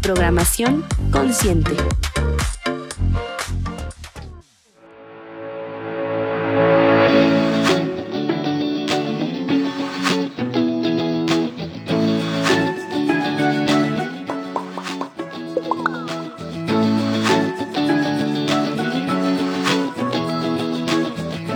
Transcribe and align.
programación 0.00 0.84
consciente. 1.10 1.76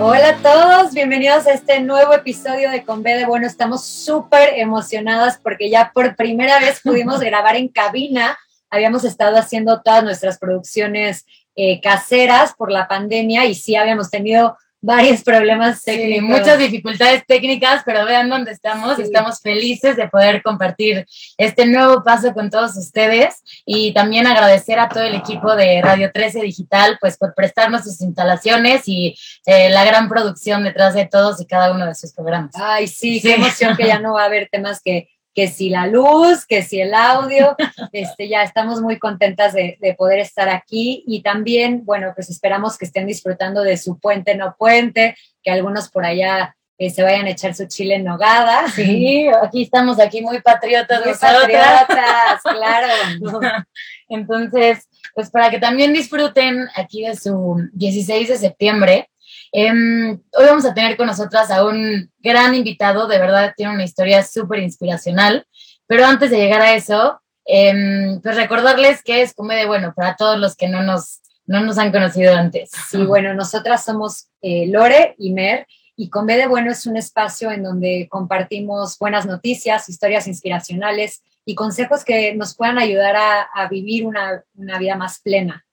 Hola 0.05 0.31
a 0.31 0.37
todos, 0.39 0.95
bienvenidos 0.95 1.47
a 1.47 1.53
este 1.53 1.79
nuevo 1.79 2.13
episodio 2.13 2.73
de 2.73 2.85
Con 2.85 3.05
B 3.05 3.15
de 3.15 3.25
Bueno. 3.25 3.47
Estamos 3.47 3.87
súper 3.87 4.59
emocionadas 4.59 5.39
porque 5.41 5.71
ya 5.71 5.93
por 5.95 6.17
primera 6.17 6.59
vez 6.59 6.81
pudimos 6.83 7.21
grabar 7.21 7.55
en 7.55 7.69
cabina. 7.69 8.37
Habíamos 8.69 9.05
estado 9.05 9.37
haciendo 9.37 9.81
todas 9.81 10.03
nuestras 10.03 10.41
producciones 10.41 11.25
eh, 11.55 11.81
caseras 11.81 12.53
por 12.53 12.73
la 12.73 12.89
pandemia 12.89 13.47
y 13.47 13.55
sí 13.55 13.77
habíamos 13.77 14.11
tenido 14.11 14.59
varios 14.83 15.23
problemas 15.23 15.83
técnicos. 15.83 16.29
muchas 16.29 16.59
dificultades 16.59 17.25
técnicas, 17.25 17.83
pero 17.87 18.05
vean 18.05 18.29
dónde 18.29 18.51
estamos. 18.51 18.99
Estamos 18.99 19.41
felices 19.41 19.97
de 19.97 20.09
poder 20.09 20.43
compartir 20.43 21.07
este 21.39 21.67
nuevo 21.67 22.03
paso 22.03 22.35
con 22.35 22.51
todos 22.51 22.77
ustedes 22.77 23.43
y 23.65 23.95
también 23.95 24.27
agradecer 24.27 24.81
a 24.81 24.89
todo 24.89 25.05
el 25.05 25.15
equipo 25.15 25.55
de 25.55 25.81
Radio 25.81 26.11
13 26.13 26.41
Digital, 26.43 26.99
pues 27.01 27.17
por 27.17 27.33
prestarnos 27.35 27.85
sus 27.85 28.01
instalaciones 28.01 28.83
y 28.87 29.17
eh, 29.47 29.71
la 29.71 29.85
gran 29.85 30.09
producción 30.09 30.65
detrás 30.65 30.95
de 30.95 31.07
todos 31.07 31.41
y 31.41 31.47
cada 31.47 31.73
uno 31.73 31.87
de 31.87 31.95
sus 31.95 32.13
programas. 32.13 32.51
Ay, 32.57 32.89
sí, 32.89 33.21
qué 33.23 33.35
emoción 33.35 33.77
que 33.77 33.87
ya 33.87 33.99
no 34.01 34.15
va 34.15 34.23
a 34.23 34.27
haber 34.27 34.49
temas 34.51 34.81
que 34.85 35.09
que 35.35 35.49
si 35.49 35.71
la 35.71 35.87
luz, 35.87 36.47
que 36.47 36.63
si 36.63 36.81
el 36.81 36.95
audio, 36.95 37.57
este, 37.93 38.29
ya 38.29 38.43
estamos 38.43 38.81
muy 38.81 38.99
contentas 38.99 39.53
de, 39.55 39.79
poder 39.97 40.19
estar 40.19 40.49
aquí 40.49 41.05
y 41.07 41.23
también, 41.23 41.85
bueno, 41.85 42.13
pues 42.15 42.31
esperamos 42.31 42.79
que 42.79 42.85
estén 42.85 43.07
disfrutando 43.07 43.63
de 43.63 43.77
su 43.77 43.99
puente 43.99 44.35
no 44.35 44.57
puente, 44.59 45.17
que 45.43 45.51
algunos 45.51 45.91
por 45.91 46.05
allá 46.05 46.57
eh, 46.79 46.91
se 46.91 47.03
vayan 47.03 47.27
a 47.27 47.31
echar 47.31 47.55
su 47.55 47.67
chile 47.67 47.97
en 47.97 48.05
nogada. 48.05 48.65
Sí, 48.75 49.27
aquí 49.43 49.63
estamos 49.63 50.01
aquí 50.01 50.23
muy 50.23 50.41
patriotas. 50.41 51.05
Muy 51.05 51.15
patriotas, 51.15 52.43
claro. 52.43 52.89
Entonces, 54.09 54.89
pues 55.15 55.31
para 55.31 55.51
que 55.51 55.59
también 55.59 55.93
disfruten 55.93 56.67
aquí 56.75 57.07
de 57.07 57.17
su 57.17 57.69
16 57.73 58.29
de 58.29 58.37
septiembre, 58.37 59.09
Em, 59.55 60.13
hoy 60.13 60.47
vamos 60.47 60.65
a 60.65 60.73
tener 60.73 60.97
con 60.97 61.07
nosotras 61.07 61.51
a 61.51 61.67
un 61.67 62.11
gran 62.21 62.55
invitado, 62.55 63.07
de 63.07 63.19
verdad 63.19 63.53
tiene 63.55 63.75
una 63.75 63.85
historia 63.85 64.25
súper 64.25 64.61
inspiracional, 64.61 65.47
pero 65.87 66.07
antes 66.07 66.31
de 66.31 66.39
llegar 66.39 66.63
a 66.63 66.73
eso, 66.73 67.21
em, 67.45 68.19
pues 68.23 68.35
recordarles 68.37 69.03
que 69.03 69.21
es 69.21 69.35
Comedia 69.35 69.67
Bueno 69.67 69.93
para 69.95 70.17
todos 70.17 70.39
los 70.39 70.57
que 70.57 70.69
no 70.69 70.83
nos, 70.83 71.21
no 71.45 71.61
nos 71.61 71.77
han 71.77 71.93
conocido 71.93 72.35
antes. 72.35 72.71
Sí, 72.91 73.05
bueno, 73.05 73.35
nosotras 73.35 73.85
somos 73.85 74.29
eh, 74.41 74.69
Lore 74.69 75.17
y 75.19 75.33
Mer 75.33 75.67
y 75.97 76.09
Comedia 76.09 76.49
Bueno 76.49 76.71
es 76.73 76.87
un 76.87 76.97
espacio 76.97 77.51
en 77.51 77.63
donde 77.63 78.09
compartimos 78.11 78.99
buenas 78.99 79.27
noticias, 79.27 79.91
historias 79.91 80.27
inspiracionales 80.27 81.23
y 81.45 81.55
consejos 81.55 82.07
que 82.07 82.35
nos 82.35 82.57
puedan 82.57 82.79
ayudar 82.79 83.17
a, 83.17 83.43
a 83.43 83.69
vivir 83.69 84.07
una, 84.07 84.43
una 84.55 84.79
vida 84.79 84.97
más 84.97 85.21
plena. 85.21 85.67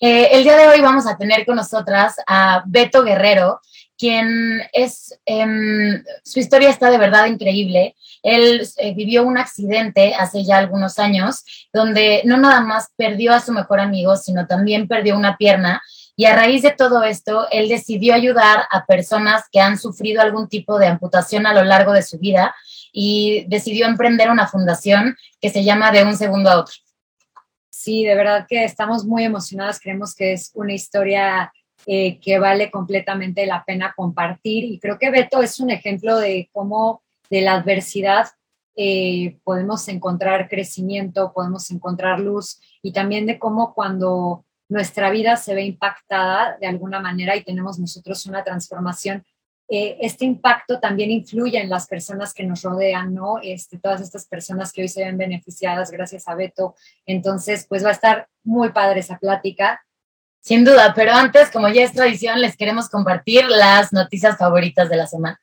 Eh, 0.00 0.28
el 0.30 0.44
día 0.44 0.56
de 0.56 0.68
hoy 0.68 0.80
vamos 0.80 1.08
a 1.08 1.16
tener 1.16 1.44
con 1.44 1.56
nosotras 1.56 2.14
a 2.28 2.62
Beto 2.66 3.02
Guerrero, 3.02 3.60
quien 3.96 4.62
es, 4.72 5.18
em, 5.26 6.04
su 6.22 6.38
historia 6.38 6.70
está 6.70 6.88
de 6.88 6.98
verdad 6.98 7.26
increíble. 7.26 7.96
Él 8.22 8.64
eh, 8.76 8.94
vivió 8.94 9.24
un 9.24 9.38
accidente 9.38 10.14
hace 10.14 10.44
ya 10.44 10.58
algunos 10.58 11.00
años, 11.00 11.44
donde 11.72 12.22
no 12.24 12.36
nada 12.36 12.60
más 12.60 12.90
perdió 12.96 13.32
a 13.32 13.40
su 13.40 13.50
mejor 13.50 13.80
amigo, 13.80 14.14
sino 14.16 14.46
también 14.46 14.86
perdió 14.86 15.16
una 15.16 15.36
pierna. 15.36 15.82
Y 16.14 16.26
a 16.26 16.36
raíz 16.36 16.62
de 16.62 16.70
todo 16.70 17.02
esto, 17.02 17.48
él 17.50 17.68
decidió 17.68 18.14
ayudar 18.14 18.66
a 18.70 18.86
personas 18.86 19.44
que 19.50 19.60
han 19.60 19.78
sufrido 19.78 20.22
algún 20.22 20.48
tipo 20.48 20.78
de 20.78 20.86
amputación 20.86 21.44
a 21.44 21.54
lo 21.54 21.64
largo 21.64 21.92
de 21.92 22.02
su 22.02 22.18
vida 22.18 22.54
y 22.92 23.46
decidió 23.48 23.86
emprender 23.86 24.30
una 24.30 24.46
fundación 24.46 25.16
que 25.40 25.50
se 25.50 25.64
llama 25.64 25.90
De 25.90 26.04
un 26.04 26.16
segundo 26.16 26.50
a 26.50 26.60
otro. 26.60 26.74
Sí, 27.80 28.02
de 28.02 28.16
verdad 28.16 28.44
que 28.48 28.64
estamos 28.64 29.04
muy 29.04 29.22
emocionadas, 29.22 29.78
creemos 29.78 30.12
que 30.12 30.32
es 30.32 30.50
una 30.54 30.72
historia 30.72 31.52
eh, 31.86 32.18
que 32.18 32.40
vale 32.40 32.72
completamente 32.72 33.46
la 33.46 33.64
pena 33.64 33.94
compartir 33.96 34.64
y 34.64 34.80
creo 34.80 34.98
que 34.98 35.12
Beto 35.12 35.40
es 35.42 35.60
un 35.60 35.70
ejemplo 35.70 36.18
de 36.18 36.50
cómo 36.52 37.04
de 37.30 37.40
la 37.40 37.52
adversidad 37.52 38.26
eh, 38.74 39.38
podemos 39.44 39.86
encontrar 39.86 40.48
crecimiento, 40.48 41.32
podemos 41.32 41.70
encontrar 41.70 42.18
luz 42.18 42.58
y 42.82 42.92
también 42.92 43.26
de 43.26 43.38
cómo 43.38 43.74
cuando 43.74 44.44
nuestra 44.68 45.12
vida 45.12 45.36
se 45.36 45.54
ve 45.54 45.62
impactada 45.62 46.58
de 46.60 46.66
alguna 46.66 46.98
manera 46.98 47.36
y 47.36 47.44
tenemos 47.44 47.78
nosotros 47.78 48.26
una 48.26 48.42
transformación, 48.42 49.24
eh, 49.70 49.98
este 50.00 50.24
impacto 50.24 50.80
también 50.80 51.10
influye 51.10 51.60
en 51.60 51.68
las 51.68 51.86
personas 51.86 52.32
que 52.32 52.44
nos 52.44 52.62
rodean, 52.62 53.14
¿no? 53.14 53.38
Este, 53.42 53.78
todas 53.78 54.00
estas 54.00 54.26
personas 54.26 54.72
que 54.72 54.82
hoy 54.82 54.88
se 54.88 55.04
ven 55.04 55.18
beneficiadas 55.18 55.90
gracias 55.90 56.26
a 56.26 56.34
Beto. 56.34 56.74
Entonces, 57.04 57.66
pues 57.68 57.84
va 57.84 57.90
a 57.90 57.92
estar 57.92 58.28
muy 58.44 58.70
padre 58.70 59.00
esa 59.00 59.18
plática. 59.18 59.84
Sin 60.40 60.64
duda, 60.64 60.94
pero 60.94 61.12
antes, 61.12 61.50
como 61.50 61.68
ya 61.68 61.82
es 61.82 61.92
tradición, 61.92 62.40
les 62.40 62.56
queremos 62.56 62.88
compartir 62.88 63.44
las 63.46 63.92
noticias 63.92 64.38
favoritas 64.38 64.88
de 64.88 64.96
la 64.96 65.06
semana. 65.06 65.38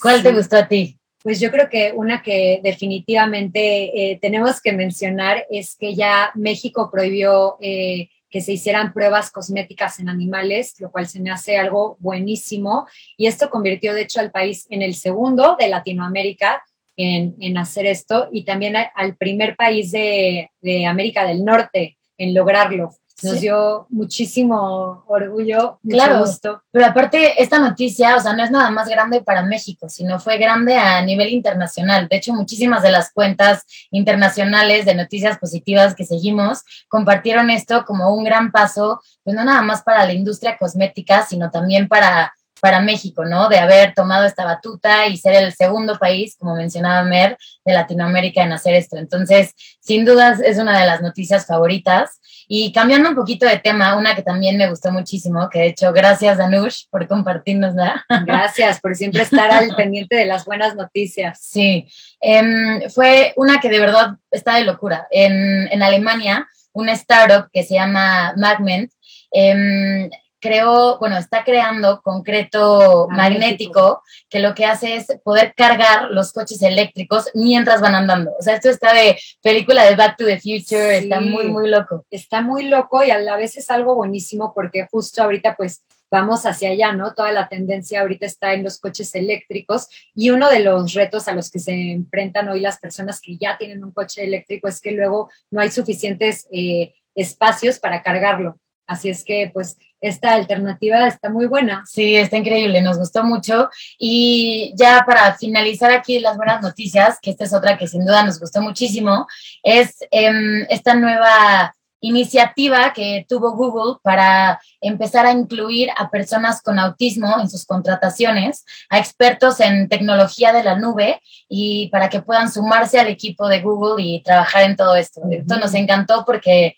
¿Cuál 0.00 0.22
te 0.22 0.32
gustó 0.32 0.56
a 0.56 0.68
ti? 0.68 0.98
Pues 1.22 1.38
yo 1.38 1.50
creo 1.50 1.68
que 1.68 1.92
una 1.94 2.22
que 2.22 2.60
definitivamente 2.62 4.12
eh, 4.12 4.18
tenemos 4.22 4.62
que 4.62 4.72
mencionar 4.72 5.44
es 5.50 5.76
que 5.76 5.94
ya 5.94 6.30
México 6.34 6.90
prohibió 6.90 7.58
eh, 7.60 8.08
que 8.30 8.40
se 8.40 8.52
hicieran 8.52 8.92
pruebas 8.92 9.30
cosméticas 9.30 9.98
en 9.98 10.08
animales, 10.08 10.74
lo 10.78 10.90
cual 10.90 11.08
se 11.08 11.20
me 11.20 11.30
hace 11.30 11.58
algo 11.58 11.96
buenísimo. 12.00 12.86
Y 13.16 13.26
esto 13.26 13.50
convirtió, 13.50 13.92
de 13.92 14.02
hecho, 14.02 14.20
al 14.20 14.30
país 14.30 14.66
en 14.70 14.82
el 14.82 14.94
segundo 14.94 15.56
de 15.58 15.68
Latinoamérica 15.68 16.62
en, 16.96 17.34
en 17.40 17.58
hacer 17.58 17.86
esto 17.86 18.28
y 18.30 18.44
también 18.44 18.74
al 18.94 19.16
primer 19.16 19.56
país 19.56 19.90
de, 19.90 20.50
de 20.60 20.86
América 20.86 21.26
del 21.26 21.44
Norte 21.44 21.98
en 22.18 22.34
lograrlo 22.34 22.90
nos 23.22 23.40
dio 23.40 23.86
muchísimo 23.90 25.04
orgullo, 25.06 25.78
mucho 25.82 25.96
claro, 25.96 26.20
gusto. 26.20 26.62
Pero 26.70 26.86
aparte, 26.86 27.42
esta 27.42 27.58
noticia, 27.58 28.16
o 28.16 28.20
sea, 28.20 28.32
no 28.32 28.42
es 28.42 28.50
nada 28.50 28.70
más 28.70 28.88
grande 28.88 29.22
para 29.22 29.42
México, 29.42 29.88
sino 29.88 30.18
fue 30.18 30.38
grande 30.38 30.76
a 30.76 31.02
nivel 31.02 31.30
internacional. 31.30 32.08
De 32.08 32.16
hecho, 32.16 32.32
muchísimas 32.32 32.82
de 32.82 32.90
las 32.90 33.12
cuentas 33.12 33.64
internacionales 33.90 34.86
de 34.86 34.94
noticias 34.94 35.38
positivas 35.38 35.94
que 35.94 36.04
seguimos 36.04 36.62
compartieron 36.88 37.50
esto 37.50 37.84
como 37.84 38.14
un 38.14 38.24
gran 38.24 38.52
paso, 38.52 39.00
pues 39.22 39.36
no 39.36 39.44
nada 39.44 39.62
más 39.62 39.82
para 39.82 40.06
la 40.06 40.12
industria 40.12 40.56
cosmética, 40.58 41.24
sino 41.26 41.50
también 41.50 41.88
para 41.88 42.32
para 42.60 42.80
México, 42.80 43.24
¿no? 43.24 43.48
De 43.48 43.58
haber 43.58 43.94
tomado 43.94 44.24
esta 44.24 44.44
batuta 44.44 45.06
y 45.06 45.16
ser 45.16 45.34
el 45.34 45.52
segundo 45.52 45.98
país, 45.98 46.36
como 46.38 46.54
mencionaba 46.54 47.02
Mer, 47.04 47.36
de 47.64 47.72
Latinoamérica 47.72 48.42
en 48.42 48.52
hacer 48.52 48.74
esto. 48.74 48.96
Entonces, 48.96 49.54
sin 49.80 50.04
dudas, 50.04 50.40
es 50.40 50.58
una 50.58 50.78
de 50.78 50.86
las 50.86 51.02
noticias 51.02 51.46
favoritas. 51.46 52.20
Y 52.52 52.72
cambiando 52.72 53.08
un 53.08 53.14
poquito 53.14 53.46
de 53.46 53.58
tema, 53.58 53.96
una 53.96 54.16
que 54.16 54.22
también 54.22 54.56
me 54.56 54.68
gustó 54.68 54.90
muchísimo, 54.90 55.48
que 55.48 55.60
de 55.60 55.66
hecho, 55.68 55.92
gracias 55.92 56.38
Danush 56.38 56.86
por 56.90 57.06
compartirnosla. 57.06 58.04
Gracias 58.26 58.80
por 58.80 58.96
siempre 58.96 59.22
estar 59.22 59.50
al 59.52 59.74
pendiente 59.76 60.16
de 60.16 60.26
las 60.26 60.44
buenas 60.44 60.74
noticias. 60.74 61.38
Sí, 61.40 61.86
em, 62.20 62.90
fue 62.90 63.32
una 63.36 63.60
que 63.60 63.68
de 63.68 63.78
verdad 63.78 64.16
está 64.32 64.56
de 64.56 64.64
locura. 64.64 65.06
En, 65.12 65.68
en 65.70 65.82
Alemania, 65.82 66.48
una 66.72 66.92
startup 66.92 67.48
que 67.52 67.62
se 67.62 67.74
llama 67.74 68.34
Magment, 68.36 68.90
em, 69.30 70.10
creó, 70.40 70.98
bueno, 70.98 71.16
está 71.18 71.44
creando 71.44 72.00
concreto 72.02 73.08
magnético. 73.10 74.02
que 74.28 74.40
lo 74.40 74.54
que 74.54 74.64
hace 74.64 74.96
es 74.96 75.06
poder 75.24 75.54
cargar 75.54 76.10
los 76.10 76.32
coches 76.32 76.62
eléctricos 76.62 77.30
mientras 77.34 77.80
van 77.80 77.94
andando. 77.94 78.32
O 78.38 78.42
sea, 78.42 78.54
esto 78.54 78.70
está 78.70 78.92
de 78.94 79.18
película 79.42 79.84
de 79.84 79.96
Back 79.96 80.16
to 80.16 80.24
the 80.24 80.40
Future, 80.40 80.98
está 80.98 81.20
muy, 81.20 81.48
muy 81.48 81.68
loco. 81.68 82.04
Está 82.10 82.40
muy 82.42 82.64
loco 82.68 83.04
y 83.04 83.10
a 83.10 83.18
la 83.18 83.36
vez 83.36 83.56
es 83.56 83.70
algo 83.70 83.94
buenísimo 83.94 84.52
porque 84.54 84.86
justo 84.90 85.22
ahorita 85.22 85.54
pues 85.56 85.84
vamos 86.10 86.44
hacia 86.44 86.70
allá, 86.70 86.92
¿no? 86.92 87.14
Toda 87.14 87.32
la 87.32 87.48
tendencia 87.48 88.00
ahorita 88.00 88.26
está 88.26 88.52
en 88.52 88.64
los 88.64 88.80
coches 88.80 89.14
eléctricos 89.14 89.88
y 90.14 90.30
uno 90.30 90.50
de 90.50 90.60
los 90.60 90.92
retos 90.94 91.28
a 91.28 91.34
los 91.34 91.50
que 91.50 91.60
se 91.60 91.92
enfrentan 91.92 92.48
hoy 92.48 92.60
las 92.60 92.78
personas 92.78 93.20
que 93.20 93.36
ya 93.36 93.56
tienen 93.56 93.84
un 93.84 93.92
coche 93.92 94.24
eléctrico 94.24 94.68
es 94.68 94.80
que 94.80 94.92
luego 94.92 95.30
no 95.50 95.60
hay 95.60 95.70
suficientes 95.70 96.46
eh, 96.52 96.94
espacios 97.14 97.78
para 97.78 98.02
cargarlo. 98.02 98.58
Así 98.86 99.08
es 99.08 99.24
que, 99.24 99.50
pues, 99.54 99.78
esta 100.00 100.32
alternativa 100.32 101.06
está 101.06 101.30
muy 101.30 101.46
buena. 101.46 101.84
Sí, 101.86 102.16
está 102.16 102.36
increíble, 102.36 102.82
nos 102.82 102.98
gustó 102.98 103.24
mucho. 103.24 103.68
Y 103.98 104.72
ya 104.76 105.04
para 105.06 105.34
finalizar 105.34 105.90
aquí 105.90 106.18
las 106.20 106.36
buenas 106.36 106.62
noticias, 106.62 107.18
que 107.20 107.30
esta 107.30 107.44
es 107.44 107.52
otra 107.52 107.76
que 107.76 107.86
sin 107.86 108.04
duda 108.04 108.24
nos 108.24 108.40
gustó 108.40 108.62
muchísimo, 108.62 109.26
es 109.62 109.96
em, 110.10 110.66
esta 110.68 110.94
nueva 110.94 111.74
iniciativa 112.00 112.92
que 112.94 113.26
tuvo 113.28 113.52
Google 113.52 113.98
para 114.02 114.58
empezar 114.80 115.26
a 115.26 115.32
incluir 115.32 115.90
a 115.96 116.10
personas 116.10 116.62
con 116.62 116.78
autismo 116.78 117.36
en 117.38 117.50
sus 117.50 117.66
contrataciones, 117.66 118.64
a 118.88 118.98
expertos 118.98 119.60
en 119.60 119.88
tecnología 119.88 120.52
de 120.52 120.64
la 120.64 120.78
nube 120.78 121.20
y 121.48 121.88
para 121.88 122.08
que 122.08 122.22
puedan 122.22 122.50
sumarse 122.50 122.98
al 122.98 123.08
equipo 123.08 123.48
de 123.48 123.60
Google 123.60 124.02
y 124.02 124.22
trabajar 124.22 124.62
en 124.62 124.76
todo 124.76 124.96
esto. 124.96 125.20
Esto 125.30 125.56
nos 125.58 125.74
encantó 125.74 126.24
porque... 126.24 126.76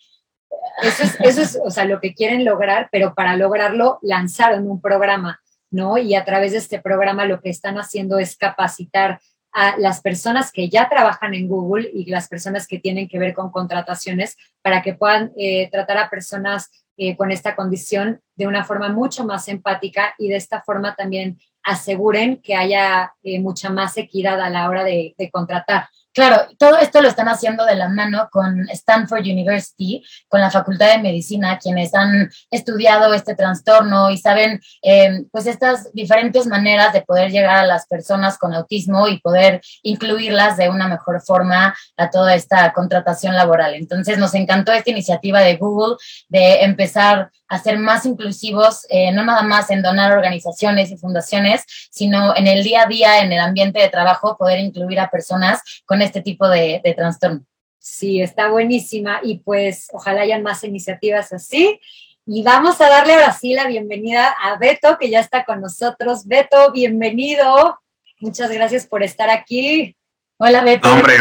Eso 0.82 1.02
es, 1.04 1.20
eso 1.20 1.42
es, 1.42 1.58
o 1.64 1.70
sea, 1.70 1.84
lo 1.84 2.00
que 2.00 2.14
quieren 2.14 2.44
lograr, 2.44 2.88
pero 2.90 3.14
para 3.14 3.36
lograrlo 3.36 3.98
lanzaron 4.02 4.68
un 4.68 4.80
programa, 4.80 5.40
¿no? 5.70 5.98
Y 5.98 6.14
a 6.14 6.24
través 6.24 6.52
de 6.52 6.58
este 6.58 6.80
programa 6.80 7.24
lo 7.24 7.40
que 7.40 7.50
están 7.50 7.78
haciendo 7.78 8.18
es 8.18 8.36
capacitar 8.36 9.20
a 9.52 9.76
las 9.76 10.00
personas 10.00 10.50
que 10.50 10.68
ya 10.68 10.88
trabajan 10.88 11.34
en 11.34 11.46
Google 11.46 11.90
y 11.92 12.10
las 12.10 12.28
personas 12.28 12.66
que 12.66 12.78
tienen 12.78 13.06
que 13.06 13.18
ver 13.18 13.34
con 13.34 13.50
contrataciones 13.50 14.36
para 14.62 14.82
que 14.82 14.94
puedan 14.94 15.32
eh, 15.36 15.68
tratar 15.70 15.98
a 15.98 16.10
personas 16.10 16.70
eh, 16.96 17.16
con 17.16 17.30
esta 17.30 17.54
condición 17.54 18.20
de 18.34 18.46
una 18.46 18.64
forma 18.64 18.88
mucho 18.88 19.24
más 19.24 19.48
empática 19.48 20.14
y 20.18 20.28
de 20.28 20.36
esta 20.36 20.62
forma 20.62 20.94
también 20.94 21.38
aseguren 21.62 22.40
que 22.40 22.56
haya 22.56 23.12
eh, 23.22 23.40
mucha 23.40 23.68
más 23.70 23.96
equidad 23.98 24.40
a 24.40 24.50
la 24.50 24.68
hora 24.68 24.84
de 24.84 25.14
contratar. 25.30 25.86
Claro, 26.14 26.46
todo 26.58 26.76
esto 26.76 27.00
lo 27.00 27.08
están 27.08 27.28
haciendo 27.28 27.64
de 27.64 27.74
la 27.74 27.88
mano 27.88 28.28
con 28.30 28.68
Stanford 28.68 29.22
University, 29.22 30.04
con 30.28 30.42
la 30.42 30.50
Facultad 30.50 30.92
de 30.92 31.02
Medicina, 31.02 31.58
quienes 31.58 31.94
han 31.94 32.30
estudiado 32.50 33.14
este 33.14 33.34
trastorno 33.34 34.10
y 34.10 34.18
saben 34.18 34.60
eh, 34.82 35.24
pues 35.32 35.46
estas 35.46 35.90
diferentes 35.94 36.46
maneras 36.46 36.92
de 36.92 37.00
poder 37.00 37.30
llegar 37.30 37.56
a 37.56 37.66
las 37.66 37.86
personas 37.86 38.36
con 38.36 38.52
autismo 38.52 39.08
y 39.08 39.20
poder 39.20 39.62
incluirlas 39.82 40.58
de 40.58 40.68
una 40.68 40.86
mejor 40.86 41.22
forma 41.22 41.74
a 41.96 42.10
toda 42.10 42.34
esta 42.34 42.74
contratación 42.74 43.34
laboral. 43.34 43.74
Entonces 43.74 44.18
nos 44.18 44.34
encantó 44.34 44.72
esta 44.72 44.90
iniciativa 44.90 45.40
de 45.40 45.56
Google 45.56 45.96
de 46.28 46.62
empezar 46.64 47.30
a 47.48 47.58
ser 47.58 47.78
más 47.78 48.06
inclusivos, 48.06 48.86
eh, 48.88 49.12
no 49.12 49.24
nada 49.24 49.42
más 49.42 49.70
en 49.70 49.82
donar 49.82 50.12
organizaciones 50.12 50.90
y 50.90 50.96
fundaciones, 50.96 51.64
sino 51.90 52.34
en 52.34 52.46
el 52.46 52.64
día 52.64 52.84
a 52.84 52.86
día, 52.86 53.20
en 53.20 53.30
el 53.30 53.40
ambiente 53.40 53.78
de 53.78 53.90
trabajo, 53.90 54.38
poder 54.38 54.58
incluir 54.58 54.98
a 54.98 55.10
personas 55.10 55.60
con 55.84 56.01
este 56.02 56.22
tipo 56.22 56.48
de, 56.48 56.80
de 56.84 56.94
trastorno. 56.94 57.44
Sí, 57.78 58.20
está 58.20 58.48
buenísima 58.48 59.20
y 59.22 59.38
pues 59.38 59.88
ojalá 59.92 60.22
hayan 60.22 60.42
más 60.42 60.62
iniciativas 60.64 61.32
así. 61.32 61.80
Y 62.24 62.42
vamos 62.42 62.80
a 62.80 62.88
darle 62.88 63.14
ahora 63.14 63.32
sí 63.32 63.54
la 63.54 63.66
bienvenida 63.66 64.34
a 64.40 64.56
Beto, 64.56 64.96
que 64.98 65.10
ya 65.10 65.18
está 65.18 65.44
con 65.44 65.60
nosotros. 65.60 66.26
Beto, 66.26 66.70
bienvenido. 66.72 67.78
Muchas 68.20 68.50
gracias 68.52 68.86
por 68.86 69.02
estar 69.02 69.28
aquí. 69.30 69.96
Hola, 70.36 70.62
Beto. 70.62 70.92
Hombre, 70.92 71.16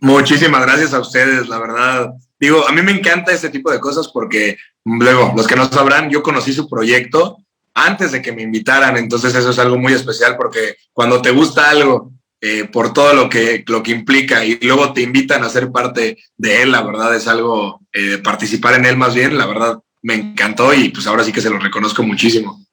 muchísimas 0.00 0.62
gracias 0.62 0.92
a 0.92 1.00
ustedes, 1.00 1.48
la 1.48 1.58
verdad. 1.58 2.10
Digo, 2.38 2.66
a 2.68 2.72
mí 2.72 2.82
me 2.82 2.92
encanta 2.92 3.32
este 3.32 3.48
tipo 3.48 3.70
de 3.70 3.80
cosas 3.80 4.08
porque 4.08 4.58
Luego, 4.84 5.32
los 5.36 5.46
que 5.46 5.56
no 5.56 5.68
sabrán, 5.68 6.10
yo 6.10 6.22
conocí 6.22 6.52
su 6.52 6.68
proyecto 6.68 7.38
antes 7.74 8.12
de 8.12 8.22
que 8.22 8.32
me 8.32 8.42
invitaran, 8.42 8.96
entonces 8.96 9.34
eso 9.34 9.50
es 9.50 9.58
algo 9.58 9.78
muy 9.78 9.92
especial 9.92 10.36
porque 10.36 10.76
cuando 10.92 11.22
te 11.22 11.30
gusta 11.30 11.70
algo 11.70 12.12
eh, 12.40 12.64
por 12.64 12.92
todo 12.92 13.12
lo 13.14 13.28
que, 13.28 13.64
lo 13.66 13.82
que 13.82 13.90
implica 13.90 14.44
y 14.44 14.58
luego 14.60 14.92
te 14.92 15.02
invitan 15.02 15.44
a 15.44 15.48
ser 15.48 15.70
parte 15.70 16.18
de 16.36 16.62
él, 16.62 16.72
la 16.72 16.82
verdad 16.82 17.14
es 17.14 17.28
algo, 17.28 17.80
eh, 17.92 18.18
participar 18.18 18.74
en 18.74 18.86
él 18.86 18.96
más 18.96 19.14
bien, 19.14 19.36
la 19.36 19.46
verdad 19.46 19.78
me 20.02 20.14
encantó 20.14 20.72
y 20.72 20.88
pues 20.88 21.06
ahora 21.06 21.24
sí 21.24 21.32
que 21.32 21.42
se 21.42 21.50
lo 21.50 21.58
reconozco 21.58 22.02
muchísimo. 22.02 22.64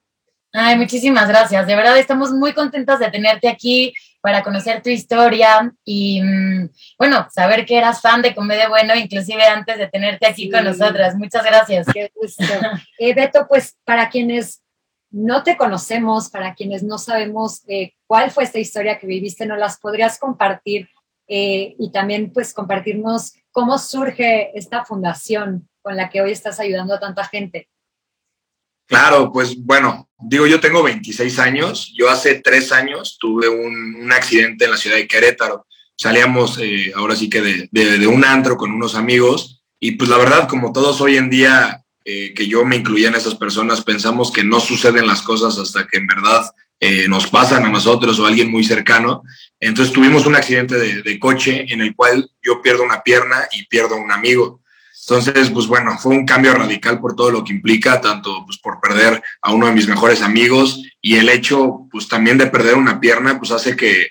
Ay, 0.52 0.78
muchísimas 0.78 1.28
gracias. 1.28 1.66
De 1.66 1.76
verdad 1.76 1.98
estamos 1.98 2.30
muy 2.30 2.54
contentas 2.54 2.98
de 2.98 3.10
tenerte 3.10 3.48
aquí 3.48 3.92
para 4.20 4.42
conocer 4.42 4.82
tu 4.82 4.88
historia 4.90 5.72
y, 5.84 6.22
mm, 6.22 6.70
bueno, 6.98 7.28
saber 7.30 7.66
que 7.66 7.76
eras 7.76 8.00
fan 8.00 8.22
de 8.22 8.34
Comedia 8.34 8.68
Bueno, 8.68 8.94
inclusive 8.96 9.44
antes 9.44 9.78
de 9.78 9.88
tenerte 9.88 10.26
aquí 10.26 10.50
con 10.50 10.64
nosotras. 10.64 11.14
Muchas 11.16 11.44
gracias. 11.44 11.86
Qué 11.92 12.10
gusto. 12.14 12.44
Eh, 12.98 13.14
Beto, 13.14 13.46
pues 13.48 13.76
para 13.84 14.08
quienes 14.08 14.62
no 15.10 15.42
te 15.42 15.56
conocemos, 15.56 16.30
para 16.30 16.54
quienes 16.54 16.82
no 16.82 16.98
sabemos 16.98 17.62
eh, 17.68 17.92
cuál 18.08 18.32
fue 18.32 18.42
esta 18.42 18.58
historia 18.58 18.98
que 18.98 19.06
viviste, 19.06 19.46
¿no 19.46 19.56
las 19.56 19.78
podrías 19.78 20.18
compartir? 20.18 20.88
Eh, 21.28 21.76
y 21.78 21.92
también 21.92 22.32
pues 22.32 22.54
compartirnos 22.54 23.34
cómo 23.52 23.78
surge 23.78 24.50
esta 24.58 24.84
fundación 24.84 25.68
con 25.82 25.94
la 25.94 26.08
que 26.08 26.22
hoy 26.22 26.32
estás 26.32 26.58
ayudando 26.58 26.94
a 26.94 27.00
tanta 27.00 27.22
gente. 27.24 27.68
Claro, 28.86 29.30
pues 29.30 29.62
bueno, 29.62 30.08
digo, 30.18 30.46
yo 30.46 30.58
tengo 30.58 30.82
26 30.82 31.38
años, 31.38 31.92
yo 31.94 32.08
hace 32.08 32.40
tres 32.40 32.72
años 32.72 33.18
tuve 33.20 33.46
un, 33.46 34.10
accidente 34.10 34.64
en 34.64 34.70
la 34.70 34.78
ciudad 34.78 34.96
de 34.96 35.06
Querétaro, 35.06 35.66
salíamos 35.94 36.58
eh, 36.58 36.92
ahora 36.96 37.14
sí 37.14 37.28
que 37.28 37.42
de, 37.70 38.06
un 38.06 38.24
antro 38.24 38.56
con 38.56 38.72
unos 38.72 38.94
amigos 38.94 39.62
y 39.78 39.92
pues 39.92 40.08
la 40.08 40.16
verdad, 40.16 40.48
como 40.48 40.72
todos 40.72 41.02
hoy 41.02 41.18
en 41.18 41.28
día, 41.28 41.84
eh, 42.06 42.32
que 42.32 42.48
yo 42.48 42.64
me 42.64 42.76
incluía 42.76 43.08
en 43.08 43.16
esas 43.16 43.34
personas, 43.34 43.84
pensamos 43.84 44.32
que 44.32 44.44
no 44.44 44.60
suceden 44.60 45.06
las 45.06 45.20
cosas 45.20 45.58
hasta 45.58 45.86
que 45.86 45.98
en 45.98 46.06
verdad 46.06 46.50
eh, 46.80 47.08
nos 47.08 47.26
pasan 47.26 47.64
a 47.64 47.70
nosotros 47.70 48.18
o 48.18 48.24
a 48.24 48.28
alguien 48.28 48.50
muy 48.50 48.64
cercano. 48.64 49.22
Entonces 49.60 49.92
tuvimos 49.92 50.26
un 50.26 50.36
accidente 50.36 50.76
de 51.02 51.18
coche 51.18 51.66
en 51.68 51.80
el 51.80 51.94
cual 51.94 52.30
yo 52.42 52.62
pierdo 52.62 52.84
una 52.84 53.02
pierna 53.02 53.48
y 53.52 53.66
pierdo 53.66 53.96
un 53.96 54.12
amigo. 54.12 54.62
Entonces, 55.08 55.48
pues 55.48 55.66
bueno, 55.66 55.98
fue 55.98 56.14
un 56.14 56.26
cambio 56.26 56.52
radical 56.52 57.00
por 57.00 57.16
todo 57.16 57.30
lo 57.30 57.42
que 57.42 57.54
implica, 57.54 57.98
tanto 57.98 58.44
pues 58.44 58.58
por 58.58 58.78
perder 58.78 59.22
a 59.40 59.54
uno 59.54 59.66
de 59.66 59.72
mis 59.72 59.88
mejores 59.88 60.20
amigos 60.20 60.82
y 61.00 61.16
el 61.16 61.30
hecho 61.30 61.88
pues 61.90 62.08
también 62.08 62.36
de 62.36 62.48
perder 62.48 62.74
una 62.74 63.00
pierna 63.00 63.38
pues 63.38 63.50
hace 63.50 63.74
que, 63.74 64.08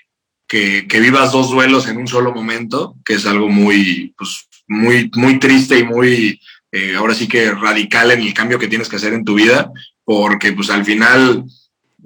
que, 0.48 1.00
vivas 1.00 1.32
dos 1.32 1.52
duelos 1.52 1.88
en 1.88 1.98
un 1.98 2.08
solo 2.08 2.34
momento, 2.34 2.96
que 3.06 3.14
es 3.14 3.28
algo 3.28 3.48
muy, 3.48 4.16
pues 4.18 4.48
muy, 4.68 5.12
muy 5.14 5.38
triste 5.38 5.78
y 5.78 5.84
muy, 5.84 6.42
eh, 6.72 6.96
ahora 6.96 7.14
sí 7.14 7.28
que 7.28 7.52
radical 7.52 8.10
en 8.10 8.22
el 8.22 8.34
cambio 8.34 8.58
que 8.58 8.68
tienes 8.68 8.90
que 8.90 8.96
hacer 8.96 9.14
en 9.14 9.24
tu 9.24 9.36
vida, 9.36 9.72
porque 10.04 10.54
pues 10.54 10.72
al 10.72 10.84
final 10.84 11.46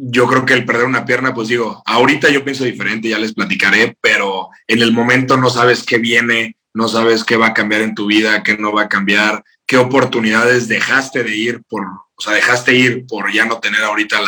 yo 0.04 0.28
creo 0.28 0.46
que 0.46 0.56
el 0.56 0.66
perder 0.66 0.86
una 0.86 1.06
pierna, 1.06 1.34
pues 1.34 1.48
digo, 1.48 1.84
ahorita 1.86 2.30
yo 2.30 2.44
pienso 2.44 2.64
diferente, 2.64 3.10
ya 3.10 3.20
les 3.20 3.34
platicaré, 3.34 3.96
pero 4.02 4.50
en 4.68 4.82
el 4.82 4.92
momento 4.92 5.38
no 5.38 5.52
sabes 5.52 5.84
qué 5.84 6.00
viene, 6.00 6.56
no 6.74 6.88
sabes 6.88 7.24
qué 7.24 7.38
va 7.38 7.48
a 7.48 7.54
cambiar 7.54 7.82
en 7.82 7.94
tu 7.94 8.08
vida, 8.08 8.42
qué 8.42 8.58
no 8.58 8.74
va 8.74 8.84
a 8.84 8.90
cambiar, 8.90 9.44
qué 9.68 9.78
oportunidades 9.78 10.68
dejaste 10.68 11.24
de 11.24 11.36
ir 11.36 11.62
por, 11.70 11.84
o 11.84 12.22
sea, 12.22 12.34
dejaste 12.34 12.74
ir 12.74 13.06
por 13.06 13.32
ya 13.32 13.46
no 13.46 13.60
tener 13.60 13.84
ahorita 13.84 14.20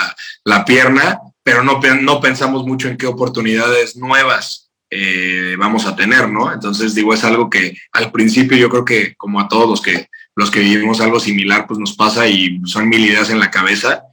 la, 0.43 0.65
pierna, 0.65 1.19
pero 1.41 1.63
no, 1.63 1.79
no 2.01 2.21
pensamos 2.21 2.65
mucho 2.65 2.87
en 2.87 2.97
qué 2.97 3.07
oportunidades 3.07 3.95
nuevas 3.95 4.71
eh, 4.91 5.55
vamos 5.57 5.87
a 5.87 5.95
tener, 5.95 6.29
¿no? 6.29 6.53
Entonces, 6.53 6.93
digo, 6.93 7.15
es 7.15 7.23
algo 7.23 7.49
que 7.49 7.75
al 7.93 8.11
principio 8.11 8.55
yo 8.57 8.69
creo 8.69 8.85
que 8.85 9.15
como 9.15 9.39
a 9.39 9.47
todos 9.47 9.67
los 9.67 9.81
que, 9.81 10.07
los 10.35 10.51
que 10.51 10.59
vivimos 10.59 11.01
algo 11.01 11.19
similar, 11.19 11.65
pues 11.65 11.79
nos 11.79 11.93
pasa 11.93 12.27
y 12.27 12.61
son 12.65 12.87
mil 12.87 13.03
ideas 13.03 13.31
en 13.31 13.39
la 13.39 13.49
cabeza. 13.49 14.03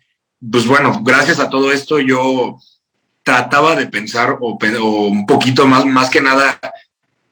Pues 0.49 0.67
bueno, 0.67 1.01
gracias 1.03 1.39
a 1.39 1.51
todo 1.51 1.73
esto 1.73 1.99
yo 2.01 2.59
trataba 3.23 3.77
de 3.77 3.87
pensar 3.87 4.39
o, 4.41 4.59
o 4.59 5.07
un 5.07 5.27
poquito 5.27 5.67
más, 5.67 5.85
más 5.85 6.09
que 6.09 6.21
nada 6.21 6.59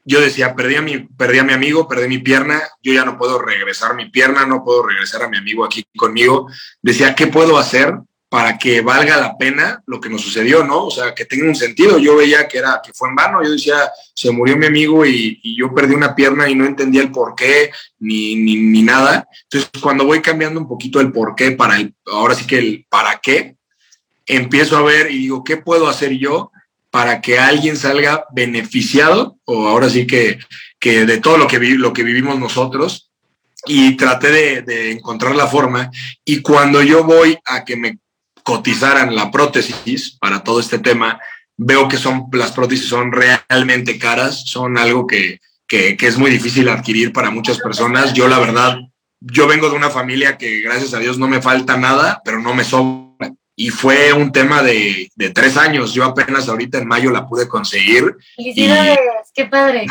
yo 0.09 0.19
decía, 0.19 0.55
perdí 0.55 0.75
a, 0.75 0.81
mi, 0.81 0.97
perdí 0.97 1.37
a 1.37 1.43
mi 1.43 1.53
amigo, 1.53 1.87
perdí 1.87 2.07
mi 2.07 2.17
pierna, 2.17 2.63
yo 2.81 2.91
ya 2.93 3.05
no 3.05 3.15
puedo 3.15 3.39
regresar 3.39 3.95
mi 3.95 4.09
pierna, 4.09 4.43
no 4.43 4.63
puedo 4.63 4.87
regresar 4.87 5.21
a 5.21 5.29
mi 5.29 5.37
amigo 5.37 5.63
aquí 5.63 5.85
conmigo. 5.95 6.47
Decía, 6.81 7.13
¿qué 7.13 7.27
puedo 7.27 7.59
hacer 7.59 7.93
para 8.29 8.59
que 8.59 8.81
valga 8.81 9.17
la 9.17 9.35
pena 9.37 9.81
lo 9.87 9.99
que 9.99 10.07
nos 10.07 10.21
sucedió, 10.21 10.63
no? 10.63 10.85
O 10.85 10.91
sea, 10.91 11.15
que 11.15 11.25
tenga 11.25 11.45
un 11.45 11.55
sentido. 11.55 11.97
Yo 11.97 12.15
veía 12.15 12.47
que 12.47 12.59
era 12.59 12.79
que 12.83 12.93
fue 12.93 13.09
en 13.09 13.15
vano. 13.15 13.43
Yo 13.43 13.49
decía, 13.49 13.89
se 14.13 14.29
murió 14.29 14.55
mi 14.55 14.67
amigo 14.67 15.03
y, 15.03 15.41
yo 15.57 15.73
perdí 15.73 15.95
una 15.95 16.13
pierna 16.13 16.47
y 16.47 16.53
no 16.53 16.65
entendía 16.65 17.01
el 17.01 17.11
por 17.11 17.33
qué 17.33 17.71
ni, 17.97 18.35
ni, 18.35 18.83
nada. 18.83 19.27
Entonces, 19.43 19.69
cuando 19.81 20.05
voy 20.05 20.21
cambiando 20.21 20.59
un 20.59 20.67
poquito 20.67 20.99
el 21.01 21.11
por 21.11 21.35
qué 21.35 21.51
para 21.51 21.77
el, 21.77 21.95
ahora 22.05 22.35
sí 22.35 22.45
que 22.45 22.59
el 22.59 22.85
para 22.87 23.19
qué, 23.19 23.55
empiezo 24.27 24.77
a 24.77 24.83
ver 24.83 25.09
y 25.09 25.17
digo, 25.17 25.43
¿qué 25.43 25.57
puedo 25.57 25.89
hacer 25.89 26.11
yo 26.13 26.51
para 26.91 27.21
que 27.21 27.39
alguien 27.39 27.77
salga 27.77 28.25
beneficiado, 28.31 29.37
o 29.45 29.67
ahora 29.67 29.89
sí 29.89 30.07
que, 30.07 30.39
que 30.79 31.05
de 31.05 31.17
todo 31.19 31.37
lo 31.37 31.47
que, 31.47 31.59
lo 31.59 31.93
que 31.93 32.03
vivimos 32.03 32.39
nosotros, 32.39 33.11
y 33.65 33.95
traté 33.97 34.31
de, 34.31 34.61
de, 34.61 34.91
encontrar 34.91 35.35
la 35.35 35.47
forma. 35.47 35.91
Y 36.25 36.41
cuando 36.41 36.81
yo 36.81 37.03
voy 37.03 37.37
a 37.45 37.65
que 37.65 37.75
me 37.75 37.99
cotizaran 38.49 39.15
la 39.15 39.29
prótesis 39.29 40.17
para 40.19 40.43
todo 40.43 40.59
este 40.59 40.79
tema, 40.79 41.19
veo 41.55 41.87
que 41.87 41.97
son, 41.97 42.29
las 42.31 42.51
prótesis 42.51 42.87
son 42.87 43.11
realmente 43.11 43.99
caras, 43.99 44.43
son 44.47 44.75
algo 44.75 45.05
que, 45.05 45.39
que, 45.67 45.95
que 45.95 46.07
es 46.07 46.17
muy 46.17 46.31
difícil 46.31 46.67
adquirir 46.67 47.13
para 47.13 47.29
muchas 47.29 47.59
personas. 47.59 48.11
Yo 48.15 48.27
la 48.27 48.39
verdad, 48.39 48.79
yo 49.19 49.45
vengo 49.45 49.69
de 49.69 49.75
una 49.75 49.91
familia 49.91 50.39
que 50.39 50.61
gracias 50.61 50.95
a 50.95 50.99
Dios 50.99 51.19
no 51.19 51.27
me 51.27 51.43
falta 51.43 51.77
nada, 51.77 52.23
pero 52.25 52.39
no 52.39 52.55
me 52.55 52.63
sobra 52.63 53.35
y 53.55 53.69
fue 53.69 54.13
un 54.13 54.31
tema 54.31 54.63
de, 54.63 55.11
de, 55.15 55.29
tres 55.29 55.57
años. 55.57 55.93
Yo 55.93 56.05
apenas 56.05 56.49
ahorita 56.49 56.79
en 56.79 56.87
mayo 56.87 57.11
la 57.11 57.27
pude 57.27 57.47
conseguir. 57.47 58.15
Felicidades, 58.35 58.97
qué 59.35 59.45
padre. 59.45 59.85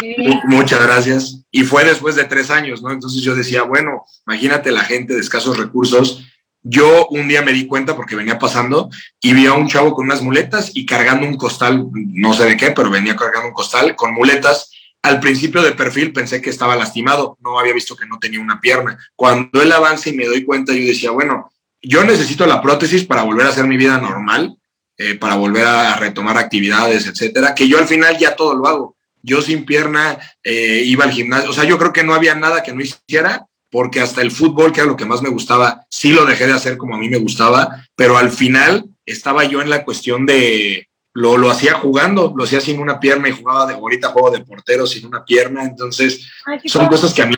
Muchas 0.47 0.83
gracias. 0.83 1.45
Y 1.53 1.63
fue 1.63 1.85
después 1.85 2.17
de 2.17 2.25
tres 2.25 2.51
años, 2.51 2.83
¿no? 2.83 2.91
Entonces 2.91 3.23
yo 3.23 3.37
decía, 3.37 3.63
bueno, 3.63 4.05
imagínate 4.27 4.73
la 4.73 4.85
gente 4.85 5.15
de 5.15 5.21
escasos 5.21 5.59
recursos. 5.59 6.25
Yo 6.63 7.07
un 7.09 7.29
día 7.29 7.43
me 7.43 7.53
di 7.53 7.67
cuenta 7.67 7.95
porque 7.95 8.17
venía 8.17 8.39
pasando 8.39 8.91
y 9.21 9.33
vi 9.33 9.47
a 9.47 9.53
un 9.53 9.69
chavo 9.69 9.93
con 9.93 10.07
unas 10.07 10.23
muletas 10.23 10.73
y 10.75 10.85
cargando 10.85 11.27
un 11.27 11.37
costal, 11.37 11.87
no 11.93 12.35
sé 12.35 12.45
de 12.45 12.57
qué, 12.57 12.73
pero 12.73 12.91
venía 12.91 13.17
cargando 13.17 13.49
un 13.49 13.55
costal 13.55 13.95
con 13.97 14.13
muletas. 14.13 14.71
Al 15.03 15.21
principio 15.21 15.63
de 15.63 15.73
perfil 15.73 16.13
pensé 16.13 16.43
que 16.43 16.51
estaba 16.51 16.77
lastimado, 16.77 17.39
no 17.41 17.59
había 17.59 17.73
visto 17.73 17.97
que 17.97 18.07
no 18.07 18.19
tenía 18.19 18.41
una 18.41 18.61
pierna. 18.61 18.99
Cuando 19.15 19.63
él 19.63 19.71
avanza 19.73 20.09
y 20.11 20.15
me 20.15 20.27
doy 20.27 20.45
cuenta, 20.45 20.73
yo 20.73 20.87
decía, 20.87 21.13
bueno, 21.13 21.51
yo 21.81 22.03
necesito 22.05 22.47
la 22.47 22.61
prótesis 22.61 23.05
para 23.05 23.23
volver 23.23 23.47
a 23.47 23.51
hacer 23.51 23.67
mi 23.67 23.77
vida 23.77 23.99
normal, 23.99 24.57
eh, 24.97 25.15
para 25.15 25.37
volver 25.37 25.65
a 25.65 25.97
retomar 25.97 26.37
actividades, 26.37 27.07
etcétera, 27.07 27.55
que 27.55 27.69
yo 27.69 27.79
al 27.79 27.87
final 27.87 28.19
ya 28.19 28.35
todo 28.35 28.55
lo 28.55 28.67
hago. 28.67 28.97
Yo 29.23 29.43
sin 29.43 29.65
pierna 29.65 30.19
eh, 30.43 30.83
iba 30.85 31.05
al 31.05 31.13
gimnasio, 31.13 31.51
o 31.51 31.53
sea, 31.53 31.65
yo 31.65 31.79
creo 31.79 31.93
que 31.93 32.05
no 32.05 32.15
había 32.15 32.35
nada 32.35 32.63
que 32.63 32.73
no 32.73 32.81
hiciera, 32.81 33.47
porque 33.71 34.01
hasta 34.01 34.23
el 34.23 34.31
fútbol, 34.31 34.73
que 34.73 34.81
era 34.81 34.89
lo 34.89 34.97
que 34.97 35.05
más 35.05 35.23
me 35.23 35.29
gustaba, 35.29 35.85
sí 35.91 36.13
lo 36.13 36.25
dejé 36.25 36.47
de 36.47 36.55
hacer 36.55 36.77
como 36.77 36.95
a 36.95 36.99
mí 36.99 37.09
me 37.09 37.19
gustaba, 37.19 37.87
pero 37.95 38.17
al 38.17 38.31
final 38.31 38.85
estaba 39.05 39.45
yo 39.45 39.61
en 39.61 39.71
la 39.71 39.85
cuestión 39.85 40.27
de, 40.27 40.89
lo, 41.15 41.37
lo 41.37 41.51
hacía 41.51 41.75
jugando, 41.75 42.33
lo 42.37 42.45
hacía 42.45 42.61
sin 42.61 42.81
una 42.81 43.01
pierna 43.01 43.29
y 43.29 43.33
jugaba 43.33 43.67
de, 43.67 43.75
ahorita 43.75 44.09
juego 44.09 44.31
de 44.31 44.45
portero 44.45 44.87
sin 44.87 45.07
una 45.07 45.25
pierna, 45.25 45.65
entonces 45.65 46.29
son 46.67 46.87
cosas 46.87 47.13
que 47.13 47.23
a 47.23 47.27
mí 47.27 47.35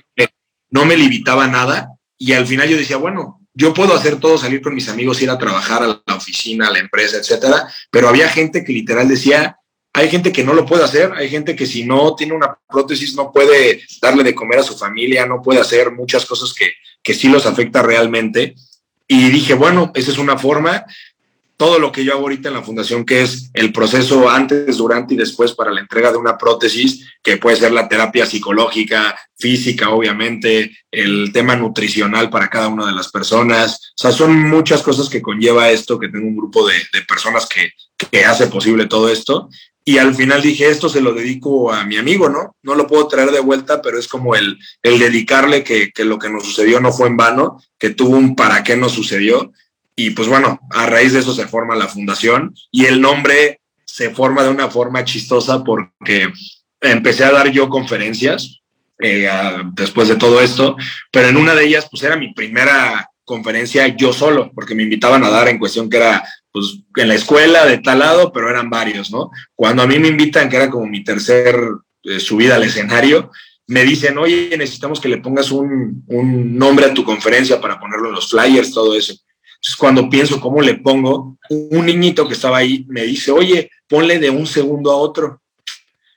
no 0.71 0.85
me 0.85 0.97
limitaba 0.97 1.47
nada 1.47 1.89
y 2.19 2.33
al 2.33 2.47
final 2.47 2.69
yo 2.69 2.77
decía, 2.77 2.97
bueno, 2.97 3.41
yo 3.55 3.75
puedo 3.75 3.95
hacer 3.95 4.21
todo, 4.21 4.39
salir 4.39 4.61
con 4.61 4.75
mis 4.75 4.89
amigos, 4.89 5.23
ir 5.23 5.31
a 5.31 5.39
trabajar 5.39 5.83
a 5.83 6.03
la 6.07 6.15
oficina, 6.15 6.69
a 6.69 6.71
la 6.71 6.79
empresa, 6.79 7.17
etcétera, 7.17 7.69
pero 7.91 8.09
había 8.09 8.29
gente 8.29 8.65
que 8.65 8.73
literal 8.73 9.09
decía, 9.09 9.57
hay 9.93 10.09
gente 10.09 10.33
que 10.33 10.45
no 10.45 10.55
lo 10.55 10.65
puede 10.65 10.85
hacer, 10.85 11.13
hay 11.17 11.29
gente 11.29 11.57
que 11.57 11.67
si 11.67 11.85
no 11.85 12.15
tiene 12.15 12.35
una 12.35 12.57
prótesis 12.69 13.15
no 13.15 13.33
puede 13.33 13.83
darle 14.01 14.23
de 14.23 14.35
comer 14.35 14.61
a 14.61 14.65
su 14.65 14.77
familia, 14.77 15.27
no 15.27 15.43
puede 15.43 15.61
hacer 15.61 15.91
muchas 15.91 16.25
cosas 16.25 16.55
que, 16.55 16.73
que 17.03 17.15
sí 17.15 17.29
los 17.29 17.47
afecta 17.47 17.83
realmente. 17.83 18.55
Y 19.09 19.31
dije, 19.31 19.55
bueno, 19.55 19.91
esa 19.95 20.13
es 20.13 20.19
una 20.19 20.39
forma 20.39 20.87
todo 21.61 21.79
lo 21.79 21.93
que 21.93 22.03
yo 22.03 22.15
hago 22.15 22.23
ahorita 22.23 22.49
en 22.49 22.55
la 22.55 22.63
fundación, 22.63 23.05
que 23.05 23.21
es 23.21 23.51
el 23.53 23.71
proceso 23.71 24.31
antes, 24.31 24.79
durante 24.79 25.13
y 25.13 25.17
después 25.19 25.53
para 25.53 25.71
la 25.71 25.83
entrega 25.83 26.11
de 26.11 26.17
una 26.17 26.39
prótesis, 26.39 27.07
que 27.23 27.37
puede 27.37 27.57
ser 27.57 27.71
la 27.71 27.87
terapia 27.87 28.25
psicológica, 28.25 29.15
física, 29.37 29.91
obviamente, 29.91 30.75
el 30.91 31.31
tema 31.35 31.57
nutricional 31.57 32.31
para 32.31 32.49
cada 32.49 32.69
una 32.69 32.87
de 32.87 32.95
las 32.95 33.11
personas. 33.11 33.93
O 33.95 34.01
sea, 34.01 34.11
son 34.11 34.49
muchas 34.49 34.83
cosas 34.83 35.11
que 35.11 35.21
conlleva 35.21 35.69
esto, 35.69 35.99
que 35.99 36.09
tengo 36.09 36.27
un 36.27 36.37
grupo 36.37 36.67
de, 36.67 36.77
personas 37.07 37.47
que, 37.47 37.73
que 38.11 38.25
hace 38.25 38.47
posible 38.47 38.87
todo 38.87 39.11
esto. 39.11 39.51
Y 39.85 39.99
al 39.99 40.15
final 40.15 40.43
dije, 40.43 40.69
esto 40.69 40.89
se 40.89 41.01
lo 41.01 41.15
dedico 41.15 41.73
a 41.73 41.85
mi 41.85 41.97
amigo, 41.97 42.29
¿no? 42.29 42.55
No 42.63 42.75
lo 42.75 42.87
puedo 42.87 43.09
traer 43.09 43.31
de 43.31 43.41
vuelta, 43.41 43.81
pero 43.81 43.99
es 43.99 44.09
como 44.09 44.37
el, 44.37 44.59
el 44.83 44.99
dedicarle 44.99 45.65
que, 45.65 45.91
que 45.91 46.05
lo 46.05 46.19
que 46.19 46.29
nos 46.29 46.45
sucedió 46.45 46.81
no 46.81 46.93
fue 46.93 47.09
en 47.09 47.17
vano, 47.17 47.63
que 47.79 47.91
tuvo 47.91 48.17
un 48.17 48.37
para 48.37 48.63
qué 48.63 48.77
nos 48.77 48.93
sucedió 48.93 49.53
y 50.03 50.11
pues 50.11 50.29
bueno, 50.29 50.59
a 50.71 50.87
raíz 50.87 51.13
de 51.13 51.19
eso 51.19 51.35
se 51.35 51.47
forma 51.47 51.77
la 51.77 51.87
fundación 51.87 52.55
y 52.71 52.87
el 52.87 53.03
nombre 53.03 53.61
se 53.85 54.09
forma 54.09 54.43
de 54.43 54.49
una 54.49 54.71
forma 54.71 55.05
chistosa 55.05 55.63
porque 55.63 56.33
empecé 56.81 57.25
a 57.25 57.33
dar 57.33 57.51
yo 57.51 57.69
conferencias 57.69 58.63
eh, 58.99 59.29
después 59.75 60.09
de 60.09 60.17
todo 60.17 60.41
esto, 60.41 60.75
pero 61.11 61.29
en 61.29 61.37
una 61.37 61.55
de 61.55 61.67
ellas 61.67 61.87
pues 61.91 62.03
era 62.03 62.17
mi 62.17 62.33
primera 62.33 63.11
conferencia 63.27 63.89
yo 63.89 64.15
solo, 64.15 64.51
porque 64.55 64.75
me 64.75 64.85
invitaban 64.85 65.23
a 65.23 65.29
dar 65.29 65.49
en 65.49 65.59
cuestión 65.59 65.91
que 65.91 65.99
era 65.99 66.27
pues 66.53 66.81
en 66.97 67.09
la 67.09 67.15
escuela 67.15 67.65
de 67.67 67.79
tal 67.79 68.01
lado, 68.01 68.33
pero 68.33 68.51
eran 68.51 68.71
varios, 68.71 69.11
¿no? 69.11 69.31
Cuando 69.55 69.83
a 69.83 69.87
mí 69.87 69.99
me 69.99 70.09
invitan, 70.09 70.49
que 70.49 70.57
era 70.57 70.71
como 70.71 70.87
mi 70.87 71.05
tercer 71.05 71.57
eh, 72.03 72.21
subida 72.21 72.57
al 72.57 72.65
escenario, 72.65 73.31
me 73.67 73.85
dicen, 73.85 74.19
oye, 74.19 74.55
necesitamos 74.59 75.01
que 75.01 75.09
le 75.09 75.19
pongas 75.19 75.53
un, 75.53 76.03
un 76.09 76.57
nombre 76.57 76.87
a 76.87 76.95
tu 76.95 77.05
conferencia 77.05 77.61
para 77.61 77.79
ponerlo 77.79 78.09
en 78.09 78.15
los 78.17 78.31
flyers, 78.31 78.73
todo 78.73 78.97
eso. 78.97 79.13
Entonces, 79.13 79.77
cuando 79.77 80.09
pienso 80.09 80.41
cómo 80.41 80.61
le 80.63 80.75
pongo, 80.75 81.37
un 81.51 81.87
niñito 81.87 82.27
que 82.27 82.35
estaba 82.35 82.59
ahí 82.59 82.85
me 82.89 83.03
dice, 83.03 83.31
oye, 83.31 83.71
ponle 83.87 84.19
de 84.19 84.31
un 84.31 84.47
segundo 84.47 84.91
a 84.91 84.97
otro. 84.97 85.43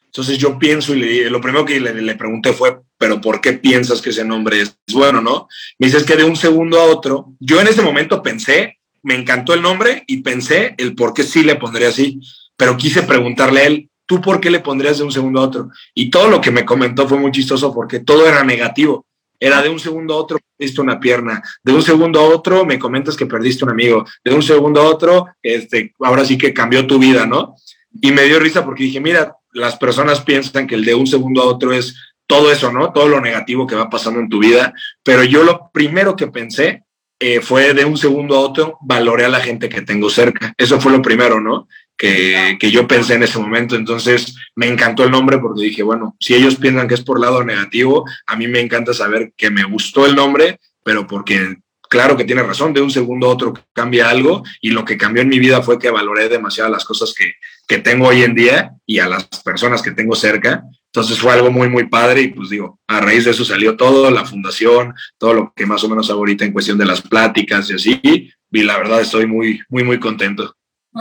Entonces 0.05 0.37
yo 0.37 0.57
pienso 0.57 0.95
y 0.95 0.99
le, 0.99 1.29
lo 1.29 1.41
primero 1.41 1.65
que 1.65 1.79
le, 1.79 1.93
le, 1.93 2.15
pregunté 2.15 2.53
fue, 2.53 2.79
pero 2.97 3.19
¿por 3.19 3.41
qué 3.41 3.53
piensas 3.53 4.01
que 4.01 4.11
ese 4.11 4.23
nombre 4.23 4.61
es 4.61 4.77
bueno, 4.93 5.21
no? 5.21 5.47
Me 5.77 5.87
dice, 5.87 5.97
es 5.97 6.05
que 6.05 6.15
de 6.15 6.23
un 6.23 6.35
segundo 6.35 6.79
a 6.79 6.85
otro, 6.85 7.33
yo 7.39 7.59
en 7.59 7.67
ese 7.67 7.81
momento 7.81 8.21
pensé, 8.23 8.79
me 9.03 9.15
encantó 9.15 9.53
el 9.53 9.62
nombre 9.62 10.03
y 10.07 10.22
pensé 10.22 10.75
el 10.77 10.95
por 10.95 11.13
qué 11.13 11.24
sí 11.24 11.43
le 11.43 11.55
pondría 11.55 11.89
así, 11.89 12.19
pero 12.57 12.77
quise 12.77 13.03
preguntarle 13.03 13.60
a 13.62 13.65
él, 13.67 13.89
¿tú 14.05 14.22
por 14.22 14.39
qué 14.39 14.50
le 14.50 14.60
pondrías 14.60 14.98
de 14.98 15.03
un 15.03 15.12
segundo 15.12 15.41
a 15.41 15.43
otro? 15.43 15.69
Y 15.93 16.10
todo 16.10 16.29
lo 16.29 16.41
que 16.41 16.51
me 16.51 16.65
comentó 16.65 17.07
fue 17.07 17.19
muy 17.19 17.31
chistoso 17.31 17.74
porque 17.74 18.00
todo 18.00 18.27
era 18.27 18.43
negativo. 18.43 19.05
Era 19.39 19.62
de 19.62 19.69
un 19.69 19.79
segundo 19.79 20.13
a 20.13 20.17
otro 20.17 20.39
perdiste 20.57 20.79
una 20.79 21.01
pierna, 21.01 21.43
de 21.63 21.74
un 21.74 21.81
segundo 21.81 22.19
a 22.22 22.24
otro 22.24 22.65
me 22.65 22.79
comentas 22.79 23.17
que 23.17 23.25
perdiste 23.25 23.65
un 23.65 23.72
amigo, 23.72 24.05
de 24.24 24.33
un 24.33 24.41
segundo 24.41 24.81
a 24.81 24.86
otro, 24.86 25.27
este, 25.41 25.93
ahora 26.00 26.24
sí 26.24 26.38
que 26.38 26.53
cambió 26.53 26.88
tu 26.88 26.98
vida, 26.98 27.25
¿no? 27.25 27.55
Y 28.01 28.12
me 28.12 28.24
dio 28.24 28.39
risa 28.39 28.63
porque 28.63 28.83
dije, 28.83 29.01
mira, 29.01 29.36
las 29.51 29.75
personas 29.75 30.22
piensan 30.22 30.65
que 30.65 30.75
el 30.75 30.86
de 30.86 30.95
un 30.95 31.07
segundo 31.07 31.41
a 31.41 31.45
otro 31.45 31.74
es 31.74 31.95
todo 32.25 32.53
eso, 32.53 32.72
¿no? 32.72 32.93
Todo 32.93 33.10
lo 33.10 33.19
negativo 33.19 33.67
que 33.67 33.75
va 33.75 33.89
pasando 33.89 34.22
en 34.22 34.29
tu 34.29 34.39
vida, 34.39 34.74
pero 35.03 35.25
yo 35.25 35.43
lo 35.43 35.69
primero 35.74 36.15
que 36.15 36.27
pensé 36.27 36.83
eh, 37.23 37.39
fue 37.41 37.73
de 37.73 37.85
un 37.85 37.97
segundo 37.97 38.35
a 38.35 38.41
otro, 38.41 38.77
valoré 38.81 39.23
a 39.23 39.29
la 39.29 39.39
gente 39.39 39.69
que 39.69 39.81
tengo 39.81 40.09
cerca. 40.09 40.53
Eso 40.57 40.81
fue 40.81 40.91
lo 40.91 41.01
primero, 41.01 41.39
¿no? 41.39 41.67
que, 41.97 42.57
que, 42.59 42.69
yo 42.69 42.85
pensé 42.85 43.13
en 43.13 43.23
ese 43.23 43.39
momento. 43.39 43.75
Entonces 43.75 44.35
me 44.55 44.67
encantó 44.67 45.05
el 45.05 45.11
nombre 45.11 45.37
porque 45.37 45.63
dije, 45.63 45.83
bueno, 45.83 46.17
si 46.19 46.35
ellos 46.35 46.55
piensan 46.55 46.87
que 46.87 46.95
es 46.95 47.01
por 47.01 47.19
lado 47.19 47.43
negativo, 47.43 48.03
a 48.27 48.35
mí 48.35 48.47
me 48.47 48.59
encanta 48.59 48.93
saber 48.93 49.31
que 49.37 49.49
me 49.49 49.63
gustó 49.63 50.05
el 50.05 50.15
nombre, 50.15 50.59
pero 50.83 51.07
porque 51.07 51.57
claro 51.89 52.17
que 52.17 52.25
tiene 52.25 52.43
razón, 52.43 52.73
de 52.73 52.81
un 52.81 52.91
segundo 52.91 53.27
a 53.27 53.29
otro 53.29 53.53
cambia 53.71 54.09
algo 54.09 54.43
y 54.59 54.71
lo 54.71 54.83
que 54.83 54.97
cambió 54.97 55.21
en 55.21 55.29
mi 55.29 55.39
vida 55.39 55.61
fue 55.61 55.79
que 55.79 55.91
valoré 55.91 56.27
demasiado 56.27 56.69
las 56.69 56.85
cosas 56.85 57.13
que, 57.13 57.35
que 57.67 57.79
tengo 57.79 58.08
hoy 58.08 58.24
en 58.24 58.36
día 58.36 58.75
y 58.86 59.00
a 59.00 59.08
las 59.08 59.25
personas 59.43 59.82
que 59.82 59.91
tengo 59.91 60.15
cerca. 60.15 60.63
Entonces 60.86 61.17
fue 61.17 61.34
algo 61.34 61.51
muy, 61.51 61.70
muy 61.70 61.88
padre 61.88 62.22
y 62.22 62.27
pues 62.27 62.50
digo, 62.50 62.79
a 62.88 63.01
raíz 63.01 63.25
de 63.25 63.32
eso 63.32 63.43
salió 63.43 63.75
todo, 63.75 64.12
la 64.12 64.25
fundación, 64.25 64.93
todo 65.17 65.34
lo 65.34 65.53
que 65.55 65.65
más 65.65 65.84
o 65.84 65.89
menos 65.89 66.10
ahorita 66.10 66.46
en 66.46 66.53
cuestión 66.53 66.77
de 66.77 66.86
las 66.86 67.01
pláticas 67.01 67.70
y 67.70 67.74
así. 67.74 68.29
Y 68.51 68.63
la 68.63 68.77
verdad 68.77 69.01
estoy 69.01 69.25
muy, 69.25 69.62
muy, 69.70 69.84
muy 69.84 70.00
contento. 70.00 70.55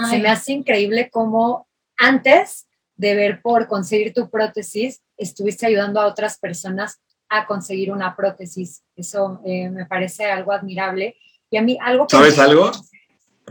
Se 0.08 0.18
me 0.18 0.28
hace 0.28 0.52
increíble 0.52 1.10
cómo 1.10 1.68
antes 1.98 2.66
de 2.96 3.14
ver 3.14 3.42
por 3.42 3.66
conseguir 3.66 4.14
tu 4.14 4.30
prótesis, 4.30 5.02
estuviste 5.16 5.66
ayudando 5.66 6.00
a 6.00 6.06
otras 6.06 6.38
personas 6.38 7.00
a 7.28 7.46
conseguir 7.46 7.90
una 7.90 8.14
prótesis. 8.14 8.82
Eso 8.96 9.40
eh, 9.44 9.68
me 9.70 9.86
parece 9.86 10.26
algo 10.26 10.52
admirable. 10.52 11.16
Y 11.50 11.56
a 11.56 11.62
mí 11.62 11.78
algo... 11.82 12.06
¿Sabes 12.08 12.38
algo? 12.38 12.70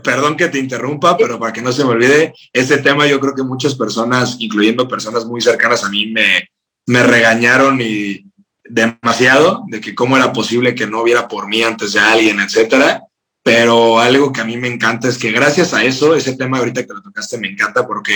Perdón 0.02 0.36
que 0.36 0.48
te 0.48 0.58
interrumpa, 0.58 1.16
pero 1.16 1.38
para 1.38 1.52
que 1.52 1.62
no 1.62 1.72
se 1.72 1.84
me 1.84 1.90
olvide, 1.90 2.34
este 2.52 2.78
tema 2.78 3.06
yo 3.06 3.20
creo 3.20 3.34
que 3.34 3.42
muchas 3.42 3.74
personas, 3.74 4.36
incluyendo 4.38 4.88
personas 4.88 5.26
muy 5.26 5.40
cercanas 5.40 5.84
a 5.84 5.88
mí, 5.88 6.06
me, 6.06 6.48
me 6.86 7.02
regañaron 7.02 7.80
y 7.80 8.24
demasiado 8.64 9.64
de 9.68 9.80
que 9.80 9.94
cómo 9.94 10.16
era 10.16 10.32
posible 10.32 10.74
que 10.74 10.86
no 10.86 11.02
hubiera 11.02 11.28
por 11.28 11.46
mí 11.48 11.62
antes 11.62 11.92
de 11.92 12.00
alguien, 12.00 12.40
etcétera. 12.40 13.02
Pero 13.44 13.98
algo 13.98 14.32
que 14.32 14.40
a 14.40 14.44
mí 14.44 14.56
me 14.56 14.68
encanta 14.68 15.08
es 15.08 15.18
que 15.18 15.32
gracias 15.32 15.74
a 15.74 15.84
eso, 15.84 16.14
ese 16.14 16.36
tema 16.36 16.58
ahorita 16.58 16.86
que 16.86 16.94
lo 16.94 17.02
tocaste 17.02 17.38
me 17.38 17.48
encanta 17.48 17.86
porque 17.86 18.14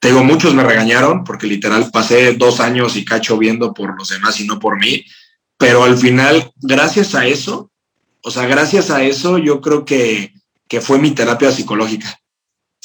tengo 0.00 0.24
muchos 0.24 0.54
me 0.54 0.62
regañaron 0.62 1.24
porque 1.24 1.46
literal 1.46 1.90
pasé 1.92 2.34
dos 2.34 2.60
años 2.60 2.96
y 2.96 3.04
cacho 3.04 3.36
viendo 3.36 3.74
por 3.74 3.96
los 3.96 4.08
demás 4.08 4.40
y 4.40 4.46
no 4.46 4.58
por 4.58 4.78
mí, 4.78 5.04
pero 5.58 5.84
al 5.84 5.98
final, 5.98 6.52
gracias 6.56 7.14
a 7.14 7.26
eso, 7.26 7.70
o 8.22 8.30
sea, 8.30 8.46
gracias 8.46 8.90
a 8.90 9.02
eso 9.02 9.38
yo 9.38 9.60
creo 9.60 9.84
que, 9.84 10.32
que 10.68 10.80
fue 10.80 10.98
mi 10.98 11.12
terapia 11.12 11.50
psicológica. 11.50 12.20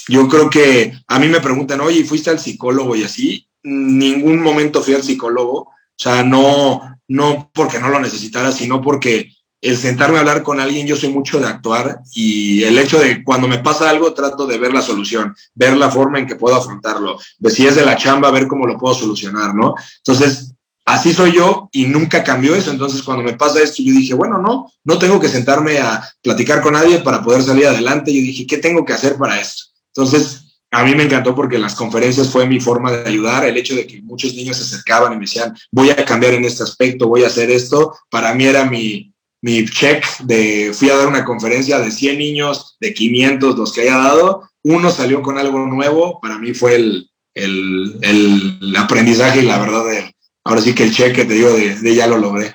Yo 0.08 0.28
creo 0.28 0.50
que 0.50 0.92
a 1.06 1.18
mí 1.18 1.28
me 1.28 1.40
preguntan, 1.40 1.80
oye, 1.80 2.04
¿fuiste 2.04 2.30
al 2.30 2.38
psicólogo 2.38 2.94
y 2.96 3.04
así? 3.04 3.48
Ningún 3.62 4.40
momento 4.42 4.82
fui 4.82 4.94
al 4.94 5.02
psicólogo, 5.02 5.60
o 5.60 5.72
sea, 5.96 6.22
no, 6.22 6.98
no 7.08 7.50
porque 7.54 7.78
no 7.78 7.88
lo 7.88 8.00
necesitara, 8.00 8.52
sino 8.52 8.82
porque 8.82 9.30
el 9.64 9.78
sentarme 9.78 10.18
a 10.18 10.20
hablar 10.20 10.42
con 10.42 10.60
alguien, 10.60 10.86
yo 10.86 10.94
soy 10.94 11.08
mucho 11.08 11.40
de 11.40 11.46
actuar 11.46 12.00
y 12.12 12.62
el 12.64 12.78
hecho 12.78 12.98
de 12.98 13.24
cuando 13.24 13.48
me 13.48 13.60
pasa 13.60 13.88
algo 13.88 14.12
trato 14.12 14.46
de 14.46 14.58
ver 14.58 14.74
la 14.74 14.82
solución, 14.82 15.34
ver 15.54 15.74
la 15.78 15.90
forma 15.90 16.18
en 16.18 16.26
que 16.26 16.36
puedo 16.36 16.54
afrontarlo, 16.54 17.18
de 17.38 17.50
si 17.50 17.66
es 17.66 17.74
de 17.74 17.86
la 17.86 17.96
chamba, 17.96 18.30
ver 18.30 18.46
cómo 18.46 18.66
lo 18.66 18.76
puedo 18.76 18.94
solucionar, 18.94 19.54
¿no? 19.54 19.74
Entonces, 19.98 20.53
así 20.94 21.12
soy 21.12 21.32
yo 21.32 21.68
y 21.72 21.86
nunca 21.86 22.22
cambió 22.22 22.54
eso. 22.54 22.70
Entonces, 22.70 23.02
cuando 23.02 23.22
me 23.22 23.34
pasa 23.34 23.62
esto, 23.62 23.82
yo 23.82 23.92
dije, 23.92 24.14
bueno, 24.14 24.38
no, 24.38 24.70
no 24.84 24.98
tengo 24.98 25.20
que 25.20 25.28
sentarme 25.28 25.78
a 25.78 26.02
platicar 26.22 26.60
con 26.60 26.74
nadie 26.74 26.98
para 27.00 27.22
poder 27.22 27.42
salir 27.42 27.66
adelante. 27.66 28.12
Yo 28.12 28.20
dije, 28.20 28.46
¿qué 28.46 28.58
tengo 28.58 28.84
que 28.84 28.92
hacer 28.92 29.16
para 29.16 29.40
esto? 29.40 29.64
Entonces, 29.94 30.44
a 30.70 30.82
mí 30.82 30.94
me 30.94 31.04
encantó 31.04 31.34
porque 31.34 31.58
las 31.58 31.74
conferencias 31.74 32.30
fue 32.30 32.46
mi 32.46 32.60
forma 32.60 32.90
de 32.90 33.08
ayudar, 33.08 33.44
el 33.44 33.56
hecho 33.56 33.74
de 33.74 33.86
que 33.86 34.02
muchos 34.02 34.34
niños 34.34 34.56
se 34.56 34.64
acercaban 34.64 35.12
y 35.12 35.16
me 35.16 35.22
decían, 35.22 35.54
voy 35.70 35.90
a 35.90 36.04
cambiar 36.04 36.34
en 36.34 36.44
este 36.44 36.64
aspecto, 36.64 37.06
voy 37.06 37.22
a 37.22 37.28
hacer 37.28 37.50
esto, 37.50 37.94
para 38.10 38.34
mí 38.34 38.44
era 38.44 38.64
mi, 38.64 39.14
mi 39.40 39.64
check 39.66 40.04
de, 40.24 40.72
fui 40.74 40.90
a 40.90 40.96
dar 40.96 41.06
una 41.06 41.24
conferencia 41.24 41.78
de 41.78 41.92
100 41.92 42.18
niños, 42.18 42.76
de 42.80 42.92
500, 42.92 43.56
los 43.56 43.72
que 43.72 43.82
haya 43.82 43.98
dado, 43.98 44.48
uno 44.64 44.90
salió 44.90 45.22
con 45.22 45.38
algo 45.38 45.60
nuevo, 45.60 46.18
para 46.20 46.38
mí 46.38 46.54
fue 46.54 46.74
el, 46.74 47.08
el, 47.34 48.74
aprendizaje 48.76 49.40
y 49.40 49.46
la 49.46 49.58
verdad, 49.58 49.84
de, 49.84 50.13
ahora 50.44 50.60
sí 50.60 50.74
que 50.74 50.84
el 50.84 50.92
check 50.92 51.14
que 51.14 51.24
te 51.24 51.34
digo 51.34 51.52
de, 51.52 51.76
de 51.76 51.94
ya 51.94 52.06
lo 52.06 52.18
logré. 52.18 52.54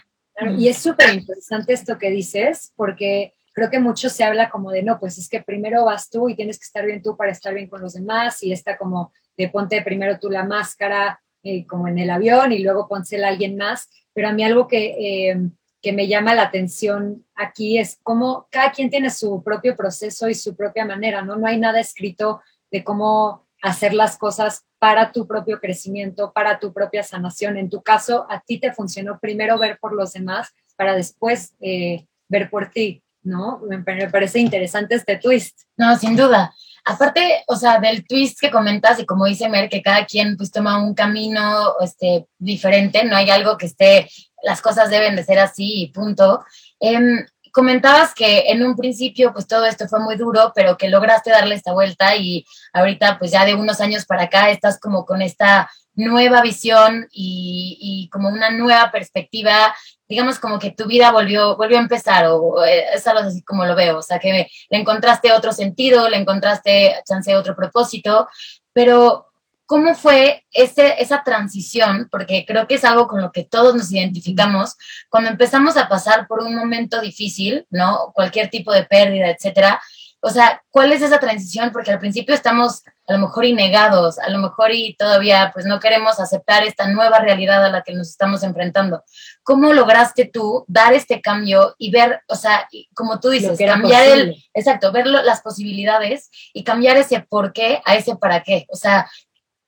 Y 0.58 0.70
es 0.70 0.78
súper 0.78 1.14
interesante 1.14 1.74
esto 1.74 1.98
que 1.98 2.10
dices, 2.10 2.72
porque 2.76 3.34
creo 3.54 3.70
que 3.70 3.80
mucho 3.80 4.10
se 4.10 4.24
habla 4.24 4.50
como 4.50 4.72
de, 4.72 4.84
no, 4.84 5.00
pues 5.00 5.18
es 5.18 5.28
que 5.28 5.42
primero 5.42 5.84
vas 5.84 6.10
tú 6.10 6.30
y 6.30 6.36
tienes 6.36 6.58
que 6.58 6.64
estar 6.64 6.86
bien 6.86 7.02
tú 7.02 7.18
para 7.18 7.32
estar 7.32 7.54
bien 7.54 7.68
con 7.68 7.82
los 7.82 7.94
demás 7.94 8.42
y 8.42 8.54
está 8.54 8.78
como 8.78 9.12
de 9.36 9.50
ponte 9.50 9.82
primero 9.82 10.18
tú 10.18 10.30
la 10.30 10.46
máscara 10.46 11.20
eh, 11.44 11.66
como 11.68 11.88
en 11.88 12.00
el 12.00 12.10
avión 12.10 12.52
y 12.52 12.60
luego 12.60 12.88
pónsela 12.88 13.28
a 13.28 13.32
alguien 13.32 13.58
más, 13.58 13.90
pero 14.14 14.30
a 14.30 14.34
mí 14.34 14.44
algo 14.44 14.68
que, 14.68 15.30
eh, 15.32 15.38
que 15.82 15.94
me 15.94 16.08
llama 16.08 16.36
la 16.36 16.44
atención 16.44 17.26
aquí 17.36 17.78
es 17.78 17.98
cómo 18.04 18.48
cada 18.50 18.72
quien 18.72 18.90
tiene 18.90 19.10
su 19.10 19.44
propio 19.44 19.76
proceso 19.76 20.30
y 20.30 20.36
su 20.36 20.56
propia 20.56 20.86
manera, 20.86 21.22
¿no? 21.22 21.38
No 21.38 21.48
hay 21.48 21.58
nada 21.58 21.80
escrito 21.80 22.42
de 22.72 22.84
cómo 22.84 23.48
hacer 23.62 23.94
las 23.94 24.18
cosas 24.18 24.66
para 24.80 25.12
tu 25.12 25.28
propio 25.28 25.60
crecimiento, 25.60 26.32
para 26.34 26.60
tu 26.60 26.74
propia 26.74 27.04
sanación. 27.04 27.58
En 27.58 27.70
tu 27.70 27.82
caso, 27.82 28.26
a 28.30 28.40
ti 28.40 28.60
te 28.60 28.74
funcionó 28.74 29.20
primero 29.20 29.60
ver 29.60 29.78
por 29.80 29.94
los 29.94 30.14
demás 30.14 30.54
para 30.76 30.96
después 30.96 31.54
eh, 31.60 32.08
ver 32.30 32.50
por 32.50 32.72
ti. 32.72 33.04
¿no? 33.24 33.62
Me, 33.68 33.80
parece 34.10 34.40
interesante 34.40 34.96
este 34.96 35.18
twist. 35.18 35.62
No, 35.78 35.96
sin 35.98 36.16
duda. 36.16 36.54
Aparte, 36.86 37.44
o 37.48 37.56
sea, 37.56 37.80
del 37.80 38.06
twist 38.08 38.40
que 38.40 38.50
comentas 38.50 39.00
y 39.00 39.06
como 39.06 39.26
dice 39.26 39.50
Mer, 39.50 39.70
que 39.70 39.82
cada 39.82 40.06
quien 40.06 40.38
pues 40.38 40.52
toma 40.52 40.82
un 40.82 40.94
camino 40.94 41.76
este, 41.82 42.28
diferente, 42.38 43.04
no 43.04 43.16
hay 43.16 43.30
algo 43.30 43.58
que 43.58 43.66
esté, 43.66 44.10
las 44.42 44.62
cosas 44.62 44.90
deben 44.90 45.16
de 45.16 45.24
ser 45.24 45.40
así 45.40 45.84
y 45.84 45.92
punto. 45.92 46.44
Em, 46.80 47.26
comentabas 47.52 48.14
que 48.14 48.50
en 48.52 48.64
un 48.64 48.76
principio 48.76 49.34
pues 49.34 49.48
todo 49.48 49.66
esto 49.66 49.88
fue 49.88 50.00
muy 50.00 50.16
duro, 50.16 50.52
pero 50.56 50.78
que 50.78 50.90
lograste 50.90 51.32
darle 51.32 51.56
esta 51.56 51.74
vuelta 51.74 52.16
y 52.16 52.46
ahorita 52.74 53.20
pues 53.20 53.32
ya 53.32 53.46
de 53.46 53.56
unos 53.56 53.82
años 53.82 54.06
para 54.06 54.24
acá 54.24 54.50
estás 54.50 54.80
como 54.80 55.06
con 55.06 55.22
esta 55.22 55.70
nueva 55.96 56.42
visión 56.42 57.08
y, 57.12 57.78
y 57.80 58.10
como 58.10 58.30
una 58.30 58.50
nueva 58.50 58.92
perspectiva. 58.92 59.76
Digamos 60.08 60.40
como 60.40 60.58
que 60.58 60.72
tu 60.72 60.88
vida 60.88 61.12
volvió, 61.12 61.56
volvió 61.56 61.78
a 61.78 61.82
empezar, 61.82 62.26
o, 62.28 62.66
eh, 62.66 62.86
es 62.94 63.06
algo 63.06 63.22
así 63.22 63.44
como 63.44 63.66
lo 63.66 63.76
veo, 63.76 64.00
o 64.00 64.02
sea, 64.02 64.18
que 64.18 64.48
le 64.70 64.78
encontraste 64.78 65.32
otro 65.32 65.52
sentido, 65.52 66.10
le 66.10 66.18
encontraste, 66.18 66.96
chance, 67.08 67.36
otro 67.36 67.56
propósito, 67.56 68.28
pero 68.74 69.29
¿cómo 69.70 69.94
fue 69.94 70.48
ese, 70.52 70.96
esa 71.00 71.22
transición? 71.24 72.08
Porque 72.10 72.44
creo 72.44 72.68
que 72.68 72.74
es 72.74 72.84
algo 72.84 73.08
con 73.08 73.22
lo 73.22 73.32
que 73.32 73.44
todos 73.44 73.76
nos 73.76 73.92
identificamos 73.92 74.76
cuando 75.10 75.30
empezamos 75.30 75.78
a 75.78 75.88
pasar 75.88 76.28
por 76.28 76.42
un 76.42 76.56
momento 76.56 77.00
difícil, 77.00 77.68
¿no? 77.70 78.12
Cualquier 78.16 78.50
tipo 78.50 78.74
de 78.74 78.86
pérdida, 78.86 79.30
etcétera, 79.30 79.80
o 80.22 80.32
sea, 80.32 80.64
¿cuál 80.72 80.92
es 80.92 81.04
esa 81.04 81.20
transición? 81.20 81.72
Porque 81.72 81.92
al 81.92 82.00
principio 82.00 82.34
estamos 82.34 82.84
a 83.08 83.14
lo 83.14 83.20
mejor 83.20 83.46
y 83.46 83.54
negados, 83.54 84.18
a 84.18 84.30
lo 84.30 84.40
mejor 84.40 84.72
y 84.74 84.96
todavía 84.96 85.52
pues 85.54 85.66
no 85.66 85.80
queremos 85.80 86.20
aceptar 86.20 86.66
esta 86.66 86.88
nueva 86.88 87.20
realidad 87.20 87.64
a 87.64 87.70
la 87.70 87.84
que 87.84 87.94
nos 87.94 88.10
estamos 88.10 88.42
enfrentando. 88.42 89.04
¿Cómo 89.44 89.72
lograste 89.72 90.26
tú 90.26 90.66
dar 90.68 90.94
este 90.94 91.22
cambio 91.22 91.76
y 91.78 91.92
ver, 91.92 92.22
o 92.28 92.36
sea, 92.36 92.68
como 92.96 93.20
tú 93.20 93.30
dices, 93.30 93.58
cambiar 93.58 94.08
el, 94.08 94.44
exacto, 94.54 94.92
ver 94.92 95.06
las 95.06 95.42
posibilidades 95.42 96.32
y 96.54 96.64
cambiar 96.64 96.98
ese 96.98 97.22
por 97.22 97.54
qué 97.54 97.82
a 97.86 97.96
ese 97.96 98.16
para 98.16 98.44
qué? 98.44 98.66
O 98.70 98.76
sea, 98.76 99.10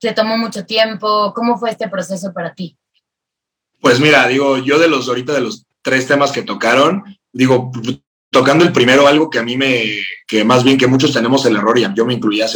¿te 0.01 0.13
tomó 0.13 0.36
mucho 0.38 0.65
tiempo? 0.65 1.31
¿Cómo 1.34 1.58
fue 1.58 1.70
este 1.70 1.88
proceso 1.88 2.34
para 2.34 2.53
ti? 2.53 2.75
Pues 3.79 4.00
mira, 4.00 4.27
digo, 4.27 4.58
yo 4.58 4.79
de 4.79 4.88
los 4.88 5.08
ahorita 5.08 5.31
de 5.31 5.41
los 5.41 5.65
tres 5.81 6.08
temas 6.08 6.31
que 6.31 6.41
tocaron, 6.41 7.03
digo, 7.31 7.72
tocando 8.31 8.65
el 8.65 8.72
primero, 8.72 9.08
algo 9.08 9.29
que 9.29 9.39
a 9.39 9.43
mí 9.43 9.58
me, 9.58 10.03
que 10.27 10.43
más 10.43 10.63
bien 10.63 10.77
que 10.77 10.88
muchos 10.88 11.13
tenemos 11.13 11.45
el 11.45 11.56
error, 11.56 11.78
y 11.78 11.86
yo 11.95 12.06
me 12.06 12.15
incluía 12.15 12.47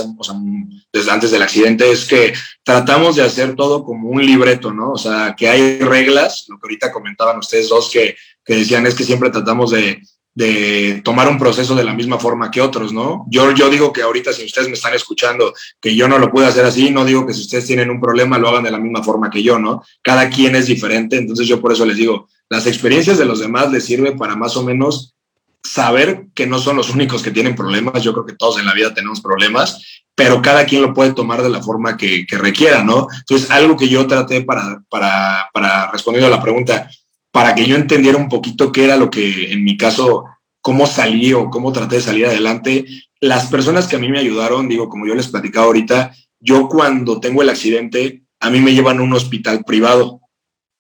desde 0.92 1.12
antes 1.12 1.32
del 1.32 1.42
accidente, 1.42 1.92
es 1.92 2.06
que 2.06 2.34
tratamos 2.64 3.16
de 3.16 3.24
hacer 3.24 3.56
todo 3.56 3.84
como 3.84 4.10
un 4.10 4.26
libreto, 4.26 4.74
¿no? 4.74 4.92
O 4.92 4.98
sea, 4.98 5.36
que 5.38 5.48
hay 5.48 5.80
reglas, 5.80 6.46
lo 6.48 6.58
que 6.58 6.66
ahorita 6.66 6.92
comentaban 6.92 7.38
ustedes 7.38 7.70
dos, 7.70 7.92
que, 7.92 8.16
que 8.44 8.56
decían 8.56 8.88
es 8.88 8.96
que 8.96 9.04
siempre 9.04 9.30
tratamos 9.30 9.72
de, 9.72 10.02
de 10.36 11.02
tomar 11.04 11.30
un 11.30 11.40
proceso 11.40 11.76
de 11.76 11.86
la 11.86 11.94
misma 11.94 12.20
forma 12.20 12.52
que 12.52 12.62
otros, 12.62 12.92
¿no? 12.92 13.26
Yo, 13.30 13.52
yo 13.54 13.70
digo 13.70 13.94
que 13.94 14.02
ahorita 14.02 14.34
si 14.34 14.46
ustedes 14.46 14.68
me 14.68 14.74
están 14.74 14.94
escuchando 14.94 15.54
que 15.80 15.96
yo 15.96 16.10
no 16.10 16.20
lo 16.20 16.30
puedo 16.30 16.46
hacer 16.46 16.66
así, 16.66 16.92
no 16.92 17.06
digo 17.06 17.26
que 17.26 17.34
si 17.34 17.42
ustedes 17.42 17.66
tienen 17.66 17.90
un 17.90 18.02
problema 18.02 18.38
lo 18.38 18.50
hagan 18.50 18.64
de 18.64 18.72
la 18.72 18.78
misma 18.78 19.02
forma 19.02 19.30
que 19.30 19.42
yo, 19.42 19.58
¿no? 19.58 19.82
Cada 20.04 20.30
quien 20.30 20.56
es 20.58 20.68
diferente, 20.68 21.16
entonces 21.16 21.48
yo 21.48 21.62
por 21.62 21.72
eso 21.72 21.86
les 21.86 21.96
digo, 21.96 22.28
las 22.50 22.68
experiencias 22.68 23.18
de 23.18 23.26
los 23.26 23.40
demás 23.40 23.72
les 23.72 23.86
sirve 23.86 24.12
para 24.12 24.36
más 24.36 24.58
o 24.58 24.64
menos 24.64 25.16
saber 25.64 26.28
que 26.36 26.46
no 26.46 26.60
son 26.60 26.76
los 26.76 26.90
únicos 26.90 27.24
que 27.24 27.32
tienen 27.32 27.56
problemas, 27.56 28.04
yo 28.04 28.14
creo 28.14 28.26
que 28.26 28.36
todos 28.36 28.60
en 28.60 28.66
la 28.66 28.74
vida 28.74 28.94
tenemos 28.94 29.22
problemas, 29.22 30.04
pero 30.16 30.42
cada 30.42 30.66
quien 30.66 30.82
lo 30.82 30.94
puede 30.94 31.14
tomar 31.14 31.42
de 31.42 31.50
la 31.50 31.64
forma 31.64 31.98
que, 31.98 32.26
requiera, 32.30 32.84
¿no? 32.84 33.08
Entonces, 33.20 33.50
algo 33.50 33.76
que 33.76 33.90
yo 33.90 34.06
traté 34.06 34.42
para, 34.42 34.82
para, 34.90 35.50
para 35.54 35.92
responder 35.92 36.24
a 36.24 36.30
la 36.30 36.42
pregunta, 36.42 36.90
para 37.36 37.54
que 37.54 37.66
yo 37.66 37.76
entendiera 37.76 38.18
un 38.18 38.30
poquito 38.30 38.72
qué 38.72 38.86
era 38.86 38.96
lo 38.96 39.10
que 39.10 39.52
en 39.52 39.66
mi 39.66 39.76
caso, 39.76 40.24
cómo 40.62 40.88
salí 40.88 41.34
o 41.34 41.50
cómo 41.50 41.74
traté 41.74 41.98
de 41.98 42.02
salir 42.02 42.26
adelante, 42.26 42.86
las 43.20 43.48
personas 43.48 43.88
que 43.88 43.98
a 43.98 44.00
mí 44.00 44.08
me 44.08 44.20
ayudaron, 44.20 44.70
digo, 44.70 44.88
como 44.88 45.06
yo 45.06 45.16
les 45.16 45.28
platicaba 45.28 45.66
ahorita, 45.66 46.16
yo 46.40 46.70
cuando 46.70 47.20
tengo 47.20 47.42
el 47.42 47.50
accidente, 47.50 48.24
a 48.40 48.50
mí 48.50 48.62
me 48.62 48.74
llevan 48.74 49.00
a 49.00 49.02
un 49.02 49.12
hospital 49.12 49.66
privado. 49.66 50.22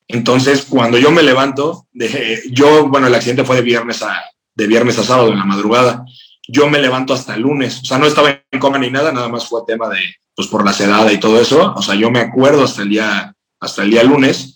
Entonces, 0.08 0.66
cuando 0.70 0.98
yo 0.98 1.12
me 1.12 1.24
levanto, 1.24 1.88
de, 1.92 2.44
yo, 2.52 2.88
bueno, 2.88 3.08
el 3.08 3.16
accidente 3.16 3.44
fue 3.44 3.58
de 3.58 3.62
viernes 3.62 4.02
a, 4.02 4.24
de 4.56 4.66
viernes 4.68 4.98
a 4.98 5.04
sábado 5.04 5.34
en 5.34 5.40
la 5.40 5.46
madrugada. 5.46 6.06
Yo 6.48 6.70
me 6.70 6.80
levanto 6.80 7.14
hasta 7.14 7.36
el 7.36 7.42
lunes, 7.42 7.82
o 7.82 7.86
sea, 7.86 7.98
no 7.98 8.06
estaba 8.06 8.30
en 8.50 8.60
coma 8.62 8.78
ni 8.78 8.90
nada, 8.90 9.12
nada 9.12 9.28
más 9.28 9.46
fue 9.46 9.60
tema 9.68 9.90
de, 9.90 10.00
pues 10.34 10.48
por 10.48 10.64
la 10.64 10.72
sedada 10.72 11.12
y 11.12 11.20
todo 11.20 11.38
eso, 11.38 11.74
o 11.76 11.82
sea, 11.82 11.96
yo 11.96 12.10
me 12.12 12.20
acuerdo 12.20 12.64
hasta 12.64 12.82
el 12.84 12.88
día, 12.92 13.36
hasta 13.60 13.84
el 13.84 13.90
día 13.90 14.04
lunes, 14.06 14.55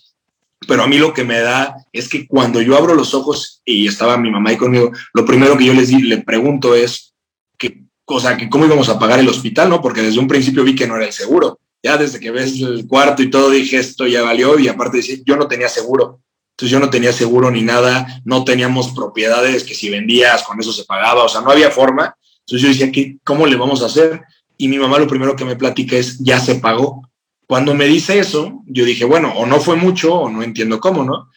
pero 0.66 0.82
a 0.82 0.86
mí 0.86 0.98
lo 0.98 1.14
que 1.14 1.24
me 1.24 1.40
da 1.40 1.76
es 1.92 2.08
que 2.08 2.26
cuando 2.26 2.60
yo 2.60 2.76
abro 2.76 2.94
los 2.94 3.14
ojos 3.14 3.62
y 3.64 3.86
estaba 3.86 4.18
mi 4.18 4.30
mamá 4.30 4.50
ahí 4.50 4.56
conmigo, 4.56 4.92
lo 5.14 5.24
primero 5.24 5.56
que 5.56 5.64
yo 5.64 5.74
les 5.74 5.88
di, 5.88 6.02
le 6.02 6.18
pregunto 6.18 6.74
es 6.74 7.14
que, 7.58 7.84
o 8.04 8.20
sea, 8.20 8.36
que 8.36 8.50
cómo 8.50 8.66
íbamos 8.66 8.88
a 8.88 8.98
pagar 8.98 9.18
el 9.20 9.28
hospital, 9.28 9.70
¿no? 9.70 9.80
Porque 9.80 10.02
desde 10.02 10.18
un 10.18 10.28
principio 10.28 10.64
vi 10.64 10.74
que 10.74 10.86
no 10.86 10.96
era 10.96 11.06
el 11.06 11.12
seguro. 11.12 11.58
Ya 11.82 11.96
desde 11.96 12.20
que 12.20 12.30
ves 12.30 12.60
el 12.60 12.86
cuarto 12.86 13.22
y 13.22 13.30
todo 13.30 13.48
dije, 13.48 13.78
esto 13.78 14.06
ya 14.06 14.22
valió 14.22 14.58
y 14.58 14.68
aparte 14.68 15.00
yo 15.24 15.36
no 15.36 15.48
tenía 15.48 15.68
seguro. 15.68 16.20
Entonces 16.50 16.72
yo 16.72 16.78
no 16.78 16.90
tenía 16.90 17.12
seguro 17.14 17.50
ni 17.50 17.62
nada, 17.62 18.20
no 18.26 18.44
teníamos 18.44 18.90
propiedades 18.90 19.64
que 19.64 19.74
si 19.74 19.88
vendías 19.88 20.42
con 20.42 20.60
eso 20.60 20.74
se 20.74 20.84
pagaba, 20.84 21.24
o 21.24 21.28
sea, 21.28 21.40
no 21.40 21.50
había 21.50 21.70
forma. 21.70 22.14
Entonces 22.40 22.62
yo 22.62 22.68
decía, 22.68 22.92
¿qué, 22.92 23.16
¿cómo 23.24 23.46
le 23.46 23.56
vamos 23.56 23.82
a 23.82 23.86
hacer? 23.86 24.20
Y 24.58 24.68
mi 24.68 24.78
mamá 24.78 24.98
lo 24.98 25.06
primero 25.06 25.34
que 25.34 25.46
me 25.46 25.56
platica 25.56 25.96
es, 25.96 26.18
ya 26.18 26.38
se 26.38 26.56
pagó. 26.56 27.09
Cuando 27.50 27.74
me 27.74 27.86
dice 27.86 28.16
eso, 28.16 28.62
yo 28.64 28.84
dije, 28.84 29.04
bueno, 29.04 29.32
o 29.34 29.44
no 29.44 29.58
fue 29.58 29.74
mucho 29.74 30.14
o 30.14 30.30
no 30.30 30.40
entiendo 30.40 30.78
cómo, 30.78 31.02
¿no? 31.02 31.30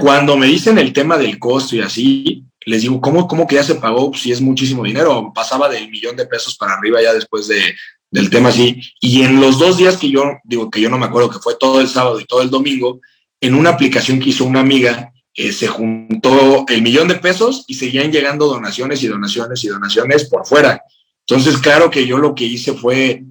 Cuando 0.00 0.36
me 0.36 0.48
dicen 0.48 0.76
el 0.76 0.92
tema 0.92 1.16
del 1.16 1.38
costo 1.38 1.76
y 1.76 1.80
así, 1.80 2.42
les 2.66 2.82
digo, 2.82 3.00
¿cómo, 3.00 3.28
cómo 3.28 3.46
que 3.46 3.54
ya 3.54 3.62
se 3.62 3.76
pagó? 3.76 4.12
Si 4.12 4.32
es 4.32 4.40
muchísimo 4.40 4.82
dinero, 4.82 5.30
pasaba 5.32 5.68
del 5.68 5.88
millón 5.88 6.16
de 6.16 6.26
pesos 6.26 6.56
para 6.56 6.74
arriba 6.74 7.00
ya 7.00 7.14
después 7.14 7.46
de, 7.46 7.76
del 8.10 8.28
tema 8.28 8.48
así. 8.48 8.80
Y 9.00 9.22
en 9.22 9.40
los 9.40 9.60
dos 9.60 9.76
días 9.78 9.96
que 9.98 10.10
yo, 10.10 10.24
digo 10.42 10.68
que 10.68 10.80
yo 10.80 10.90
no 10.90 10.98
me 10.98 11.06
acuerdo, 11.06 11.30
que 11.30 11.38
fue 11.38 11.54
todo 11.54 11.80
el 11.80 11.86
sábado 11.86 12.18
y 12.18 12.24
todo 12.24 12.42
el 12.42 12.50
domingo, 12.50 13.00
en 13.40 13.54
una 13.54 13.70
aplicación 13.70 14.18
que 14.18 14.30
hizo 14.30 14.44
una 14.44 14.58
amiga, 14.58 15.12
eh, 15.32 15.52
se 15.52 15.68
juntó 15.68 16.64
el 16.66 16.82
millón 16.82 17.06
de 17.06 17.14
pesos 17.14 17.66
y 17.68 17.74
seguían 17.74 18.10
llegando 18.10 18.48
donaciones 18.48 19.00
y 19.04 19.06
donaciones 19.06 19.62
y 19.62 19.68
donaciones 19.68 20.28
por 20.28 20.44
fuera. 20.44 20.82
Entonces, 21.24 21.56
claro 21.58 21.88
que 21.88 22.04
yo 22.04 22.18
lo 22.18 22.34
que 22.34 22.46
hice 22.46 22.72
fue, 22.72 23.22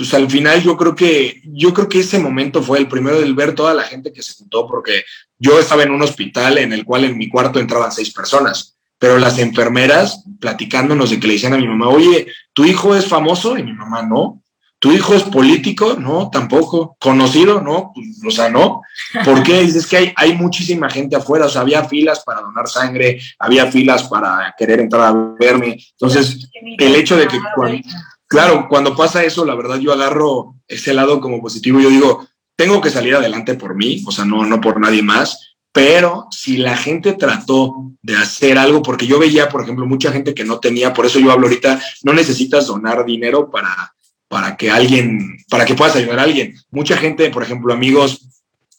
pues 0.00 0.14
al 0.14 0.30
final 0.30 0.62
yo 0.62 0.78
creo 0.78 0.94
que, 0.94 1.42
yo 1.44 1.74
creo 1.74 1.86
que 1.86 2.00
ese 2.00 2.18
momento 2.18 2.62
fue 2.62 2.78
el 2.78 2.88
primero 2.88 3.20
del 3.20 3.34
ver 3.34 3.54
toda 3.54 3.74
la 3.74 3.82
gente 3.82 4.14
que 4.14 4.22
se 4.22 4.32
juntó, 4.32 4.66
porque 4.66 5.04
yo 5.38 5.60
estaba 5.60 5.82
en 5.82 5.90
un 5.90 6.00
hospital 6.00 6.56
en 6.56 6.72
el 6.72 6.86
cual 6.86 7.04
en 7.04 7.18
mi 7.18 7.28
cuarto 7.28 7.60
entraban 7.60 7.92
seis 7.92 8.10
personas, 8.10 8.78
pero 8.98 9.18
las 9.18 9.38
enfermeras 9.38 10.24
platicándonos 10.40 11.10
de 11.10 11.20
que 11.20 11.26
le 11.26 11.34
decían 11.34 11.52
a 11.52 11.58
mi 11.58 11.68
mamá, 11.68 11.90
oye, 11.90 12.28
¿tu 12.54 12.64
hijo 12.64 12.96
es 12.96 13.06
famoso? 13.08 13.58
Y 13.58 13.62
mi 13.62 13.74
mamá 13.74 14.02
no. 14.02 14.42
¿Tu 14.78 14.90
hijo 14.90 15.12
es 15.12 15.22
político? 15.24 15.96
No, 15.98 16.30
tampoco. 16.30 16.96
¿Conocido? 16.98 17.60
No, 17.60 17.92
pues, 17.94 18.06
o 18.26 18.30
sea, 18.30 18.48
no. 18.48 18.80
¿Por 19.22 19.42
qué? 19.42 19.60
Es 19.60 19.86
que 19.86 19.98
hay, 19.98 20.12
hay 20.16 20.34
muchísima 20.34 20.88
gente 20.88 21.14
afuera, 21.14 21.44
o 21.44 21.50
sea, 21.50 21.60
había 21.60 21.84
filas 21.84 22.20
para 22.20 22.40
donar 22.40 22.68
sangre, 22.68 23.20
había 23.38 23.70
filas 23.70 24.04
para 24.04 24.54
querer 24.56 24.80
entrar 24.80 25.02
a 25.02 25.34
verme. 25.38 25.76
Entonces, 25.90 26.50
el 26.78 26.94
hecho 26.94 27.18
de 27.18 27.28
que, 27.28 27.38
cuando, 27.54 27.82
claro, 28.30 28.68
cuando 28.68 28.94
pasa 28.94 29.24
eso, 29.24 29.44
la 29.44 29.56
verdad 29.56 29.80
yo 29.80 29.92
agarro 29.92 30.54
ese 30.68 30.94
lado 30.94 31.20
como 31.20 31.42
positivo, 31.42 31.80
yo 31.80 31.90
digo, 31.90 32.28
tengo 32.54 32.80
que 32.80 32.90
salir 32.90 33.16
adelante 33.16 33.54
por 33.54 33.74
mí, 33.74 34.04
o 34.06 34.12
sea, 34.12 34.24
no, 34.24 34.46
no 34.46 34.60
por 34.60 34.80
nadie 34.80 35.02
más, 35.02 35.56
pero 35.72 36.28
si 36.30 36.56
la 36.56 36.76
gente 36.76 37.14
trató 37.14 37.92
de 38.02 38.16
hacer 38.16 38.56
algo, 38.56 38.82
porque 38.82 39.08
yo 39.08 39.18
veía, 39.18 39.48
por 39.48 39.62
ejemplo, 39.62 39.84
mucha 39.84 40.12
gente 40.12 40.32
que 40.32 40.44
no 40.44 40.60
tenía, 40.60 40.92
por 40.92 41.06
eso 41.06 41.18
yo 41.18 41.32
hablo 41.32 41.48
ahorita, 41.48 41.80
no 42.04 42.12
necesitas 42.12 42.68
donar 42.68 43.04
dinero 43.04 43.50
para, 43.50 43.94
para 44.28 44.56
que 44.56 44.70
alguien, 44.70 45.36
para 45.48 45.64
que 45.64 45.74
puedas 45.74 45.96
ayudar 45.96 46.20
a 46.20 46.22
alguien. 46.22 46.54
Mucha 46.70 46.96
gente, 46.96 47.30
por 47.30 47.42
ejemplo, 47.42 47.72
amigos 47.72 48.28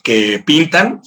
que 0.01 0.41
pintan, 0.45 1.01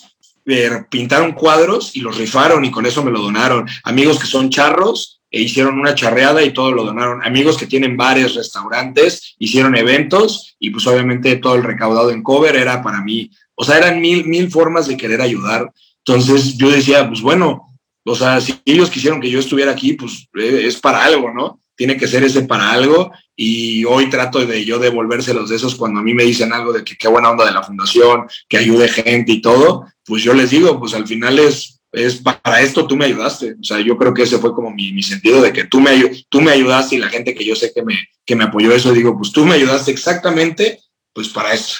eh, 0.45 0.85
pintaron 0.91 1.33
cuadros 1.33 1.97
y 1.97 2.01
los 2.01 2.19
rifaron 2.19 2.63
y 2.65 2.71
con 2.71 2.85
eso 2.85 3.03
me 3.03 3.11
lo 3.11 3.23
donaron. 3.23 3.67
Amigos 3.85 4.19
que 4.19 4.27
son 4.27 4.51
charros 4.51 5.13
e 5.35 5.40
hicieron 5.40 5.81
una 5.81 5.97
charreada 5.97 6.44
y 6.44 6.53
todo 6.53 6.70
lo 6.70 6.85
donaron. 6.85 7.20
Amigos 7.25 7.59
que 7.59 7.66
tienen 7.66 7.97
bares, 7.97 8.37
restaurantes, 8.37 9.35
hicieron 9.40 9.75
eventos 9.75 10.55
y 10.61 10.70
pues 10.70 10.87
obviamente 10.87 11.35
todo 11.37 11.57
el 11.57 11.64
recaudado 11.64 12.12
en 12.12 12.23
cover 12.23 12.55
era 12.55 12.81
para 12.81 13.01
mí. 13.01 13.33
O 13.57 13.64
sea, 13.64 13.79
eran 13.79 14.01
mil, 14.01 14.27
mil 14.27 14.49
formas 14.49 14.87
de 14.87 14.97
querer 14.97 15.20
ayudar. 15.20 15.73
Entonces 16.07 16.57
yo 16.57 16.70
decía, 16.70 17.09
pues 17.09 17.20
bueno, 17.20 17.77
o 18.05 18.14
sea, 18.14 18.40
si 18.40 18.55
ellos 18.64 18.90
quisieron 18.90 19.20
que 19.20 19.29
yo 19.29 19.40
estuviera 19.40 19.73
aquí, 19.73 19.94
pues 19.94 20.29
eh, 20.35 20.66
es 20.66 20.77
para 20.77 21.05
algo, 21.05 21.33
¿no? 21.35 21.61
Tiene 21.75 21.97
que 21.97 22.07
ser 22.07 22.23
ese 22.23 22.42
para 22.42 22.70
algo 22.70 23.11
y 23.35 23.85
hoy 23.87 24.09
trato 24.09 24.47
de 24.47 24.64
yo 24.64 24.79
devolvérselos 24.79 25.49
de 25.49 25.57
esos 25.57 25.75
cuando 25.75 25.99
a 25.99 26.05
mí 26.05 26.14
me 26.14 26.23
dicen 26.23 26.53
algo 26.53 26.73
de 26.73 26.85
que 26.85 26.97
qué 26.97 27.09
buena 27.09 27.33
onda 27.33 27.44
de 27.44 27.51
la 27.51 27.64
fundación, 27.64 28.27
que 28.49 28.59
ayude 28.59 28.87
gente 28.87 29.33
y 29.33 29.40
todo, 29.40 29.85
pues 30.05 30.23
yo 30.23 30.33
les 30.33 30.51
digo, 30.51 30.79
pues 30.79 30.94
al 30.94 31.09
final 31.09 31.40
es, 31.40 31.81
es 31.95 32.17
para 32.17 32.61
esto 32.61 32.87
tú 32.87 32.97
me 32.97 33.07
ayudaste. 33.07 33.57
O 33.61 33.65
sea, 33.65 33.81
yo 33.81 33.97
creo 33.97 34.13
que 34.13 34.23
ese 34.23 34.39
fue 34.39 34.55
como 34.55 34.71
mi, 34.71 34.93
mi 34.93 35.03
sentido 35.03 35.41
de 35.41 35.53
que 35.53 35.65
tú 35.65 35.81
me, 35.81 35.91
tú 36.29 36.41
me 36.41 36.51
ayudaste 36.51 36.97
y 36.97 36.99
la 36.99 37.09
gente 37.09 37.35
que 37.35 37.45
yo 37.45 37.55
sé 37.55 37.73
que 37.73 37.83
me, 37.83 37.95
que 38.25 38.37
me 38.37 38.45
apoyó 38.45 38.73
eso, 38.73 38.93
digo, 38.93 39.17
pues 39.17 39.33
tú 39.33 39.45
me 39.45 39.55
ayudaste 39.55 39.91
exactamente, 39.91 40.81
pues 41.13 41.29
para 41.29 41.55
esto. 41.55 41.77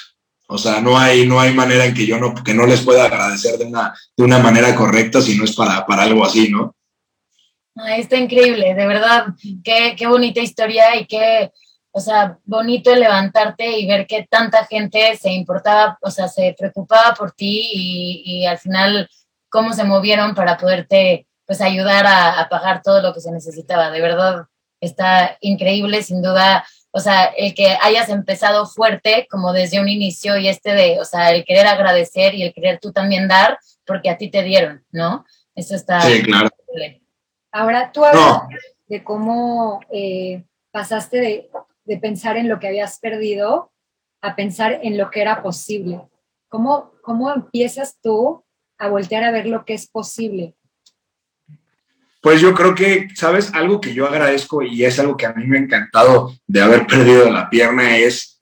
O 0.47 0.59
sea, 0.59 0.81
no 0.81 0.99
hay, 0.99 1.27
no 1.27 1.41
hay 1.41 1.53
manera 1.53 1.85
en 1.85 1.95
que 1.95 2.07
yo 2.07 2.19
no, 2.19 2.35
que 2.35 2.55
no 2.55 2.67
les 2.67 2.83
pueda 2.83 3.07
agradecer 3.07 3.59
de 3.59 3.65
una, 3.65 3.95
de 4.17 4.25
una 4.25 4.39
manera 4.39 4.75
correcta 4.75 5.21
si 5.21 5.37
no 5.37 5.45
es 5.45 5.55
para, 5.55 5.85
para 5.87 6.03
algo 6.03 6.25
así, 6.25 6.51
¿no? 6.51 6.75
está 7.97 8.17
increíble, 8.17 8.73
de 8.73 8.87
verdad, 8.87 9.27
qué, 9.65 9.97
qué 9.99 10.07
bonita 10.07 10.41
historia 10.41 10.95
y 10.95 11.07
qué, 11.07 11.51
o 11.91 11.99
sea, 11.99 12.39
bonito 12.45 12.95
levantarte 12.95 13.81
y 13.81 13.89
ver 13.89 14.07
que 14.07 14.29
tanta 14.31 14.65
gente 14.67 15.17
se 15.17 15.33
importaba, 15.33 15.99
o 16.01 16.09
sea, 16.09 16.29
se 16.29 16.55
preocupaba 16.57 17.15
por 17.15 17.33
ti 17.33 17.69
y, 17.73 18.23
y 18.25 18.47
al 18.47 18.59
final 18.59 19.09
cómo 19.55 19.73
se 19.73 19.85
movieron 19.85 20.35
para 20.35 20.57
poderte, 20.57 21.29
pues, 21.47 21.61
ayudar 21.61 22.05
a, 22.07 22.41
a, 22.41 22.49
pagar 22.49 22.83
todo 22.83 23.01
lo 23.01 23.15
que 23.15 23.21
se 23.21 23.31
necesitaba. 23.31 23.93
De 23.93 24.01
verdad, 24.01 24.47
está 24.81 25.39
increíble, 25.41 26.03
sin 26.03 26.23
duda. 26.23 26.67
O 26.91 26.99
sea, 26.99 27.27
el 27.27 27.55
que 27.55 27.79
hayas 27.81 28.09
empezado 28.09 28.67
fuerte, 28.67 29.29
como 29.31 29.53
desde 29.53 29.81
un 29.81 29.89
inicio, 29.89 30.37
y 30.39 30.49
este 30.49 30.75
de, 30.75 30.99
o 30.99 31.05
sea, 31.05 31.31
el 31.31 31.45
querer 31.45 31.69
agradecer 31.69 32.35
y 32.35 32.43
el 32.43 32.53
querer 32.53 32.81
tú 32.81 32.91
también 32.91 33.29
dar, 33.29 33.61
porque 33.87 34.11
a 34.11 34.19
ti 34.19 34.29
te 34.29 34.43
dieron, 34.43 34.85
¿no? 34.91 35.25
Eso 35.55 35.77
está. 35.77 36.01
Sí, 36.01 36.21
claro. 36.25 36.49
Increíble. 36.69 37.03
Ahora 37.53 37.93
tú 37.93 38.05
hablas 38.05 38.27
no. 38.27 38.49
de 38.89 39.05
cómo 39.05 39.79
eh, 39.93 40.43
pasaste 40.73 41.21
de, 41.21 41.51
de, 41.85 41.97
pensar 41.99 42.37
en 42.37 42.49
lo 42.49 42.59
que 42.59 42.67
habías 42.67 42.99
perdido 42.99 43.71
a 44.21 44.35
pensar 44.35 44.81
en 44.83 44.99
lo 44.99 45.13
que 45.13 45.21
era 45.21 45.45
posible. 45.45 46.01
¿Cómo, 46.49 46.91
¿Cómo 47.05 47.33
empiezas 47.33 48.01
tú 48.03 48.45
a 48.79 48.89
voltear 48.89 49.25
a 49.25 49.31
ver 49.31 49.47
lo 49.47 49.65
que 49.65 49.75
es 49.75 49.87
posible? 49.87 50.55
Pues 52.21 52.41
yo 52.41 52.55
creo 52.55 52.75
que, 52.75 53.09
¿sabes? 53.15 53.53
Algo 53.53 53.81
que 53.81 53.93
yo 53.93 54.07
agradezco 54.07 54.63
y 54.63 54.85
es 54.85 54.99
algo 54.99 55.17
que 55.17 55.27
a 55.27 55.35
mí 55.35 55.47
me 55.47 55.59
ha 55.59 55.61
encantado 55.61 56.35
de 56.47 56.63
haber 56.63 56.87
perdido 56.89 57.31
la 57.31 57.51
pierna 57.51 57.99
es 57.99 58.35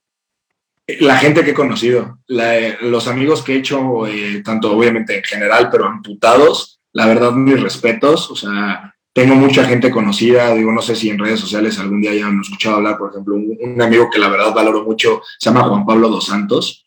la 0.87 1.17
gente 1.17 1.43
que 1.43 1.51
he 1.51 1.53
conocido, 1.53 2.19
los 2.27 3.07
amigos 3.07 3.41
que 3.41 3.53
he 3.53 3.57
hecho, 3.57 4.05
eh, 4.05 4.41
tanto 4.43 4.75
obviamente 4.75 5.17
en 5.17 5.23
general, 5.23 5.69
pero 5.71 5.85
amputados, 5.85 6.81
la 6.91 7.05
verdad, 7.05 7.31
mis 7.31 7.61
respetos, 7.61 8.29
o 8.29 8.35
sea, 8.35 8.93
tengo 9.13 9.35
mucha 9.35 9.63
gente 9.63 9.91
conocida, 9.91 10.53
digo, 10.53 10.71
no 10.71 10.81
sé 10.81 10.95
si 10.95 11.09
en 11.09 11.19
redes 11.19 11.39
sociales 11.39 11.79
algún 11.79 12.01
día 12.01 12.13
ya 12.13 12.27
han 12.27 12.41
escuchado 12.41 12.77
hablar, 12.77 12.97
por 12.97 13.11
ejemplo, 13.11 13.35
un, 13.35 13.57
un 13.61 13.81
amigo 13.81 14.09
que 14.09 14.19
la 14.19 14.27
verdad 14.27 14.53
valoro 14.53 14.83
mucho, 14.83 15.21
se 15.39 15.49
llama 15.49 15.63
Juan 15.63 15.85
Pablo 15.85 16.09
Dos 16.09 16.25
Santos. 16.25 16.82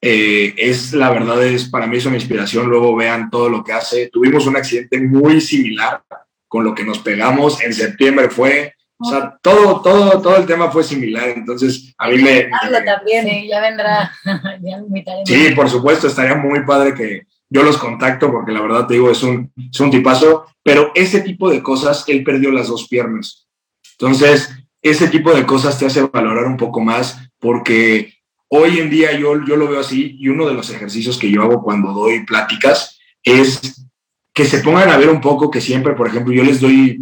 Eh, 0.00 0.54
es 0.56 0.92
la 0.92 1.10
verdad, 1.10 1.44
es 1.44 1.68
para 1.68 1.86
mí 1.86 1.96
es 1.96 2.06
una 2.06 2.16
inspiración. 2.16 2.68
Luego 2.68 2.94
vean 2.94 3.30
todo 3.30 3.48
lo 3.48 3.64
que 3.64 3.72
hace. 3.72 4.08
Tuvimos 4.08 4.46
un 4.46 4.56
accidente 4.56 5.00
muy 5.00 5.40
similar 5.40 6.02
con 6.46 6.64
lo 6.64 6.74
que 6.74 6.84
nos 6.84 6.98
pegamos. 6.98 7.62
En 7.62 7.74
septiembre 7.74 8.30
fue, 8.30 8.74
o 8.98 9.04
sea, 9.04 9.36
todo, 9.42 9.80
todo, 9.80 10.20
todo 10.22 10.36
el 10.36 10.46
tema 10.46 10.70
fue 10.70 10.84
similar. 10.84 11.28
Entonces, 11.30 11.94
a 11.98 12.08
mí 12.08 12.16
me. 12.16 12.48
me 12.70 12.82
también, 12.84 13.28
sí, 13.28 13.48
ya 13.48 13.60
vendrá. 13.60 14.12
ya 14.62 14.82
sí, 15.24 15.50
por 15.54 15.68
supuesto, 15.68 16.06
estaría 16.06 16.36
muy 16.36 16.64
padre 16.64 16.94
que, 16.94 17.22
yo 17.50 17.62
los 17.62 17.78
contacto 17.78 18.30
porque 18.30 18.52
la 18.52 18.60
verdad 18.60 18.86
te 18.86 18.94
digo, 18.94 19.10
es 19.10 19.22
un, 19.22 19.52
es 19.56 19.80
un 19.80 19.90
tipazo, 19.90 20.46
pero 20.62 20.92
ese 20.94 21.20
tipo 21.20 21.50
de 21.50 21.62
cosas, 21.62 22.04
él 22.06 22.22
perdió 22.22 22.52
las 22.52 22.68
dos 22.68 22.88
piernas. 22.88 23.48
Entonces, 23.92 24.50
ese 24.82 25.08
tipo 25.08 25.34
de 25.34 25.46
cosas 25.46 25.78
te 25.78 25.86
hace 25.86 26.02
valorar 26.02 26.44
un 26.44 26.56
poco 26.56 26.80
más 26.80 27.18
porque 27.38 28.17
hoy 28.48 28.78
en 28.78 28.90
día 28.90 29.12
yo, 29.12 29.44
yo 29.44 29.56
lo 29.56 29.68
veo 29.68 29.80
así 29.80 30.16
y 30.18 30.28
uno 30.28 30.46
de 30.46 30.54
los 30.54 30.70
ejercicios 30.70 31.18
que 31.18 31.30
yo 31.30 31.42
hago 31.42 31.62
cuando 31.62 31.92
doy 31.92 32.24
pláticas 32.24 32.98
es 33.22 33.86
que 34.32 34.44
se 34.44 34.60
pongan 34.60 34.90
a 34.90 34.96
ver 34.96 35.08
un 35.08 35.20
poco 35.20 35.50
que 35.50 35.60
siempre, 35.60 35.94
por 35.94 36.06
ejemplo, 36.06 36.32
yo 36.32 36.44
les 36.44 36.60
doy, 36.60 37.00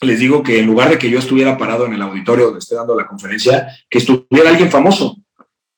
les 0.00 0.18
digo 0.18 0.42
que 0.42 0.58
en 0.58 0.66
lugar 0.66 0.90
de 0.90 0.98
que 0.98 1.10
yo 1.10 1.18
estuviera 1.18 1.58
parado 1.58 1.86
en 1.86 1.92
el 1.92 2.02
auditorio 2.02 2.46
donde 2.46 2.60
esté 2.60 2.74
dando 2.74 2.96
la 2.96 3.06
conferencia, 3.06 3.68
que 3.90 3.98
estuviera 3.98 4.50
alguien 4.50 4.70
famoso, 4.70 5.16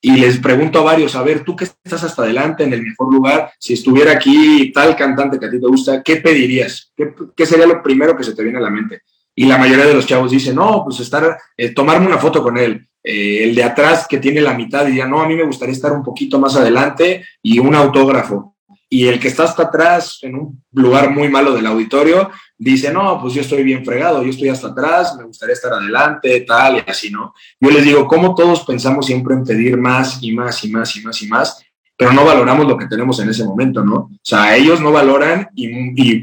y 0.02 0.12
les 0.12 0.38
pregunto 0.38 0.78
a 0.78 0.82
varios, 0.82 1.14
a 1.14 1.22
ver, 1.22 1.44
tú 1.44 1.54
que 1.54 1.64
estás 1.64 2.02
hasta 2.04 2.22
adelante 2.22 2.64
en 2.64 2.72
el 2.72 2.82
mejor 2.82 3.12
lugar, 3.12 3.52
si 3.58 3.74
estuviera 3.74 4.12
aquí 4.12 4.72
tal 4.72 4.96
cantante 4.96 5.38
que 5.38 5.46
a 5.46 5.50
ti 5.50 5.60
te 5.60 5.66
gusta, 5.66 6.02
¿qué 6.02 6.16
pedirías? 6.16 6.90
¿Qué, 6.96 7.12
qué 7.36 7.44
sería 7.44 7.66
lo 7.66 7.82
primero 7.82 8.16
que 8.16 8.24
se 8.24 8.34
te 8.34 8.42
viene 8.42 8.58
a 8.58 8.62
la 8.62 8.70
mente? 8.70 9.02
Y 9.34 9.44
la 9.46 9.58
mayoría 9.58 9.84
de 9.84 9.94
los 9.94 10.06
chavos 10.06 10.30
dicen, 10.30 10.54
no, 10.56 10.84
pues 10.84 11.00
estar, 11.00 11.36
eh, 11.56 11.70
tomarme 11.70 12.06
una 12.06 12.18
foto 12.18 12.42
con 12.42 12.56
él. 12.56 12.88
Eh, 13.02 13.44
el 13.44 13.54
de 13.54 13.64
atrás 13.64 14.06
que 14.08 14.18
tiene 14.18 14.40
la 14.40 14.54
mitad 14.54 14.84
diría, 14.84 15.06
no, 15.06 15.20
a 15.20 15.28
mí 15.28 15.34
me 15.34 15.44
gustaría 15.44 15.74
estar 15.74 15.92
un 15.92 16.02
poquito 16.02 16.38
más 16.38 16.56
adelante 16.56 17.24
y 17.42 17.58
un 17.58 17.74
autógrafo. 17.74 18.56
Y 18.92 19.06
el 19.06 19.20
que 19.20 19.28
está 19.28 19.44
hasta 19.44 19.64
atrás, 19.64 20.18
en 20.22 20.34
un 20.34 20.64
lugar 20.72 21.10
muy 21.10 21.28
malo 21.28 21.54
del 21.54 21.66
auditorio, 21.66 22.28
dice, 22.58 22.92
no, 22.92 23.20
pues 23.22 23.34
yo 23.34 23.40
estoy 23.40 23.62
bien 23.62 23.84
fregado, 23.84 24.22
yo 24.22 24.30
estoy 24.30 24.48
hasta 24.48 24.68
atrás, 24.68 25.14
me 25.16 25.24
gustaría 25.24 25.52
estar 25.52 25.72
adelante, 25.72 26.40
tal, 26.40 26.78
y 26.78 26.90
así, 26.90 27.08
¿no? 27.08 27.32
Yo 27.60 27.70
les 27.70 27.84
digo, 27.84 28.08
¿cómo 28.08 28.34
todos 28.34 28.64
pensamos 28.64 29.06
siempre 29.06 29.34
en 29.34 29.44
pedir 29.44 29.76
más 29.78 30.18
y 30.22 30.32
más 30.32 30.64
y 30.64 30.70
más 30.70 30.96
y 30.96 31.02
más 31.02 31.22
y 31.22 31.28
más? 31.28 31.62
Pero 31.96 32.12
no 32.12 32.24
valoramos 32.24 32.66
lo 32.66 32.76
que 32.76 32.86
tenemos 32.86 33.20
en 33.20 33.28
ese 33.28 33.44
momento, 33.44 33.84
¿no? 33.84 33.94
O 33.94 34.10
sea, 34.22 34.56
ellos 34.56 34.80
no 34.80 34.90
valoran 34.90 35.48
y, 35.54 35.68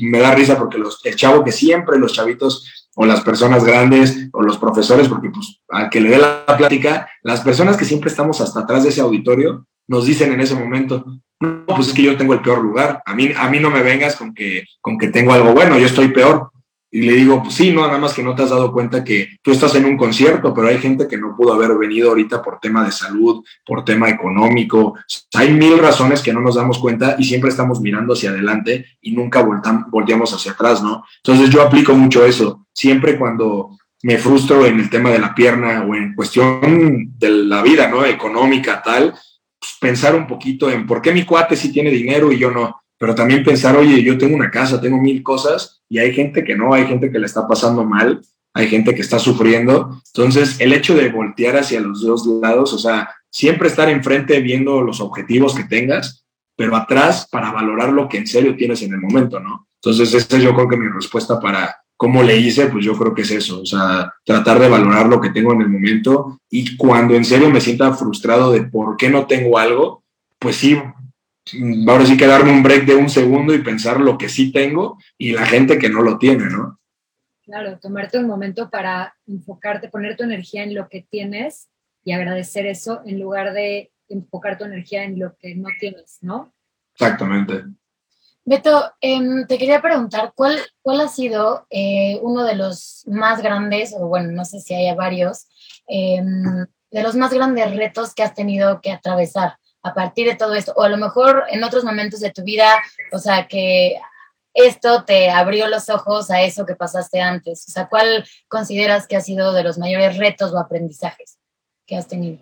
me 0.06 0.20
da 0.20 0.36
risa 0.36 0.58
porque 0.58 0.78
el 1.06 1.16
chavo 1.16 1.46
que 1.46 1.54
siempre 1.54 1.98
los 1.98 2.12
chavitos 2.12 2.77
o 3.00 3.06
las 3.06 3.22
personas 3.22 3.64
grandes 3.64 4.28
o 4.34 4.42
los 4.42 4.58
profesores, 4.58 5.08
porque 5.08 5.30
pues 5.30 5.62
a 5.70 5.88
que 5.88 6.02
le 6.02 6.10
dé 6.10 6.18
la 6.18 6.44
plática, 6.58 7.08
las 7.22 7.42
personas 7.42 7.78
que 7.78 7.86
siempre 7.86 8.10
estamos 8.10 8.42
hasta 8.42 8.62
atrás 8.62 8.84
de 8.84 8.90
ese 8.90 9.02
auditorio 9.02 9.68
nos 9.88 10.08
dicen 10.08 10.34
en 10.34 10.42
ese 10.42 10.56
momento, 10.56 11.06
no, 11.40 11.64
pues 11.68 11.90
es 11.90 11.94
que 11.94 12.02
yo 12.02 12.18
tengo 12.18 12.34
el 12.34 12.42
peor 12.42 12.58
lugar, 12.58 13.04
a 13.06 13.14
mí, 13.14 13.30
a 13.38 13.50
mí 13.50 13.60
no 13.60 13.70
me 13.70 13.84
vengas 13.84 14.16
con 14.16 14.34
que, 14.34 14.64
con 14.82 14.98
que 14.98 15.10
tengo 15.10 15.32
algo 15.32 15.54
bueno, 15.54 15.78
yo 15.78 15.86
estoy 15.86 16.08
peor. 16.08 16.50
Y 16.90 17.02
le 17.02 17.14
digo, 17.14 17.44
pues 17.44 17.56
sí, 17.56 17.72
no, 17.72 17.86
nada 17.86 17.98
más 17.98 18.14
que 18.14 18.24
no 18.24 18.34
te 18.34 18.44
has 18.44 18.50
dado 18.50 18.72
cuenta 18.72 19.04
que 19.04 19.38
tú 19.42 19.52
estás 19.52 19.76
en 19.76 19.86
un 19.86 19.98
concierto, 19.98 20.54
pero 20.54 20.68
hay 20.68 20.78
gente 20.78 21.08
que 21.08 21.18
no 21.18 21.36
pudo 21.36 21.54
haber 21.54 21.78
venido 21.78 22.10
ahorita 22.10 22.42
por 22.42 22.60
tema 22.60 22.86
de 22.86 22.92
salud, 22.92 23.44
por 23.66 23.84
tema 23.84 24.10
económico. 24.10 24.96
Hay 25.34 25.52
mil 25.52 25.78
razones 25.80 26.22
que 26.22 26.32
no 26.32 26.40
nos 26.40 26.56
damos 26.56 26.80
cuenta 26.80 27.16
y 27.20 27.26
siempre 27.26 27.50
estamos 27.50 27.82
mirando 27.82 28.14
hacia 28.14 28.30
adelante 28.30 28.86
y 29.02 29.12
nunca 29.12 29.46
volteamos 29.90 30.34
hacia 30.34 30.54
atrás, 30.54 30.82
¿no? 30.82 31.04
Entonces 31.24 31.50
yo 31.50 31.62
aplico 31.62 31.94
mucho 31.94 32.26
eso. 32.26 32.66
Siempre 32.74 33.18
cuando 33.18 33.72
me 34.04 34.18
frustro 34.18 34.66
en 34.66 34.80
el 34.80 34.90
tema 34.90 35.10
de 35.10 35.20
la 35.20 35.36
pierna 35.36 35.84
o 35.88 35.94
en 35.94 36.14
cuestión 36.16 37.12
de 37.18 37.30
la 37.30 37.62
vida, 37.64 37.90
¿no? 37.90 38.06
Económica, 38.06 38.82
tal, 38.82 39.14
pues, 39.60 39.78
pensar 39.82 40.16
un 40.16 40.28
poquito 40.28 40.70
en 40.70 40.86
por 40.86 41.02
qué 41.02 41.12
mi 41.12 41.26
cuate 41.26 41.56
sí 41.56 41.72
tiene 41.72 41.90
dinero 41.90 42.32
y 42.32 42.38
yo 42.38 42.52
no, 42.52 42.82
pero 42.98 43.16
también 43.16 43.44
pensar, 43.44 43.76
oye, 43.78 44.02
yo 44.04 44.18
tengo 44.18 44.36
una 44.36 44.52
casa, 44.52 44.82
tengo 44.82 44.98
mil 44.98 45.24
cosas 45.24 45.82
y 45.90 46.00
hay 46.00 46.14
gente 46.14 46.44
que 46.44 46.56
no, 46.56 46.74
hay 46.74 46.86
gente 46.86 47.12
que 47.12 47.20
le 47.20 47.26
está 47.26 47.48
pasando 47.48 47.84
mal, 47.84 48.22
hay 48.54 48.68
gente 48.68 48.96
que 48.96 49.02
está 49.02 49.20
sufriendo. 49.20 50.02
Entonces, 50.14 50.60
el 50.60 50.74
hecho 50.74 50.96
de 50.96 51.10
voltear 51.10 51.58
hacia 51.58 51.80
los 51.80 52.02
dos 52.02 52.26
lados, 52.26 52.74
o 52.74 52.80
sea, 52.80 53.10
siempre 53.30 53.68
estar 53.68 53.90
enfrente 53.90 54.40
viendo 54.40 54.82
los 54.82 55.00
objetivos 55.00 55.56
que 55.56 55.64
tengas, 55.64 56.26
pero 56.56 56.76
atrás 56.76 57.28
para 57.32 57.52
valorar 57.52 57.94
lo 57.94 58.10
que 58.10 58.18
en 58.18 58.28
serio 58.28 58.56
tienes 58.56 58.82
en 58.82 58.94
el 58.94 59.00
momento, 59.00 59.40
¿no? 59.40 59.68
Entonces, 59.82 60.14
esa 60.14 60.38
es 60.38 60.44
yo 60.44 60.56
creo 60.56 60.68
que 60.68 60.78
mi 60.78 60.88
respuesta 60.88 61.40
para, 61.40 61.78
¿Cómo 61.98 62.22
le 62.22 62.38
hice? 62.38 62.68
Pues 62.68 62.86
yo 62.86 62.96
creo 62.96 63.16
que 63.16 63.24
es 63.24 63.32
eso, 63.32 63.62
o 63.62 63.66
sea, 63.66 64.14
tratar 64.24 64.60
de 64.60 64.70
valorar 64.70 65.08
lo 65.08 65.20
que 65.20 65.32
tengo 65.32 65.52
en 65.54 65.62
el 65.62 65.70
momento 65.70 66.40
y 66.48 66.78
cuando 66.78 67.16
en 67.16 67.26
serio 67.26 67.50
me 67.50 67.60
sienta 67.60 67.92
frustrado 67.94 68.52
de 68.52 68.62
por 68.62 68.96
qué 68.98 69.10
no 69.10 69.26
tengo 69.26 69.58
algo, 69.58 70.04
pues 70.38 70.58
sí, 70.58 70.80
ahora 71.88 72.06
sí 72.06 72.18
que 72.18 72.28
darme 72.28 72.52
un 72.52 72.64
break 72.64 72.86
de 72.86 72.96
un 72.96 73.10
segundo 73.10 73.54
y 73.54 73.64
pensar 73.64 74.00
lo 74.00 74.18
que 74.18 74.30
sí 74.30 74.52
tengo 74.52 74.98
y 75.18 75.34
la 75.34 75.46
gente 75.46 75.78
que 75.78 75.90
no 75.90 76.02
lo 76.02 76.18
tiene, 76.18 76.46
¿no? 76.46 76.80
Claro, 77.44 77.80
tomarte 77.80 78.18
un 78.18 78.28
momento 78.28 78.70
para 78.70 79.16
enfocarte, 79.26 79.90
poner 79.90 80.18
tu 80.18 80.24
energía 80.24 80.64
en 80.64 80.76
lo 80.76 80.90
que 80.90 81.08
tienes 81.10 81.70
y 82.04 82.12
agradecer 82.12 82.66
eso 82.66 83.02
en 83.06 83.20
lugar 83.20 83.54
de 83.54 83.92
enfocar 84.10 84.58
tu 84.58 84.66
energía 84.66 85.04
en 85.04 85.20
lo 85.20 85.36
que 85.38 85.56
no 85.56 85.70
tienes, 85.80 86.18
¿no? 86.22 86.54
Exactamente. 86.94 87.64
Beto, 88.44 88.92
em, 89.02 89.46
te 89.46 89.58
quería 89.58 89.82
preguntar, 89.82 90.32
¿cuál, 90.36 90.58
cuál 90.82 91.02
ha 91.02 91.08
sido 91.10 91.68
eh, 91.70 92.18
uno 92.22 92.46
de 92.46 92.56
los 92.56 93.04
más 93.08 93.42
grandes, 93.42 93.94
o 93.94 94.08
bueno, 94.08 94.32
no 94.32 94.46
sé 94.46 94.62
si 94.62 94.74
haya 94.74 94.96
varios, 94.96 95.48
em, 95.88 96.66
de 96.92 97.04
los 97.04 97.16
más 97.16 97.34
grandes 97.34 97.76
retos 97.76 98.14
que 98.14 98.24
has 98.24 98.34
tenido 98.34 98.80
que 98.82 98.92
atravesar 98.92 99.58
a 99.84 99.94
partir 99.94 100.28
de 100.28 100.36
todo 100.36 100.56
esto? 100.56 100.74
O 100.76 100.84
a 100.84 100.90
lo 100.90 100.98
mejor 100.98 101.44
en 101.50 101.64
otros 101.64 101.84
momentos 101.84 102.20
de 102.20 102.32
tu 102.32 102.44
vida, 102.44 102.78
o 103.12 103.20
sea, 103.20 103.48
que 103.48 103.98
esto 104.58 105.04
te 105.04 105.30
abrió 105.30 105.68
los 105.68 105.90
ojos 105.90 106.32
a 106.32 106.42
eso 106.42 106.66
que 106.66 106.76
pasaste 106.76 107.22
antes. 107.22 107.66
O 107.68 107.72
sea, 107.72 107.88
¿cuál 107.88 108.26
consideras 108.48 109.08
que 109.08 109.16
ha 109.16 109.22
sido 109.22 109.54
de 109.54 109.64
los 109.64 109.78
mayores 109.78 110.18
retos 110.18 110.52
o 110.52 110.60
aprendizajes 110.60 111.38
que 111.86 111.96
has 111.96 112.08
tenido? 112.08 112.40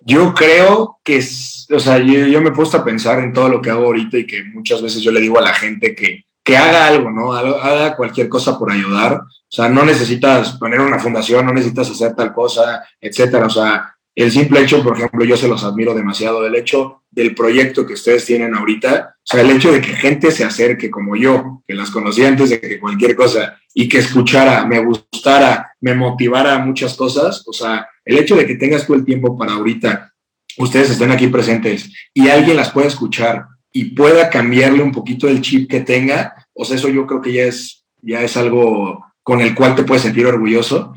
Yo 0.00 0.32
creo 0.34 1.00
que, 1.02 1.18
o 1.18 1.80
sea, 1.80 1.98
yo, 1.98 2.40
me 2.40 2.50
he 2.50 2.52
puesto 2.52 2.76
a 2.76 2.84
pensar 2.84 3.18
en 3.20 3.32
todo 3.32 3.48
lo 3.48 3.60
que 3.60 3.70
hago 3.70 3.86
ahorita 3.86 4.18
y 4.18 4.26
que 4.26 4.44
muchas 4.44 4.80
veces 4.82 5.02
yo 5.02 5.10
le 5.10 5.20
digo 5.20 5.38
a 5.38 5.42
la 5.42 5.54
gente 5.54 5.94
que, 5.94 6.24
que 6.44 6.56
haga 6.56 6.86
algo, 6.86 7.10
¿no? 7.10 7.32
Haga 7.32 7.96
cualquier 7.96 8.28
cosa 8.28 8.58
por 8.58 8.70
ayudar. 8.70 9.14
O 9.14 9.50
sea, 9.50 9.68
no 9.68 9.84
necesitas 9.84 10.52
poner 10.58 10.80
una 10.80 10.98
fundación, 10.98 11.46
no 11.46 11.52
necesitas 11.52 11.90
hacer 11.90 12.14
tal 12.14 12.32
cosa, 12.32 12.84
etcétera. 13.00 13.46
O 13.46 13.50
sea, 13.50 13.97
el 14.24 14.32
simple 14.32 14.60
hecho, 14.60 14.82
por 14.82 14.96
ejemplo, 14.96 15.24
yo 15.24 15.36
se 15.36 15.46
los 15.46 15.62
admiro 15.62 15.94
demasiado, 15.94 16.44
el 16.44 16.56
hecho 16.56 17.04
del 17.08 17.36
proyecto 17.36 17.86
que 17.86 17.94
ustedes 17.94 18.24
tienen 18.24 18.52
ahorita, 18.52 19.14
o 19.16 19.20
sea, 19.22 19.42
el 19.42 19.50
hecho 19.50 19.70
de 19.70 19.80
que 19.80 19.94
gente 19.94 20.32
se 20.32 20.44
acerque 20.44 20.90
como 20.90 21.14
yo, 21.14 21.62
que 21.68 21.74
las 21.74 21.92
conocí 21.92 22.24
antes 22.24 22.50
de 22.50 22.60
que 22.60 22.80
cualquier 22.80 23.14
cosa, 23.14 23.60
y 23.72 23.88
que 23.88 23.98
escuchara, 23.98 24.66
me 24.66 24.84
gustara, 24.84 25.72
me 25.80 25.94
motivara 25.94 26.58
muchas 26.58 26.94
cosas, 26.94 27.44
o 27.46 27.52
sea, 27.52 27.86
el 28.04 28.18
hecho 28.18 28.34
de 28.34 28.44
que 28.44 28.56
tengas 28.56 28.86
todo 28.88 28.96
el 28.96 29.04
tiempo 29.04 29.38
para 29.38 29.52
ahorita, 29.52 30.12
ustedes 30.56 30.90
estén 30.90 31.12
aquí 31.12 31.28
presentes 31.28 31.88
y 32.12 32.28
alguien 32.28 32.56
las 32.56 32.70
pueda 32.70 32.88
escuchar 32.88 33.46
y 33.72 33.94
pueda 33.94 34.30
cambiarle 34.30 34.82
un 34.82 34.90
poquito 34.90 35.28
el 35.28 35.42
chip 35.42 35.70
que 35.70 35.82
tenga, 35.82 36.48
o 36.54 36.64
sea, 36.64 36.76
eso 36.76 36.88
yo 36.88 37.06
creo 37.06 37.22
que 37.22 37.32
ya 37.32 37.44
es, 37.44 37.84
ya 38.02 38.22
es 38.22 38.36
algo 38.36 39.04
con 39.22 39.40
el 39.40 39.54
cual 39.54 39.76
te 39.76 39.84
puedes 39.84 40.02
sentir 40.02 40.26
orgulloso. 40.26 40.94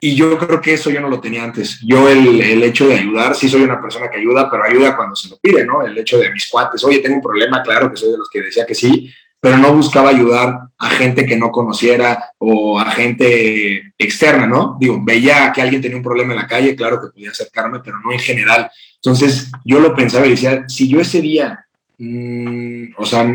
Y 0.00 0.14
yo 0.14 0.38
creo 0.38 0.60
que 0.60 0.74
eso 0.74 0.90
yo 0.90 1.00
no 1.00 1.08
lo 1.08 1.20
tenía 1.20 1.42
antes. 1.42 1.80
Yo 1.84 2.08
el, 2.08 2.40
el, 2.40 2.62
hecho 2.62 2.86
de 2.86 2.94
ayudar, 2.94 3.34
sí 3.34 3.48
soy 3.48 3.62
una 3.62 3.80
persona 3.80 4.08
que 4.08 4.18
ayuda, 4.18 4.48
pero 4.48 4.62
ayuda 4.62 4.96
cuando 4.96 5.16
se 5.16 5.28
lo 5.28 5.38
pide, 5.38 5.64
¿no? 5.66 5.82
El 5.82 5.98
hecho 5.98 6.18
de 6.18 6.30
mis 6.30 6.48
cuates, 6.48 6.84
oye, 6.84 7.00
tengo 7.00 7.16
un 7.16 7.22
problema, 7.22 7.62
claro 7.62 7.90
que 7.90 7.96
soy 7.96 8.12
de 8.12 8.18
los 8.18 8.30
que 8.30 8.42
decía 8.42 8.64
que 8.64 8.76
sí, 8.76 9.12
pero 9.40 9.58
no 9.58 9.72
buscaba 9.72 10.10
ayudar 10.10 10.58
a 10.78 10.90
gente 10.90 11.26
que 11.26 11.36
no 11.36 11.50
conociera 11.50 12.32
o 12.38 12.78
a 12.78 12.90
gente 12.92 13.92
externa, 13.98 14.46
¿no? 14.46 14.76
Digo, 14.78 15.00
veía 15.02 15.52
que 15.52 15.62
alguien 15.62 15.82
tenía 15.82 15.96
un 15.96 16.02
problema 16.02 16.32
en 16.32 16.40
la 16.40 16.46
calle, 16.46 16.76
claro 16.76 17.00
que 17.00 17.08
podía 17.08 17.30
acercarme, 17.30 17.80
pero 17.80 17.98
no 18.04 18.12
en 18.12 18.20
general. 18.20 18.70
Entonces 18.96 19.50
yo 19.64 19.80
lo 19.80 19.94
pensaba 19.96 20.26
y 20.26 20.30
decía, 20.30 20.64
si 20.68 20.88
yo 20.88 21.00
ese 21.00 21.20
día, 21.20 21.66
mmm, 21.98 22.94
o 22.96 23.04
sea, 23.04 23.32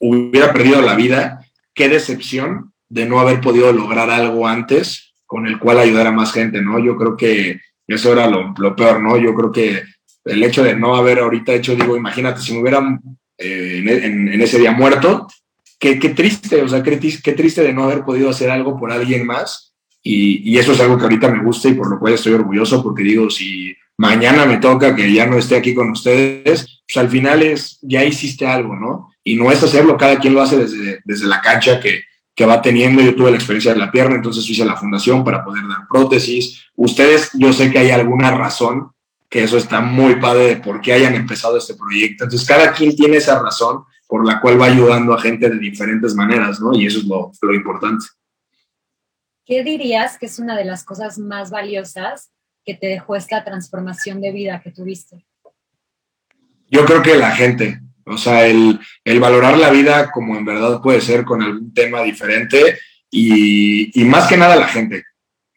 hubiera 0.00 0.52
perdido 0.52 0.80
la 0.80 0.94
vida, 0.94 1.46
qué 1.74 1.88
decepción 1.88 2.72
de 2.88 3.06
no 3.06 3.20
haber 3.20 3.40
podido 3.40 3.72
lograr 3.72 4.10
algo 4.10 4.46
antes 4.46 5.06
con 5.26 5.46
el 5.46 5.58
cual 5.58 5.78
ayudar 5.78 6.06
a 6.06 6.12
más 6.12 6.32
gente, 6.32 6.62
¿no? 6.62 6.78
Yo 6.78 6.96
creo 6.96 7.16
que 7.16 7.60
eso 7.86 8.12
era 8.12 8.28
lo, 8.28 8.54
lo 8.56 8.74
peor, 8.74 9.00
¿no? 9.00 9.16
Yo 9.16 9.34
creo 9.34 9.52
que 9.52 9.82
el 10.24 10.42
hecho 10.42 10.62
de 10.62 10.76
no 10.76 10.96
haber 10.96 11.18
ahorita 11.18 11.52
hecho, 11.52 11.74
digo, 11.74 11.96
imagínate, 11.96 12.40
si 12.40 12.52
me 12.52 12.60
hubieran 12.60 13.00
eh, 13.38 13.82
en, 13.84 14.40
ese 14.40 14.58
día 14.58 14.72
muerto. 14.72 15.26
Qué, 15.78 15.98
qué, 15.98 16.10
triste, 16.10 16.62
o 16.62 16.68
sea, 16.68 16.82
qué, 16.82 16.98
qué, 16.98 17.32
triste 17.32 17.62
de 17.62 17.72
no 17.72 17.84
haber 17.84 18.02
podido 18.02 18.30
hacer 18.30 18.50
algo 18.50 18.78
por 18.78 18.90
alguien 18.90 19.26
más. 19.26 19.74
Y, 20.02 20.50
y, 20.50 20.58
eso 20.58 20.72
es 20.72 20.80
algo 20.80 20.96
que 20.96 21.04
ahorita 21.04 21.30
me 21.30 21.42
gusta 21.42 21.68
y 21.68 21.74
por 21.74 21.90
lo 21.90 21.98
cual 21.98 22.14
estoy 22.14 22.32
orgulloso, 22.32 22.82
porque 22.82 23.02
digo, 23.02 23.28
si 23.28 23.76
mañana 23.98 24.46
me 24.46 24.58
toca 24.58 24.94
que 24.94 25.12
ya 25.12 25.26
no 25.26 25.36
esté 25.36 25.56
aquí 25.56 25.74
con 25.74 25.90
ustedes, 25.90 26.82
pues 26.86 26.96
al 26.96 27.10
final 27.10 27.42
es, 27.42 27.78
ya 27.82 28.04
hiciste 28.04 28.46
algo, 28.46 28.74
¿no? 28.74 29.10
Y 29.22 29.36
no 29.36 29.50
es 29.50 29.62
hacerlo, 29.62 29.96
cada 29.96 30.18
quien 30.18 30.32
lo 30.32 30.42
hace 30.42 30.56
desde, 30.56 31.00
desde 31.04 31.26
la 31.26 31.40
cancha 31.40 31.80
que, 31.80 32.02
que 32.36 32.46
va 32.46 32.62
teniendo. 32.62 33.02
Yo 33.02 33.16
tuve 33.16 33.32
la 33.32 33.38
experiencia 33.38 33.72
de 33.72 33.80
la 33.80 33.90
pierna, 33.90 34.14
entonces 34.14 34.48
hice 34.48 34.64
la 34.64 34.76
fundación 34.76 35.24
para 35.24 35.44
poder 35.44 35.66
dar 35.66 35.88
prótesis. 35.88 36.66
Ustedes, 36.76 37.30
yo 37.34 37.52
sé 37.52 37.72
que 37.72 37.78
hay 37.80 37.90
alguna 37.90 38.30
razón 38.30 38.92
que 39.28 39.42
eso 39.42 39.56
está 39.56 39.80
muy 39.80 40.16
padre 40.20 40.46
de 40.46 40.56
por 40.58 40.80
qué 40.80 40.92
hayan 40.92 41.14
empezado 41.14 41.56
este 41.56 41.74
proyecto. 41.74 42.24
Entonces, 42.24 42.46
cada 42.46 42.72
quien 42.72 42.94
tiene 42.94 43.16
esa 43.16 43.42
razón 43.42 43.84
por 44.06 44.24
la 44.24 44.40
cual 44.40 44.60
va 44.60 44.66
ayudando 44.66 45.14
a 45.14 45.20
gente 45.20 45.50
de 45.50 45.58
diferentes 45.58 46.14
maneras, 46.14 46.60
¿no? 46.60 46.72
Y 46.74 46.86
eso 46.86 46.98
es 46.98 47.04
lo, 47.06 47.32
lo 47.42 47.54
importante. 47.54 48.06
¿Qué 49.44 49.64
dirías 49.64 50.18
que 50.18 50.26
es 50.26 50.38
una 50.38 50.56
de 50.56 50.64
las 50.64 50.84
cosas 50.84 51.18
más 51.18 51.50
valiosas 51.50 52.30
que 52.64 52.74
te 52.74 52.86
dejó 52.86 53.16
esta 53.16 53.44
transformación 53.44 54.20
de 54.20 54.32
vida 54.32 54.60
que 54.60 54.70
tuviste? 54.70 55.26
Yo 56.68 56.84
creo 56.84 57.02
que 57.02 57.16
la 57.16 57.30
gente, 57.30 57.80
o 58.06 58.16
sea, 58.16 58.46
el, 58.46 58.78
el 59.04 59.20
valorar 59.20 59.58
la 59.58 59.70
vida 59.70 60.10
como 60.10 60.36
en 60.36 60.44
verdad 60.44 60.80
puede 60.80 61.00
ser 61.00 61.24
con 61.24 61.42
algún 61.42 61.74
tema 61.74 62.02
diferente 62.02 62.78
y, 63.10 64.00
y 64.00 64.04
más 64.04 64.28
que 64.28 64.36
nada 64.36 64.56
la 64.56 64.68
gente. 64.68 65.04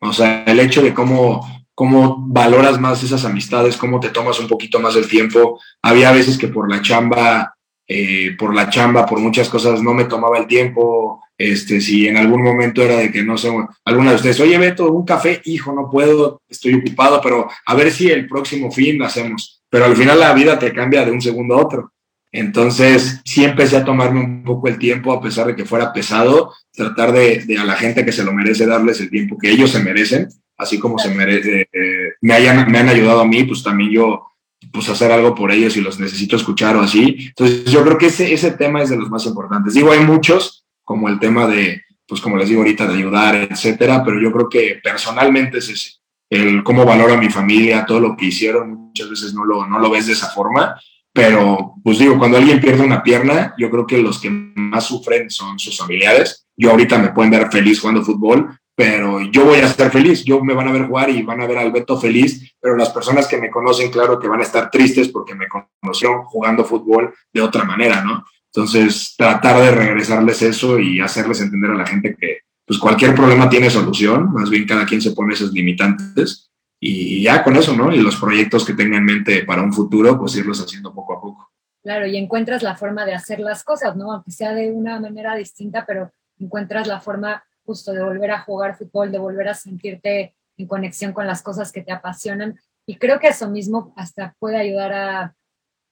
O 0.02 0.14
sea, 0.14 0.44
el 0.46 0.60
hecho 0.60 0.82
de 0.82 0.94
cómo 0.94 1.46
cómo 1.80 2.18
valoras 2.28 2.78
más 2.78 3.02
esas 3.04 3.24
amistades, 3.24 3.78
cómo 3.78 4.02
te 4.02 4.10
tomas 4.10 4.38
un 4.42 4.50
poquito 4.50 4.82
más 4.82 4.98
el 4.98 5.08
tiempo. 5.08 5.62
Había 5.82 6.12
veces 6.12 6.38
que 6.38 6.50
por 6.50 6.70
la 6.70 6.82
chamba, 6.82 7.56
eh, 7.88 8.36
por 8.38 8.54
la 8.54 8.70
chamba, 8.70 9.06
por 9.06 9.20
muchas 9.20 9.48
cosas 9.48 9.82
no 9.82 9.94
me 9.94 10.04
tomaba 10.04 10.40
el 10.40 10.46
tiempo. 10.46 11.24
Este, 11.38 11.80
si 11.80 12.06
en 12.06 12.18
algún 12.18 12.44
momento 12.44 12.82
era 12.82 12.98
de 12.98 13.10
que 13.10 13.24
no 13.24 13.38
sé, 13.38 13.50
alguna 13.86 14.10
de 14.10 14.18
ustedes, 14.18 14.42
oye 14.42 14.58
Beto, 14.58 14.92
un 14.92 15.06
café, 15.06 15.42
hijo, 15.46 15.72
no 15.72 15.90
puedo, 15.90 16.42
estoy 16.50 16.74
ocupado, 16.74 17.22
pero 17.24 17.48
a 17.66 17.76
ver 17.76 17.92
si 17.92 18.12
el 18.12 18.28
próximo 18.28 18.70
fin 18.70 19.00
lo 19.00 19.06
hacemos. 19.06 19.64
Pero 19.70 19.86
al 19.86 19.96
final 19.96 20.20
la 20.20 20.34
vida 20.34 20.60
te 20.60 20.74
cambia 20.74 21.06
de 21.06 21.12
un 21.12 21.22
segundo 21.22 21.56
a 21.56 21.62
otro. 21.62 21.94
Entonces, 22.32 23.22
sí 23.26 23.44
empecé 23.44 23.78
a 23.78 23.86
tomarme 23.86 24.22
un 24.22 24.44
poco 24.44 24.68
el 24.68 24.78
tiempo, 24.78 25.12
a 25.12 25.22
pesar 25.22 25.48
de 25.48 25.56
que 25.56 25.66
fuera 25.66 25.94
pesado, 25.94 26.54
tratar 26.72 27.12
de, 27.12 27.44
de, 27.46 27.58
a 27.58 27.66
la 27.66 27.76
gente 27.76 28.06
que 28.06 28.12
se 28.12 28.24
lo 28.24 28.34
merece 28.34 28.66
darles 28.66 29.00
el 29.00 29.10
tiempo 29.10 29.38
que 29.38 29.50
ellos 29.52 29.72
se 29.72 29.84
merecen 29.84 30.30
así 30.60 30.78
como 30.78 31.00
se 31.00 31.10
merece, 31.10 31.62
eh, 31.72 32.14
me, 32.22 32.34
hayan, 32.34 32.70
me 32.70 32.78
han 32.78 32.90
ayudado 32.90 33.22
a 33.22 33.26
mí, 33.26 33.44
pues 33.46 33.64
también 33.64 33.90
yo 33.90 34.26
pues 34.74 34.90
hacer 34.90 35.10
algo 35.12 35.34
por 35.34 35.52
ellos 35.52 35.78
y 35.78 35.82
los 35.82 36.00
necesito 36.00 36.36
escuchar 36.36 36.76
o 36.76 36.82
así. 36.82 37.16
Entonces 37.30 37.64
yo 37.66 37.82
creo 37.84 37.98
que 37.98 38.08
ese, 38.08 38.32
ese 38.34 38.52
tema 38.52 38.84
es 38.84 38.90
de 38.90 38.98
los 38.98 39.10
más 39.10 39.26
importantes. 39.26 39.74
Digo, 39.74 39.92
hay 39.92 40.02
muchos, 40.02 40.66
como 40.84 41.08
el 41.08 41.18
tema 41.18 41.48
de, 41.48 41.82
pues 42.06 42.20
como 42.20 42.36
les 42.36 42.50
digo 42.50 42.62
ahorita, 42.62 42.86
de 42.86 42.94
ayudar, 42.94 43.36
etcétera, 43.36 44.04
pero 44.04 44.22
yo 44.22 44.32
creo 44.34 44.50
que 44.50 44.80
personalmente 44.84 45.60
es 45.60 45.70
ese, 45.70 45.92
el 46.30 46.62
cómo 46.64 46.86
valoro 46.86 47.14
a 47.14 47.18
mi 47.18 47.30
familia, 47.30 47.86
todo 47.86 48.02
lo 48.02 48.18
que 48.18 48.26
hicieron, 48.26 48.74
muchas 48.74 49.10
veces 49.10 49.34
no 49.34 49.46
lo, 49.46 49.66
no 49.66 49.80
lo 49.80 49.90
ves 49.90 50.08
de 50.08 50.14
esa 50.14 50.28
forma, 50.28 50.76
pero 51.14 51.76
pues 51.84 52.00
digo, 52.00 52.18
cuando 52.18 52.38
alguien 52.38 52.60
pierde 52.60 52.84
una 52.84 53.02
pierna, 53.04 53.54
yo 53.58 53.70
creo 53.70 53.88
que 53.88 53.98
los 53.98 54.20
que 54.20 54.30
más 54.30 54.86
sufren 54.86 55.30
son 55.30 55.58
sus 55.58 55.78
familiares. 55.78 56.48
Yo 56.56 56.72
ahorita 56.72 56.98
me 56.98 57.10
pueden 57.10 57.32
ver 57.32 57.50
feliz 57.52 57.80
jugando 57.80 58.04
fútbol, 58.04 58.58
pero 58.76 59.22
yo 59.22 59.46
voy 59.46 59.60
a 59.60 59.66
estar 59.66 59.92
feliz, 59.92 60.24
yo 60.24 60.42
me 60.44 60.54
van 60.54 60.68
a 60.68 60.72
ver 60.72 60.88
jugar 60.88 61.10
y 61.10 61.22
van 61.22 61.42
a 61.42 61.48
ver 61.48 61.58
al 61.58 61.72
Beto 61.72 62.00
feliz, 62.00 62.54
pero 62.62 62.78
las 62.78 62.90
personas 62.90 63.28
que 63.28 63.38
me 63.38 63.50
conocen, 63.50 63.92
claro 63.92 64.20
que 64.20 64.28
van 64.28 64.40
a 64.40 64.44
estar 64.44 64.70
tristes 64.70 65.10
porque 65.10 65.36
me 65.36 65.48
conocieron 65.82 66.24
jugando 66.24 66.64
fútbol 66.64 67.14
de 67.34 67.42
otra 67.42 67.64
manera, 67.64 68.04
¿no? 68.04 68.24
Entonces, 68.54 69.16
tratar 69.18 69.62
de 69.62 69.72
regresarles 69.72 70.42
eso 70.42 70.80
y 70.80 71.00
hacerles 71.02 71.42
entender 71.42 71.72
a 71.72 71.76
la 71.76 71.86
gente 71.86 72.16
que 72.20 72.40
pues 72.66 72.80
cualquier 72.80 73.16
problema 73.16 73.50
tiene 73.50 73.70
solución, 73.70 74.32
más 74.32 74.50
bien 74.50 74.66
cada 74.66 74.86
quien 74.86 75.02
se 75.02 75.12
pone 75.12 75.34
esos 75.34 75.52
limitantes 75.52 76.49
y 76.80 77.24
ya 77.24 77.44
con 77.44 77.56
eso, 77.56 77.76
¿no? 77.76 77.94
Y 77.94 78.00
los 78.00 78.16
proyectos 78.16 78.66
que 78.66 78.74
tenga 78.74 78.98
en 78.98 79.06
mente 79.06 79.44
para 79.44 79.62
un 79.62 79.74
futuro, 79.74 80.18
pues 80.18 80.36
irlos 80.36 80.62
haciendo 80.62 80.94
poco 80.94 81.14
a 81.14 81.22
poco. 81.22 81.52
Claro, 81.84 82.06
y 82.08 82.18
encuentras 82.18 82.64
la 82.64 82.76
forma 82.76 83.06
de 83.06 83.14
hacer 83.14 83.40
las 83.40 83.64
cosas, 83.64 83.96
¿no? 83.96 84.12
Aunque 84.12 84.32
sea 84.32 84.54
de 84.54 84.72
una 84.72 85.00
manera 85.00 85.36
distinta, 85.36 85.86
pero 85.86 86.12
encuentras 86.40 86.88
la 86.88 87.00
forma 87.00 87.44
justo 87.66 87.92
de 87.94 88.04
volver 88.04 88.32
a 88.32 88.42
jugar 88.42 88.78
fútbol, 88.78 89.12
de 89.12 89.20
volver 89.20 89.50
a 89.50 89.54
sentirte 89.54 90.36
en 90.58 90.68
conexión 90.68 91.14
con 91.14 91.28
las 91.28 91.42
cosas 91.42 91.72
que 91.72 91.82
te 91.82 91.92
apasionan. 91.92 92.58
Y 92.86 92.98
creo 92.98 93.20
que 93.20 93.28
eso 93.28 93.50
mismo 93.50 93.94
hasta 93.96 94.36
puede 94.40 94.58
ayudar 94.58 94.94
a, 94.94 95.36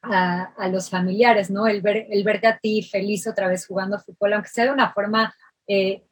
a, 0.02 0.68
los 0.70 0.90
familiares, 0.90 1.50
¿no? 1.50 1.68
El, 1.68 1.82
ver, 1.82 2.08
el 2.10 2.24
verte 2.24 2.48
a 2.48 2.58
ti 2.58 2.82
feliz 2.82 3.28
otra 3.28 3.48
vez 3.48 3.68
jugando 3.68 4.00
fútbol, 4.00 4.34
aunque 4.34 4.50
sea 4.50 4.66
de 4.66 4.72
una 4.72 4.92
forma 4.92 5.34
eh, 5.68 6.04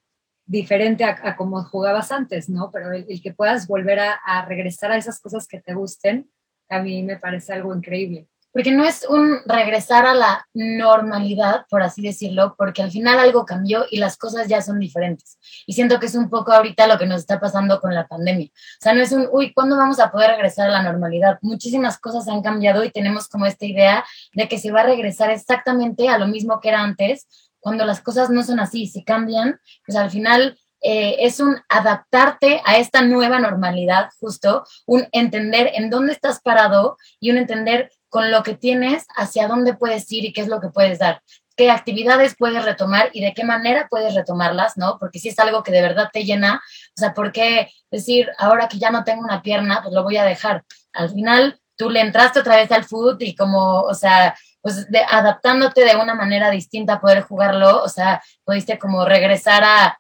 diferente 0.46 1.04
a, 1.04 1.36
como 1.36 1.64
jugabas 1.64 2.12
antes, 2.12 2.50
¿no? 2.50 2.72
Pero 2.72 2.92
el, 2.92 3.06
el 3.10 3.22
que 3.22 3.34
puedas 3.34 3.68
volver 3.68 4.00
a, 4.00 4.14
a, 4.14 4.46
regresar 4.46 4.92
a 4.92 4.98
esas 4.98 5.20
cosas 5.20 5.48
que 5.48 5.62
te 5.62 5.74
gusten, 5.74 6.30
a 6.70 6.82
mí 6.82 7.04
me 7.04 7.18
parece 7.18 7.54
algo 7.54 7.76
increíble 7.76 8.28
porque 8.56 8.72
no 8.72 8.86
es 8.86 9.06
un 9.10 9.40
regresar 9.46 10.06
a 10.06 10.14
la 10.14 10.48
normalidad, 10.54 11.66
por 11.70 11.84
así 11.84 12.02
decirlo, 12.02 12.56
porque 12.58 12.82
al 12.82 12.90
final 12.90 13.20
algo 13.20 13.46
cambió 13.46 13.84
y 13.92 13.98
las 13.98 14.16
cosas 14.16 14.48
ya 14.48 14.62
son 14.62 14.80
diferentes. 14.80 15.38
Y 15.68 15.74
siento 15.74 16.00
que 16.00 16.06
es 16.06 16.16
un 16.16 16.30
poco 16.30 16.54
ahorita 16.54 16.88
lo 16.88 16.98
que 16.98 17.06
nos 17.06 17.20
está 17.20 17.38
pasando 17.38 17.82
con 17.82 17.94
la 17.94 18.08
pandemia. 18.08 18.48
O 18.48 18.80
sea, 18.80 18.94
no 18.94 19.02
es 19.02 19.12
un, 19.12 19.28
uy, 19.30 19.52
¿cuándo 19.54 19.76
vamos 19.76 20.00
a 20.00 20.10
poder 20.10 20.30
regresar 20.32 20.70
a 20.70 20.72
la 20.72 20.84
normalidad? 20.84 21.38
Muchísimas 21.42 22.00
cosas 22.00 22.30
han 22.30 22.42
cambiado 22.42 22.86
y 22.86 22.92
tenemos 22.92 23.28
como 23.28 23.46
esta 23.46 23.66
idea 23.66 24.06
de 24.32 24.48
que 24.48 24.58
se 24.58 24.72
va 24.72 24.80
a 24.80 24.86
regresar 24.86 25.32
exactamente 25.32 26.08
a 26.08 26.18
lo 26.18 26.28
mismo 26.28 26.62
que 26.62 26.70
era 26.70 26.82
antes, 26.82 27.28
cuando 27.66 27.84
las 27.84 28.00
cosas 28.00 28.30
no 28.30 28.44
son 28.44 28.60
así, 28.60 28.86
si 28.86 29.04
cambian, 29.04 29.60
pues 29.88 29.98
al 29.98 30.12
final 30.12 30.56
eh, 30.82 31.16
es 31.22 31.40
un 31.40 31.58
adaptarte 31.68 32.62
a 32.64 32.78
esta 32.78 33.02
nueva 33.02 33.40
normalidad, 33.40 34.10
justo, 34.20 34.66
un 34.86 35.08
entender 35.12 35.72
en 35.74 35.90
dónde 35.90 36.14
estás 36.14 36.42
parado 36.42 36.96
y 37.20 37.32
un 37.32 37.38
entender 37.38 37.90
con 38.08 38.30
lo 38.30 38.44
que 38.44 38.54
tienes 38.54 39.08
hacia 39.16 39.48
dónde 39.48 39.74
puedes 39.74 40.12
ir 40.12 40.26
y 40.26 40.32
qué 40.32 40.42
es 40.42 40.48
lo 40.48 40.62
que 40.62 40.70
puedes 40.70 41.00
dar 41.00 41.24
qué 41.56 41.72
actividades 41.72 42.36
puedes 42.38 42.64
retomar 42.66 43.10
y 43.14 43.22
de 43.22 43.34
qué 43.34 43.46
manera 43.46 43.88
puedes 43.90 44.14
retomarlas, 44.14 44.78
¿no? 44.78 44.98
Porque 45.00 45.20
si 45.20 45.30
es 45.30 45.40
algo 45.40 45.64
que 45.64 45.72
de 45.72 45.82
verdad 45.82 46.10
te 46.12 46.26
llena, 46.26 46.62
o 46.96 47.00
sea, 47.00 47.14
¿por 47.14 47.32
qué 47.32 47.70
decir, 47.90 48.30
ahora 48.38 48.68
que 48.68 48.78
ya 48.78 48.92
no 48.92 49.06
tengo 49.06 49.22
una 49.22 49.42
pierna, 49.42 49.80
pues 49.82 49.94
lo 49.96 50.04
voy 50.04 50.18
a 50.18 50.26
dejar? 50.26 50.66
Al 50.92 51.10
final, 51.10 51.58
tú 51.78 51.90
le 51.90 52.02
entraste 52.02 52.42
otra 52.42 52.58
vez 52.58 52.72
al 52.74 52.84
foot 52.84 53.22
y 53.22 53.36
como, 53.36 53.84
o 53.84 53.94
sea, 53.94 54.36
pues 54.66 54.88
adaptándote 55.12 55.86
de 55.86 55.96
una 55.96 56.16
manera 56.16 56.50
distinta 56.50 56.94
a 56.94 57.00
poder 57.00 57.22
jugarlo, 57.22 57.84
o 57.84 57.88
sea, 57.88 58.24
pudiste 58.44 58.80
como 58.80 59.06
regresar 59.06 59.64
a, 59.64 60.00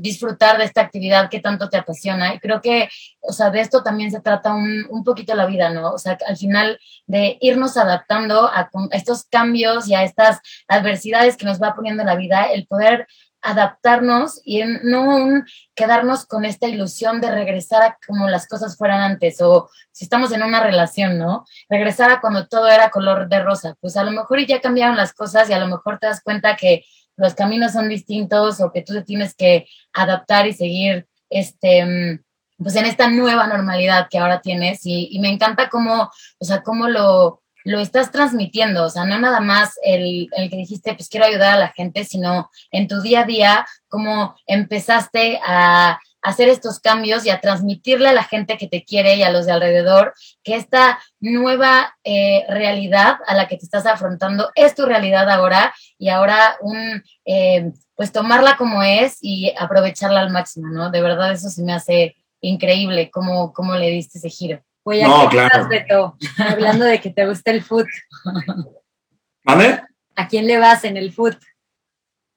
disfrutar 0.00 0.56
de 0.56 0.64
esta 0.64 0.80
actividad 0.80 1.28
que 1.28 1.38
tanto 1.38 1.68
te 1.68 1.76
apasiona. 1.76 2.32
Y 2.34 2.38
creo 2.38 2.62
que, 2.62 2.88
o 3.20 3.30
sea, 3.30 3.50
de 3.50 3.60
esto 3.60 3.82
también 3.82 4.10
se 4.10 4.22
trata 4.22 4.54
un, 4.54 4.86
un 4.88 5.04
poquito 5.04 5.34
la 5.34 5.44
vida, 5.44 5.68
¿no? 5.68 5.92
O 5.92 5.98
sea, 5.98 6.16
al 6.26 6.38
final 6.38 6.80
de 7.06 7.36
irnos 7.42 7.76
adaptando 7.76 8.46
a, 8.46 8.70
estos 8.92 9.24
cambios 9.24 9.86
y 9.86 9.94
a 9.94 10.02
estas 10.02 10.40
adversidades 10.66 11.36
que 11.36 11.44
nos 11.44 11.60
va 11.60 11.74
poniendo 11.74 12.04
la 12.04 12.16
vida, 12.16 12.44
el 12.44 12.66
poder 12.66 13.06
adaptarnos 13.44 14.40
y 14.42 14.62
no 14.82 15.44
quedarnos 15.74 16.24
con 16.24 16.46
esta 16.46 16.66
ilusión 16.66 17.20
de 17.20 17.30
regresar 17.30 17.82
a 17.82 17.98
como 18.06 18.28
las 18.28 18.48
cosas 18.48 18.76
fueran 18.76 19.02
antes 19.02 19.40
o 19.42 19.68
si 19.92 20.04
estamos 20.04 20.32
en 20.32 20.42
una 20.42 20.62
relación, 20.62 21.18
¿no? 21.18 21.44
Regresar 21.68 22.10
a 22.10 22.20
cuando 22.20 22.48
todo 22.48 22.68
era 22.68 22.90
color 22.90 23.28
de 23.28 23.42
rosa. 23.42 23.76
Pues 23.80 23.96
a 23.96 24.02
lo 24.02 24.12
mejor 24.12 24.44
ya 24.46 24.60
cambiaron 24.60 24.96
las 24.96 25.12
cosas 25.12 25.48
y 25.50 25.52
a 25.52 25.58
lo 25.58 25.68
mejor 25.68 25.98
te 25.98 26.06
das 26.06 26.22
cuenta 26.22 26.56
que 26.56 26.84
los 27.16 27.34
caminos 27.34 27.72
son 27.72 27.88
distintos 27.88 28.60
o 28.60 28.72
que 28.72 28.82
tú 28.82 28.94
te 28.94 29.02
tienes 29.02 29.34
que 29.34 29.66
adaptar 29.92 30.46
y 30.46 30.54
seguir 30.54 31.06
este, 31.28 32.20
pues 32.56 32.76
en 32.76 32.86
esta 32.86 33.10
nueva 33.10 33.46
normalidad 33.46 34.08
que 34.10 34.18
ahora 34.18 34.40
tienes 34.40 34.80
y, 34.84 35.18
me 35.20 35.28
encanta 35.28 35.68
cómo, 35.68 36.10
o 36.38 36.44
sea, 36.44 36.62
cómo 36.62 36.88
lo, 36.88 37.42
lo 37.64 37.80
estás 37.80 38.12
transmitiendo, 38.12 38.84
o 38.84 38.90
sea, 38.90 39.04
no 39.04 39.18
nada 39.18 39.40
más 39.40 39.78
el, 39.82 40.28
el, 40.36 40.50
que 40.50 40.56
dijiste, 40.56 40.94
pues 40.94 41.08
quiero 41.08 41.26
ayudar 41.26 41.54
a 41.54 41.58
la 41.58 41.68
gente, 41.68 42.04
sino 42.04 42.50
en 42.70 42.86
tu 42.88 43.00
día 43.00 43.20
a 43.20 43.24
día, 43.24 43.66
cómo 43.88 44.36
empezaste 44.46 45.40
a 45.44 45.98
hacer 46.24 46.48
estos 46.48 46.80
cambios 46.80 47.24
y 47.24 47.30
a 47.30 47.40
transmitirle 47.40 48.08
a 48.08 48.14
la 48.14 48.24
gente 48.24 48.56
que 48.56 48.66
te 48.66 48.82
quiere 48.82 49.16
y 49.16 49.22
a 49.22 49.30
los 49.30 49.46
de 49.46 49.52
alrededor 49.52 50.14
que 50.42 50.56
esta 50.56 50.98
nueva 51.20 51.96
eh, 52.02 52.44
realidad 52.48 53.16
a 53.26 53.34
la 53.34 53.46
que 53.46 53.58
te 53.58 53.66
estás 53.66 53.86
afrontando 53.86 54.50
es 54.54 54.74
tu 54.74 54.86
realidad 54.86 55.28
ahora 55.30 55.74
y 55.98 56.08
ahora 56.08 56.56
un, 56.62 57.02
eh, 57.26 57.70
pues 57.94 58.10
tomarla 58.10 58.56
como 58.56 58.82
es 58.82 59.18
y 59.20 59.52
aprovecharla 59.58 60.20
al 60.20 60.30
máximo, 60.30 60.68
¿no? 60.68 60.90
De 60.90 61.02
verdad 61.02 61.30
eso 61.30 61.50
se 61.50 61.62
me 61.62 61.74
hace 61.74 62.16
increíble 62.40 63.10
cómo, 63.10 63.52
cómo 63.52 63.74
le 63.74 63.90
diste 63.90 64.18
ese 64.18 64.30
giro. 64.30 64.62
Oye, 64.84 65.02
no, 65.02 65.28
claro. 65.28 65.66
Beto? 65.68 66.16
Hablando 66.38 66.84
de 66.84 67.00
que 67.00 67.10
te 67.10 67.26
gusta 67.26 67.50
el 67.50 67.62
foot. 67.62 67.86
¿Vale? 69.44 69.82
¿A 70.14 70.28
quién 70.28 70.46
le 70.46 70.58
vas 70.58 70.84
en 70.84 70.96
el 70.96 71.12
foot? 71.12 71.36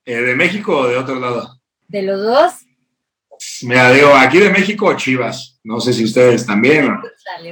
Eh, 0.06 0.22
¿De 0.22 0.36
México 0.36 0.78
o 0.78 0.88
de 0.88 0.98
otro 0.98 1.20
lado? 1.20 1.62
¿De 1.88 2.02
los 2.02 2.22
dos? 2.22 2.54
Mira, 3.64 3.92
digo, 3.92 4.14
aquí 4.16 4.40
de 4.40 4.50
México, 4.50 4.96
Chivas. 4.96 5.57
No 5.67 5.82
sé 5.82 5.91
si 5.91 6.06
ustedes 6.06 6.45
también. 6.45 6.97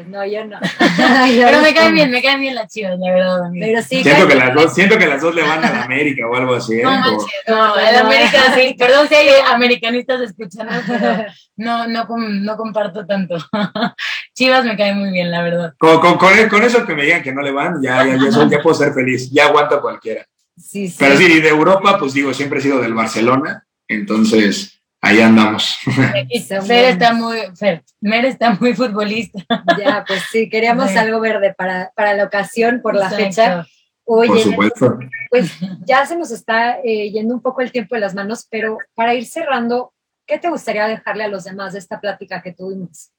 No, 0.07 0.25
yo 0.25 0.45
no. 0.45 0.57
Pero 1.27 1.61
me 1.61 1.73
caen 1.73 1.93
bien, 1.93 2.09
me 2.09 2.21
caen 2.21 2.39
bien 2.39 2.55
las 2.55 2.71
Chivas, 2.71 2.97
la 2.97 3.13
verdad. 3.13 3.41
Pero 3.59 3.81
sí. 3.81 4.01
Siento 4.03 4.25
que, 4.25 4.35
las 4.35 4.53
dos, 4.53 4.73
siento 4.73 4.97
que 4.97 5.05
las 5.05 5.21
dos 5.21 5.35
le 5.35 5.41
van 5.41 5.65
a 5.65 5.69
la 5.69 5.83
América 5.83 6.25
o 6.25 6.33
algo 6.33 6.55
así. 6.55 6.75
¿eh? 6.75 6.83
No, 6.83 6.91
manches, 6.91 7.27
no, 7.45 7.77
el 7.77 7.95
América 7.97 8.55
sí. 8.55 8.73
Perdón 8.79 9.09
si 9.09 9.15
hay 9.15 9.27
americanistas 9.51 10.21
escuchando, 10.21 10.71
pero 10.87 11.25
no, 11.57 11.87
no, 11.89 12.07
no 12.07 12.55
comparto 12.55 13.05
tanto. 13.05 13.35
Chivas 14.33 14.63
me 14.63 14.77
caen 14.77 14.97
muy 14.97 15.11
bien, 15.11 15.29
la 15.29 15.41
verdad. 15.43 15.73
Con, 15.77 15.99
con, 15.99 16.17
con, 16.17 16.63
eso 16.63 16.85
que 16.85 16.95
me 16.95 17.03
digan 17.03 17.21
que 17.21 17.33
no 17.33 17.41
le 17.41 17.51
van, 17.51 17.81
ya, 17.83 18.05
ya, 18.05 18.15
ya, 18.15 18.47
ya 18.47 18.61
puedo 18.61 18.77
ser 18.77 18.93
feliz. 18.93 19.29
Ya 19.29 19.47
aguanto 19.47 19.81
cualquiera. 19.81 20.25
Sí, 20.57 20.87
sí. 20.87 20.95
Pero 20.97 21.17
sí, 21.17 21.41
de 21.41 21.49
Europa, 21.49 21.99
pues 21.99 22.13
digo, 22.13 22.33
siempre 22.33 22.59
he 22.59 22.61
sido 22.61 22.79
del 22.79 22.93
Barcelona. 22.93 23.67
Entonces 23.89 24.74
ahí 25.05 25.21
andamos. 25.21 25.77
Fer 26.67 26.85
está 26.85 27.13
muy, 27.13 27.37
Fer, 27.55 27.83
Mer 28.01 28.25
está 28.25 28.57
muy 28.59 28.73
futbolista. 28.73 29.39
Ya, 29.77 30.03
pues 30.05 30.23
sí, 30.31 30.49
queríamos 30.49 30.95
algo 30.95 31.19
verde 31.19 31.53
para, 31.55 31.91
para, 31.95 32.15
la 32.15 32.23
ocasión, 32.23 32.81
por 32.81 32.95
la 32.95 33.09
fecha. 33.09 33.65
Oye, 34.03 34.29
por 34.29 34.39
supuesto. 34.39 34.99
Pues 35.29 35.51
ya 35.85 36.05
se 36.05 36.17
nos 36.17 36.31
está 36.31 36.79
eh, 36.83 37.11
yendo 37.11 37.35
un 37.35 37.41
poco 37.41 37.61
el 37.61 37.71
tiempo 37.71 37.95
de 37.95 38.01
las 38.01 38.15
manos, 38.15 38.47
pero 38.49 38.77
para 38.95 39.13
ir 39.13 39.25
cerrando, 39.25 39.93
¿qué 40.25 40.39
te 40.39 40.49
gustaría 40.49 40.87
dejarle 40.87 41.23
a 41.23 41.27
los 41.27 41.43
demás 41.43 41.73
de 41.73 41.79
esta 41.79 41.99
plática 42.01 42.41
que 42.41 42.53
tuvimos? 42.53 43.11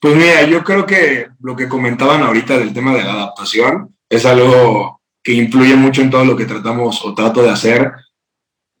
Pues 0.00 0.16
mira, 0.16 0.42
yo 0.44 0.64
creo 0.64 0.84
que 0.86 1.28
lo 1.40 1.54
que 1.54 1.68
comentaban 1.68 2.22
ahorita 2.22 2.58
del 2.58 2.72
tema 2.72 2.94
de 2.94 3.04
la 3.04 3.12
adaptación 3.12 3.96
es 4.08 4.26
algo 4.26 5.00
que 5.22 5.32
influye 5.32 5.76
mucho 5.76 6.02
en 6.02 6.10
todo 6.10 6.24
lo 6.24 6.36
que 6.36 6.46
tratamos 6.46 7.04
o 7.04 7.14
trato 7.14 7.42
de 7.42 7.50
hacer 7.50 7.92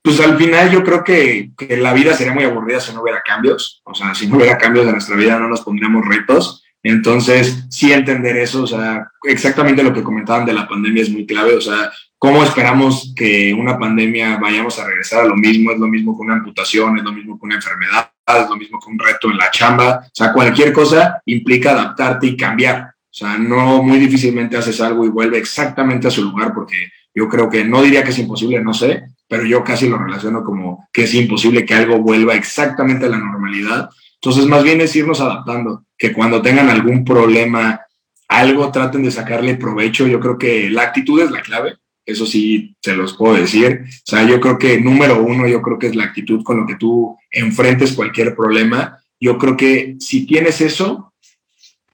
pues 0.02 0.20
al 0.20 0.36
final 0.36 0.70
yo 0.70 0.82
creo 0.82 1.04
que, 1.04 1.52
que, 1.56 1.76
la 1.76 1.92
vida 1.92 2.14
sería 2.14 2.34
muy 2.34 2.44
aburrida 2.44 2.80
si 2.80 2.92
no 2.92 3.02
hubiera 3.02 3.22
cambios. 3.22 3.82
O 3.84 3.94
sea, 3.94 4.14
si 4.14 4.26
no 4.26 4.36
hubiera 4.36 4.58
cambios 4.58 4.84
en 4.86 4.92
nuestra 4.92 5.16
vida 5.16 5.38
no 5.38 5.48
nos 5.48 5.60
pondríamos 5.60 6.06
retos. 6.06 6.64
Entonces, 6.82 7.64
sí 7.70 7.92
entender 7.92 8.36
eso, 8.36 8.64
o 8.64 8.66
sea, 8.66 9.06
exactamente 9.22 9.84
lo 9.84 9.92
que 9.92 10.02
comentaban 10.02 10.44
de 10.44 10.52
la 10.52 10.66
pandemia 10.66 11.02
es 11.02 11.10
muy 11.10 11.26
clave. 11.26 11.54
O 11.54 11.60
sea, 11.60 11.92
¿cómo 12.18 12.42
esperamos 12.42 13.14
que 13.16 13.54
una 13.54 13.78
pandemia 13.78 14.36
vayamos 14.38 14.78
a 14.78 14.86
regresar 14.86 15.20
a 15.20 15.28
lo 15.28 15.36
mismo? 15.36 15.70
Es 15.70 15.78
lo 15.78 15.86
mismo 15.86 16.16
que 16.16 16.22
una 16.22 16.34
amputación, 16.34 16.98
es 16.98 17.04
lo 17.04 17.12
mismo 17.12 17.38
que 17.38 17.46
una 17.46 17.54
enfermedad, 17.54 18.10
es 18.26 18.48
lo 18.48 18.56
mismo 18.56 18.80
que 18.80 18.90
un 18.90 18.98
reto 18.98 19.30
en 19.30 19.38
la 19.38 19.50
chamba. 19.52 20.00
O 20.04 20.10
sea, 20.12 20.32
cualquier 20.32 20.72
cosa 20.72 21.22
implica 21.26 21.70
adaptarte 21.70 22.26
y 22.26 22.36
cambiar. 22.36 22.94
O 22.98 23.14
sea, 23.14 23.38
no 23.38 23.82
muy 23.82 23.98
difícilmente 23.98 24.56
haces 24.56 24.80
algo 24.80 25.04
y 25.04 25.10
vuelve 25.10 25.38
exactamente 25.38 26.08
a 26.08 26.10
su 26.10 26.22
lugar 26.22 26.52
porque 26.52 26.90
yo 27.14 27.28
creo 27.28 27.48
que 27.48 27.64
no 27.64 27.82
diría 27.82 28.02
que 28.02 28.10
es 28.10 28.18
imposible, 28.18 28.60
no 28.62 28.72
sé, 28.72 29.04
pero 29.32 29.46
yo 29.46 29.64
casi 29.64 29.88
lo 29.88 29.96
relaciono 29.96 30.44
como 30.44 30.86
que 30.92 31.04
es 31.04 31.14
imposible 31.14 31.64
que 31.64 31.72
algo 31.72 32.00
vuelva 32.00 32.34
exactamente 32.34 33.06
a 33.06 33.08
la 33.08 33.16
normalidad. 33.16 33.88
Entonces, 34.16 34.44
más 34.44 34.62
bien 34.62 34.82
es 34.82 34.94
irnos 34.94 35.22
adaptando, 35.22 35.86
que 35.96 36.12
cuando 36.12 36.42
tengan 36.42 36.68
algún 36.68 37.02
problema, 37.02 37.80
algo 38.28 38.70
traten 38.70 39.02
de 39.02 39.10
sacarle 39.10 39.54
provecho. 39.54 40.06
Yo 40.06 40.20
creo 40.20 40.36
que 40.36 40.68
la 40.68 40.82
actitud 40.82 41.18
es 41.22 41.30
la 41.30 41.40
clave, 41.40 41.78
eso 42.04 42.26
sí 42.26 42.76
se 42.82 42.94
los 42.94 43.16
puedo 43.16 43.32
decir. 43.32 43.84
O 43.86 44.02
sea, 44.04 44.22
yo 44.24 44.38
creo 44.38 44.58
que 44.58 44.78
número 44.78 45.22
uno, 45.22 45.48
yo 45.48 45.62
creo 45.62 45.78
que 45.78 45.86
es 45.86 45.96
la 45.96 46.04
actitud 46.04 46.44
con 46.44 46.58
lo 46.60 46.66
que 46.66 46.76
tú 46.76 47.16
enfrentes 47.30 47.94
cualquier 47.94 48.36
problema. 48.36 48.98
Yo 49.18 49.38
creo 49.38 49.56
que 49.56 49.96
si 49.98 50.26
tienes 50.26 50.60
eso, 50.60 51.14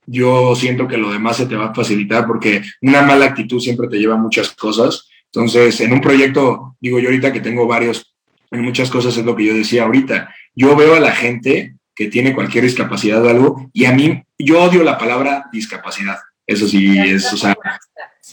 yo 0.05 0.57
siento 0.57 0.89
que 0.89 0.97
lo 0.97 1.09
demás 1.09 1.37
se 1.37 1.45
te 1.45 1.55
va 1.55 1.67
a 1.67 1.73
facilitar 1.73 2.27
porque 2.27 2.63
una 2.81 3.01
mala 3.01 3.27
actitud 3.27 3.61
siempre 3.61 3.87
te 3.87 3.97
lleva 3.97 4.17
muchas 4.17 4.51
cosas 4.51 5.05
entonces, 5.31 5.79
en 5.81 5.93
un 5.93 6.01
proyecto, 6.01 6.68
digo 6.79 6.99
yo 6.99 7.09
ahorita 7.09 7.33
que 7.33 7.41
tengo 7.41 7.67
varios, 7.67 8.15
en 8.51 8.61
muchas 8.61 8.89
cosas 8.89 9.15
es 9.17 9.25
lo 9.25 9.35
que 9.35 9.45
yo 9.45 9.53
decía 9.53 9.83
ahorita, 9.83 10.33
yo 10.55 10.75
veo 10.75 10.95
a 10.95 10.99
la 10.99 11.11
gente 11.11 11.75
que 11.95 12.07
tiene 12.07 12.33
cualquier 12.33 12.63
discapacidad 12.63 13.23
o 13.25 13.29
algo, 13.29 13.69
y 13.73 13.85
a 13.85 13.91
mí, 13.91 14.23
yo 14.37 14.61
odio 14.61 14.83
la 14.83 14.97
palabra 14.97 15.45
discapacidad. 15.51 16.17
Eso 16.47 16.67
sí 16.67 16.97
es, 16.97 17.31
o 17.33 17.37
sea, 17.37 17.55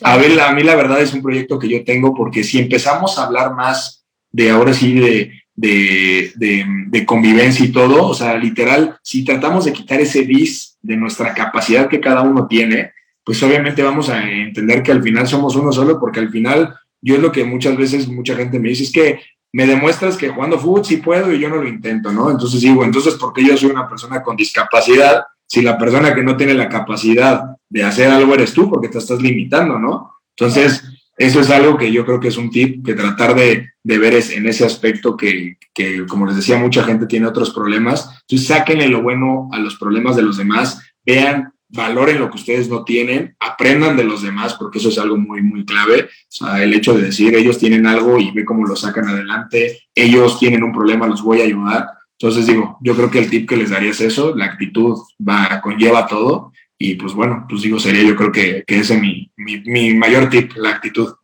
a 0.02 0.16
ver, 0.16 0.40
a 0.40 0.52
mí 0.52 0.62
la 0.62 0.74
verdad 0.74 1.00
es 1.00 1.12
un 1.12 1.22
proyecto 1.22 1.58
que 1.58 1.68
yo 1.68 1.84
tengo 1.84 2.14
porque 2.14 2.44
si 2.44 2.58
empezamos 2.58 3.18
a 3.18 3.24
hablar 3.24 3.54
más 3.54 4.06
de 4.30 4.50
ahora 4.50 4.72
sí 4.72 4.94
de, 4.94 5.32
de, 5.54 6.32
de, 6.36 6.64
de, 6.88 7.06
convivencia 7.06 7.64
y 7.64 7.72
todo, 7.72 8.06
o 8.06 8.14
sea, 8.14 8.36
literal, 8.36 8.98
si 9.02 9.24
tratamos 9.24 9.64
de 9.64 9.72
quitar 9.72 10.00
ese 10.00 10.22
dis 10.22 10.78
de 10.80 10.96
nuestra 10.96 11.34
capacidad 11.34 11.88
que 11.88 12.00
cada 12.00 12.22
uno 12.22 12.46
tiene, 12.46 12.92
pues 13.24 13.42
obviamente 13.42 13.82
vamos 13.82 14.08
a 14.08 14.22
entender 14.30 14.82
que 14.82 14.92
al 14.92 15.02
final 15.02 15.26
somos 15.26 15.56
uno 15.56 15.72
solo, 15.72 15.98
porque 15.98 16.20
al 16.20 16.30
final 16.30 16.74
yo 17.02 17.16
es 17.16 17.20
lo 17.20 17.32
que 17.32 17.44
muchas 17.44 17.76
veces 17.76 18.08
mucha 18.08 18.34
gente 18.34 18.58
me 18.58 18.70
dice, 18.70 18.84
es 18.84 18.92
que 18.92 19.20
me 19.52 19.66
demuestras 19.66 20.16
que 20.16 20.28
jugando 20.28 20.58
fútbol 20.58 20.84
sí 20.84 20.98
puedo 20.98 21.32
y 21.32 21.38
yo 21.38 21.48
no 21.48 21.56
lo 21.56 21.68
intento, 21.68 22.12
¿no? 22.12 22.30
Entonces 22.30 22.60
digo, 22.60 22.84
entonces, 22.84 23.14
¿por 23.14 23.32
qué 23.32 23.44
yo 23.44 23.56
soy 23.56 23.70
una 23.70 23.88
persona 23.88 24.22
con 24.22 24.36
discapacidad? 24.36 25.24
Si 25.46 25.62
la 25.62 25.78
persona 25.78 26.14
que 26.14 26.22
no 26.22 26.36
tiene 26.36 26.54
la 26.54 26.68
capacidad 26.68 27.56
de 27.68 27.84
hacer 27.84 28.10
algo 28.10 28.34
eres 28.34 28.52
tú, 28.52 28.68
porque 28.68 28.88
te 28.88 28.98
estás 28.98 29.20
limitando, 29.22 29.78
¿no? 29.78 30.12
Entonces, 30.36 30.84
eso 31.16 31.40
es 31.40 31.48
algo 31.50 31.78
que 31.78 31.90
yo 31.90 32.04
creo 32.04 32.20
que 32.20 32.28
es 32.28 32.36
un 32.36 32.50
tip 32.50 32.84
que 32.84 32.94
tratar 32.94 33.34
de, 33.34 33.70
de 33.82 33.98
ver 33.98 34.12
es 34.12 34.30
en 34.30 34.46
ese 34.46 34.66
aspecto 34.66 35.16
que, 35.16 35.56
que, 35.72 36.04
como 36.06 36.26
les 36.26 36.36
decía, 36.36 36.58
mucha 36.58 36.84
gente 36.84 37.06
tiene 37.06 37.26
otros 37.26 37.50
problemas. 37.54 38.10
Entonces, 38.28 38.48
sáquenle 38.48 38.88
lo 38.88 39.02
bueno 39.02 39.48
a 39.52 39.58
los 39.58 39.76
problemas 39.76 40.16
de 40.16 40.22
los 40.22 40.36
demás, 40.36 40.82
vean 41.04 41.54
valoren 41.68 42.18
lo 42.20 42.30
que 42.30 42.36
ustedes 42.36 42.68
no 42.68 42.84
tienen, 42.84 43.36
aprendan 43.40 43.96
de 43.96 44.04
los 44.04 44.22
demás, 44.22 44.54
porque 44.54 44.78
eso 44.78 44.88
es 44.88 44.98
algo 44.98 45.16
muy, 45.16 45.42
muy 45.42 45.64
clave. 45.64 46.04
O 46.04 46.08
sea, 46.28 46.62
el 46.62 46.74
hecho 46.74 46.94
de 46.94 47.02
decir, 47.02 47.34
ellos 47.34 47.58
tienen 47.58 47.86
algo 47.86 48.18
y 48.18 48.30
ve 48.30 48.44
cómo 48.44 48.66
lo 48.66 48.76
sacan 48.76 49.08
adelante, 49.08 49.80
ellos 49.94 50.38
tienen 50.38 50.62
un 50.62 50.72
problema, 50.72 51.06
los 51.06 51.22
voy 51.22 51.40
a 51.40 51.44
ayudar. 51.44 51.88
Entonces 52.18 52.46
digo, 52.46 52.78
yo 52.80 52.94
creo 52.96 53.10
que 53.10 53.18
el 53.18 53.28
tip 53.28 53.48
que 53.48 53.56
les 53.56 53.70
daría 53.70 53.90
es 53.90 54.00
eso, 54.00 54.34
la 54.34 54.46
actitud 54.46 54.96
va, 55.20 55.60
conlleva 55.60 56.06
todo 56.06 56.52
y 56.78 56.94
pues 56.94 57.12
bueno, 57.12 57.46
pues 57.48 57.62
digo, 57.62 57.78
sería 57.78 58.02
yo 58.02 58.16
creo 58.16 58.32
que, 58.32 58.64
que 58.66 58.78
ese 58.78 58.94
es 58.94 59.00
mi, 59.00 59.30
mi, 59.36 59.60
mi 59.60 59.94
mayor 59.94 60.30
tip, 60.30 60.52
la 60.56 60.70
actitud. 60.70 61.14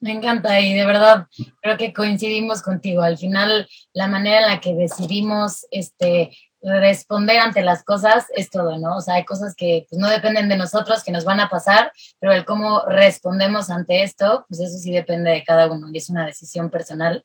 Me 0.00 0.12
encanta 0.12 0.60
y 0.60 0.74
de 0.74 0.84
verdad 0.84 1.28
creo 1.62 1.78
que 1.78 1.92
coincidimos 1.92 2.62
contigo. 2.62 3.02
Al 3.02 3.16
final, 3.16 3.66
la 3.94 4.06
manera 4.06 4.40
en 4.40 4.48
la 4.48 4.60
que 4.60 4.74
decidimos 4.74 5.66
este, 5.70 6.30
responder 6.64 7.38
ante 7.38 7.62
las 7.62 7.84
cosas 7.84 8.26
es 8.34 8.50
todo, 8.50 8.78
¿no? 8.78 8.96
O 8.96 9.00
sea, 9.00 9.14
hay 9.14 9.24
cosas 9.24 9.54
que 9.54 9.86
pues, 9.88 10.00
no 10.00 10.08
dependen 10.08 10.48
de 10.48 10.56
nosotros, 10.56 11.04
que 11.04 11.12
nos 11.12 11.24
van 11.24 11.40
a 11.40 11.48
pasar, 11.48 11.92
pero 12.18 12.32
el 12.32 12.44
cómo 12.44 12.82
respondemos 12.86 13.70
ante 13.70 14.02
esto, 14.02 14.46
pues 14.48 14.60
eso 14.60 14.78
sí 14.78 14.90
depende 14.90 15.30
de 15.30 15.44
cada 15.44 15.70
uno 15.70 15.88
y 15.92 15.98
es 15.98 16.08
una 16.08 16.26
decisión 16.26 16.70
personal. 16.70 17.24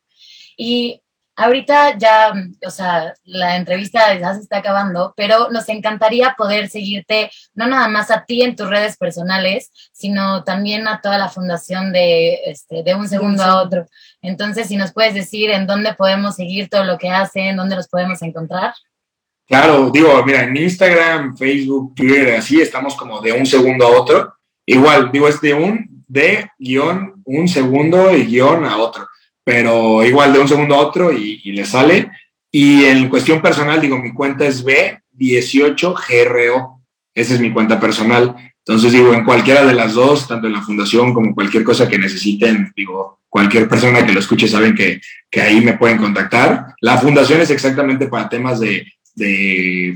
Y 0.57 1.01
ahorita 1.39 1.97
ya, 1.97 2.33
o 2.65 2.69
sea, 2.69 3.13
la 3.23 3.55
entrevista 3.55 4.13
ya 4.19 4.33
se 4.33 4.41
está 4.41 4.57
acabando, 4.57 5.13
pero 5.15 5.49
nos 5.51 5.69
encantaría 5.69 6.35
poder 6.37 6.67
seguirte, 6.67 7.31
no 7.53 7.65
nada 7.67 7.87
más 7.87 8.11
a 8.11 8.25
ti 8.25 8.41
en 8.41 8.57
tus 8.57 8.69
redes 8.69 8.97
personales, 8.97 9.71
sino 9.93 10.43
también 10.43 10.87
a 10.89 10.99
toda 10.99 11.17
la 11.17 11.29
fundación 11.29 11.93
de, 11.93 12.41
este, 12.45 12.83
de 12.83 12.93
un 12.93 13.07
segundo 13.07 13.43
a 13.43 13.61
otro. 13.61 13.85
Entonces, 14.21 14.67
si 14.67 14.75
nos 14.75 14.91
puedes 14.91 15.13
decir 15.13 15.49
en 15.49 15.65
dónde 15.65 15.93
podemos 15.93 16.35
seguir 16.35 16.69
todo 16.69 16.83
lo 16.83 16.97
que 16.97 17.09
hacen, 17.09 17.55
dónde 17.55 17.77
los 17.77 17.87
podemos 17.87 18.21
encontrar. 18.21 18.73
Claro, 19.49 19.89
digo, 19.91 20.23
mira, 20.23 20.43
en 20.43 20.55
Instagram, 20.55 21.35
Facebook, 21.35 21.95
Twitter, 21.95 22.35
así 22.35 22.61
estamos 22.61 22.95
como 22.95 23.19
de 23.19 23.31
un 23.31 23.47
segundo 23.47 23.87
a 23.87 23.99
otro. 23.99 24.35
Igual, 24.63 25.11
digo, 25.11 25.27
es 25.27 25.41
de 25.41 25.55
un, 25.55 26.03
de 26.07 26.47
guion, 26.59 27.23
un 27.25 27.47
segundo 27.47 28.15
y 28.15 28.25
guion 28.25 28.63
a 28.63 28.77
otro. 28.77 29.07
Pero 29.43 30.05
igual 30.05 30.33
de 30.33 30.39
un 30.39 30.47
segundo 30.47 30.75
a 30.75 30.79
otro 30.79 31.11
y, 31.11 31.41
le 31.51 31.65
sale. 31.65 32.11
Y 32.51 32.85
en 32.85 33.09
cuestión 33.09 33.41
personal, 33.41 33.81
digo, 33.81 33.97
mi 33.97 34.13
cuenta 34.13 34.45
es 34.45 34.63
B18GRO. 34.63 36.83
Esa 37.15 37.33
es 37.33 37.39
mi 37.39 37.51
cuenta 37.51 37.79
personal. 37.79 38.35
Entonces, 38.59 38.91
digo, 38.91 39.15
en 39.15 39.25
cualquiera 39.25 39.65
de 39.65 39.73
las 39.73 39.95
dos, 39.95 40.27
tanto 40.27 40.45
en 40.45 40.53
la 40.53 40.61
fundación 40.61 41.11
como 41.11 41.33
cualquier 41.33 41.63
cosa 41.63 41.89
que 41.89 41.97
necesiten, 41.97 42.71
digo, 42.75 43.21
cualquier 43.27 43.67
persona 43.67 44.05
que 44.05 44.13
lo 44.13 44.19
escuche 44.19 44.47
saben 44.47 44.75
que, 44.75 45.01
que 45.27 45.41
ahí 45.41 45.59
me 45.59 45.75
pueden 45.75 45.97
contactar. 45.97 46.75
La 46.81 46.99
fundación 46.99 47.41
es 47.41 47.49
exactamente 47.49 48.05
para 48.05 48.29
temas 48.29 48.59
de 48.59 48.85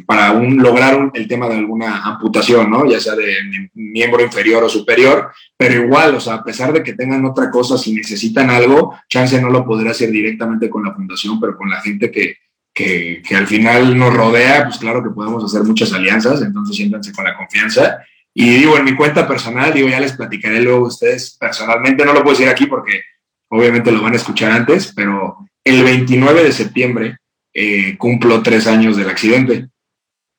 para 0.06 0.32
un, 0.32 0.58
lograr 0.62 1.12
el 1.14 1.28
tema 1.28 1.48
de 1.48 1.56
alguna 1.56 2.04
amputación, 2.04 2.70
¿no? 2.70 2.90
Ya 2.90 3.00
sea 3.00 3.16
de, 3.16 3.34
miembro 3.74 4.22
inferior 4.22 4.64
o 4.64 4.70
superior, 4.70 5.32
pero 5.58 5.84
igual, 5.84 6.16
o 6.16 6.20
sea, 6.20 6.36
a 6.36 6.44
pesar 6.44 6.74
de 6.74 6.84
que 6.84 6.94
tengan 6.94 7.26
otra 7.26 7.50
cosa, 7.50 7.78
si 7.78 7.94
necesitan 7.94 8.50
algo, 8.50 8.96
chance 9.08 9.40
no 9.42 9.50
lo 9.50 9.66
podrá 9.66 9.92
hacer 9.92 10.12
directamente 10.12 10.70
con 10.70 10.84
la 10.84 10.94
fundación, 10.94 11.40
pero 11.40 11.58
con 11.58 11.70
la 11.70 11.82
gente 11.82 12.12
que, 12.12 12.38
que, 12.74 13.22
que 13.28 13.36
al 13.36 13.48
final 13.48 13.98
nos 13.98 14.14
rodea, 14.14 14.66
pues 14.66 14.78
claro 14.78 15.04
que 15.04 15.12
podemos 15.12 15.44
hacer 15.44 15.64
muchas 15.64 15.94
alianzas, 15.94 16.42
entonces 16.42 16.76
siéntanse 16.76 17.14
con 17.14 17.26
la 17.26 17.38
confianza. 17.38 18.00
Y 18.34 18.50
digo, 18.50 18.78
en 18.78 18.86
mi 18.86 18.96
cuenta 18.96 19.28
personal, 19.28 19.74
digo, 19.74 19.88
ya 19.88 20.00
les 20.00 20.14
platicaré 20.14 20.60
luego 20.62 20.86
a 20.86 20.88
ustedes 20.90 21.38
personalmente, 21.40 22.04
no 22.04 22.14
lo 22.14 22.24
puedo 22.24 22.36
decir 22.36 22.50
aquí 22.50 22.66
porque 22.66 23.02
obviamente 23.50 23.92
lo 23.92 24.02
van 24.02 24.14
a 24.14 24.18
escuchar 24.18 24.52
antes, 24.52 24.92
pero 24.96 25.38
el 25.64 25.84
29 25.84 26.44
de 26.44 26.52
septiembre 26.52 27.18
eh, 27.54 27.98
cumplo 27.98 28.42
tres 28.42 28.68
años 28.68 28.98
del 28.98 29.10
accidente. 29.10 29.68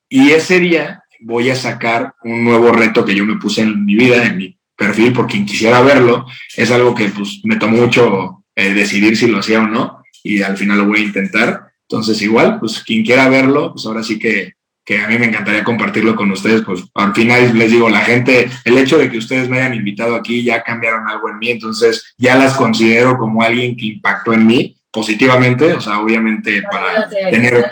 Y 0.09 0.31
ese 0.31 0.59
día 0.59 1.03
voy 1.21 1.49
a 1.49 1.55
sacar 1.55 2.13
un 2.23 2.43
nuevo 2.43 2.71
reto 2.71 3.05
que 3.05 3.15
yo 3.15 3.25
me 3.25 3.37
puse 3.37 3.61
en 3.61 3.85
mi 3.85 3.95
vida, 3.95 4.23
en 4.25 4.37
mi 4.37 4.57
perfil, 4.75 5.13
por 5.13 5.27
quien 5.27 5.45
quisiera 5.45 5.81
verlo. 5.81 6.25
Es 6.55 6.71
algo 6.71 6.93
que 6.93 7.09
pues, 7.09 7.41
me 7.43 7.55
tomó 7.55 7.77
mucho 7.77 8.43
eh, 8.55 8.73
decidir 8.73 9.17
si 9.17 9.27
lo 9.27 9.39
hacía 9.39 9.61
o 9.61 9.67
no, 9.67 10.03
y 10.23 10.41
al 10.41 10.57
final 10.57 10.79
lo 10.79 10.87
voy 10.87 10.99
a 10.99 11.03
intentar. 11.03 11.71
Entonces, 11.89 12.21
igual, 12.21 12.59
pues 12.59 12.83
quien 12.83 13.03
quiera 13.03 13.29
verlo, 13.29 13.73
pues 13.73 13.85
ahora 13.85 14.03
sí 14.03 14.19
que, 14.19 14.53
que 14.83 14.99
a 14.99 15.07
mí 15.07 15.17
me 15.17 15.25
encantaría 15.25 15.63
compartirlo 15.63 16.15
con 16.15 16.31
ustedes. 16.31 16.61
Pues 16.61 16.83
al 16.93 17.13
final 17.13 17.57
les 17.57 17.71
digo, 17.71 17.89
la 17.89 18.01
gente, 18.01 18.49
el 18.63 18.77
hecho 18.77 18.97
de 18.97 19.09
que 19.09 19.17
ustedes 19.17 19.49
me 19.49 19.57
hayan 19.57 19.75
invitado 19.75 20.15
aquí 20.15 20.43
ya 20.43 20.63
cambiaron 20.63 21.07
algo 21.07 21.29
en 21.29 21.39
mí, 21.39 21.49
entonces 21.49 22.13
ya 22.17 22.35
las 22.35 22.55
considero 22.55 23.17
como 23.17 23.41
alguien 23.41 23.75
que 23.75 23.87
impactó 23.87 24.33
en 24.33 24.47
mí 24.47 24.74
positivamente, 24.95 25.73
o 25.73 25.81
sea, 25.81 25.99
obviamente 25.99 26.61
para 26.71 27.09
tener, 27.09 27.69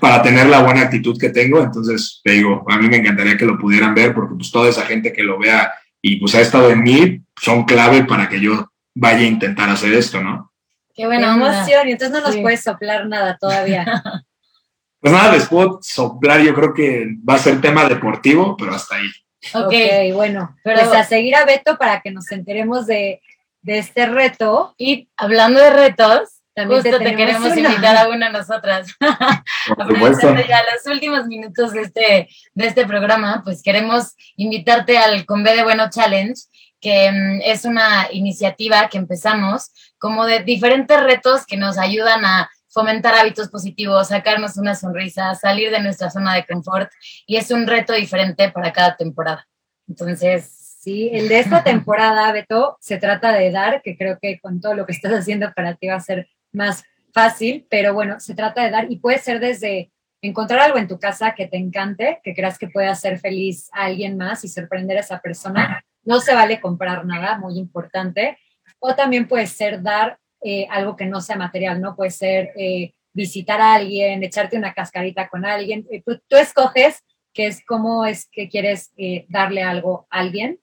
para 0.00 0.20
tener 0.22 0.48
la 0.48 0.60
buena 0.60 0.80
actitud 0.80 1.16
que 1.16 1.28
tengo, 1.28 1.62
entonces 1.62 2.20
te 2.24 2.32
digo, 2.32 2.64
a 2.68 2.76
mí 2.78 2.88
me 2.88 2.96
encantaría 2.96 3.36
que 3.36 3.46
lo 3.46 3.56
pudieran 3.56 3.94
ver 3.94 4.12
porque 4.12 4.34
pues 4.34 4.50
toda 4.50 4.68
esa 4.68 4.84
gente 4.84 5.12
que 5.12 5.22
lo 5.22 5.38
vea 5.38 5.72
y 6.02 6.16
pues 6.16 6.34
ha 6.34 6.40
estado 6.40 6.70
en 6.70 6.82
mí 6.82 7.20
son 7.40 7.64
clave 7.64 8.02
para 8.02 8.28
que 8.28 8.40
yo 8.40 8.72
vaya 8.92 9.20
a 9.20 9.28
intentar 9.28 9.70
hacer 9.70 9.92
esto, 9.92 10.20
¿no? 10.20 10.52
Qué 10.92 11.06
buena 11.06 11.34
emoción, 11.34 11.88
y 11.88 11.92
entonces 11.92 12.20
no 12.20 12.26
nos 12.26 12.36
puedes 12.38 12.64
soplar 12.64 13.06
nada 13.06 13.38
todavía. 13.40 13.84
pues 15.00 15.12
nada, 15.14 15.32
les 15.32 15.46
puedo 15.46 15.78
soplar, 15.80 16.40
yo 16.40 16.54
creo 16.54 16.74
que 16.74 17.06
va 17.28 17.34
a 17.34 17.38
ser 17.38 17.60
tema 17.60 17.88
deportivo, 17.88 18.56
pero 18.56 18.74
hasta 18.74 18.96
ahí. 18.96 19.08
Ok, 19.54 19.66
okay 19.66 20.10
bueno, 20.10 20.56
pero 20.64 20.80
pues 20.80 20.92
a 20.92 21.04
seguir 21.04 21.36
a 21.36 21.44
Beto 21.44 21.78
para 21.78 22.00
que 22.00 22.10
nos 22.10 22.32
enteremos 22.32 22.88
de, 22.88 23.20
de 23.62 23.78
este 23.78 24.06
reto. 24.06 24.74
Y 24.76 25.08
hablando 25.16 25.60
de 25.60 25.70
retos, 25.70 26.33
también 26.54 26.82
Justo 26.82 26.98
te, 26.98 27.16
queremos 27.16 27.56
invitar 27.56 27.96
a 27.96 28.08
una 28.08 28.30
nosotras. 28.30 28.86
Aprovechando 29.78 30.40
ya 30.46 30.62
los 30.62 30.86
últimos 30.92 31.26
minutos 31.26 31.72
de 31.72 31.82
este, 31.82 32.28
de 32.54 32.66
este 32.66 32.86
programa, 32.86 33.42
pues 33.44 33.62
queremos 33.62 34.14
invitarte 34.36 34.98
al 34.98 35.26
Conve 35.26 35.56
de 35.56 35.64
Bueno 35.64 35.90
Challenge, 35.90 36.34
que 36.80 37.10
mm, 37.10 37.40
es 37.44 37.64
una 37.64 38.08
iniciativa 38.12 38.88
que 38.88 38.98
empezamos 38.98 39.72
como 39.98 40.26
de 40.26 40.44
diferentes 40.44 41.02
retos 41.02 41.44
que 41.44 41.56
nos 41.56 41.76
ayudan 41.76 42.24
a 42.24 42.48
fomentar 42.68 43.14
hábitos 43.14 43.48
positivos, 43.48 44.08
sacarnos 44.08 44.56
una 44.56 44.74
sonrisa, 44.74 45.34
salir 45.34 45.70
de 45.70 45.80
nuestra 45.80 46.10
zona 46.10 46.34
de 46.34 46.44
confort 46.44 46.90
y 47.26 47.36
es 47.36 47.50
un 47.50 47.66
reto 47.66 47.92
diferente 47.92 48.50
para 48.50 48.72
cada 48.72 48.96
temporada. 48.96 49.46
Entonces, 49.88 50.64
Sí, 50.84 51.08
el 51.14 51.30
de 51.30 51.38
esta 51.38 51.64
temporada, 51.64 52.30
Beto, 52.30 52.76
se 52.78 52.98
trata 52.98 53.32
de 53.32 53.50
dar, 53.50 53.80
que 53.80 53.96
creo 53.96 54.18
que 54.20 54.38
con 54.38 54.60
todo 54.60 54.74
lo 54.74 54.84
que 54.84 54.92
estás 54.92 55.12
haciendo 55.12 55.50
para 55.54 55.76
ti 55.76 55.86
va 55.86 55.94
a 55.94 56.00
ser 56.00 56.28
más 56.54 56.84
fácil, 57.12 57.66
pero 57.68 57.94
bueno, 57.94 58.18
se 58.20 58.34
trata 58.34 58.64
de 58.64 58.70
dar 58.70 58.90
y 58.90 58.96
puede 58.96 59.18
ser 59.18 59.40
desde 59.40 59.92
encontrar 60.20 60.60
algo 60.60 60.78
en 60.78 60.88
tu 60.88 60.98
casa 60.98 61.34
que 61.34 61.46
te 61.46 61.58
encante, 61.58 62.20
que 62.22 62.34
creas 62.34 62.58
que 62.58 62.68
puede 62.68 62.88
hacer 62.88 63.18
feliz 63.18 63.68
a 63.72 63.84
alguien 63.84 64.16
más 64.16 64.44
y 64.44 64.48
sorprender 64.48 64.96
a 64.96 65.00
esa 65.00 65.20
persona. 65.20 65.84
No 66.02 66.20
se 66.20 66.34
vale 66.34 66.60
comprar 66.60 67.04
nada, 67.04 67.38
muy 67.38 67.58
importante. 67.58 68.38
O 68.78 68.94
también 68.94 69.28
puede 69.28 69.46
ser 69.46 69.82
dar 69.82 70.18
eh, 70.42 70.66
algo 70.70 70.96
que 70.96 71.06
no 71.06 71.20
sea 71.20 71.36
material, 71.36 71.80
¿no? 71.80 71.94
Puede 71.94 72.10
ser 72.10 72.52
eh, 72.56 72.94
visitar 73.12 73.60
a 73.60 73.74
alguien, 73.74 74.22
echarte 74.22 74.56
una 74.56 74.72
cascarita 74.72 75.28
con 75.28 75.44
alguien. 75.44 75.86
Eh, 75.90 76.02
tú, 76.04 76.20
tú, 76.26 76.36
escoges 76.36 77.02
qué 77.32 77.46
es 77.46 77.64
cómo 77.64 78.06
es 78.06 78.28
que 78.30 78.48
quieres 78.48 78.92
darle 79.28 79.62
algo 79.62 80.06
a 80.10 80.20
alguien, 80.20 80.58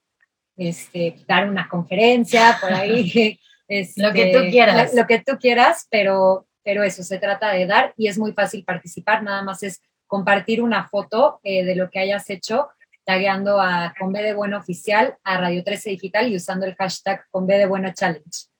este, 0.56 1.16
dar 1.28 1.50
una 1.50 1.68
conferencia 1.68 2.58
por 2.62 2.74
ahí, 2.74 3.40
lo 3.96 4.12
que 4.14 4.32
tú 4.32 4.38
este, 4.40 4.52
quieras. 4.52 4.94
Lo, 4.94 5.08
que 5.08 5.20
tú 5.20 5.38
quieras, 5.40 5.88
pero, 5.90 6.46
pero 6.64 6.84
eso 6.84 7.04
se 7.04 7.18
trata 7.18 7.52
de 7.52 7.66
dar 7.66 7.94
y 7.98 8.08
es 8.08 8.18
muy 8.18 8.34
fácil 8.34 8.64
participar, 8.64 9.24
nada 9.24 9.42
más 9.44 9.64
es 9.64 9.82
compartir 10.08 10.62
una 10.62 10.88
foto 10.88 11.40
eh, 11.44 11.64
de 11.64 11.76
lo 11.76 11.90
que 11.90 12.00
hayas 12.00 12.30
hecho, 12.30 12.68
tagueando 13.06 13.62
a 13.62 13.94
Con 13.98 14.12
B 14.12 14.22
de 14.22 14.34
Bueno 14.34 14.58
Oficial, 14.58 15.16
a 15.24 15.38
Radio 15.38 15.64
13 15.64 15.92
Digital 15.92 16.32
y 16.32 16.36
usando 16.36 16.66
el 16.66 16.76
hashtag 16.76 17.26
Con 17.32 17.48
B 17.48 17.58
de 17.58 17.66
Bueno 17.66 17.92
Challenge. 17.94 18.52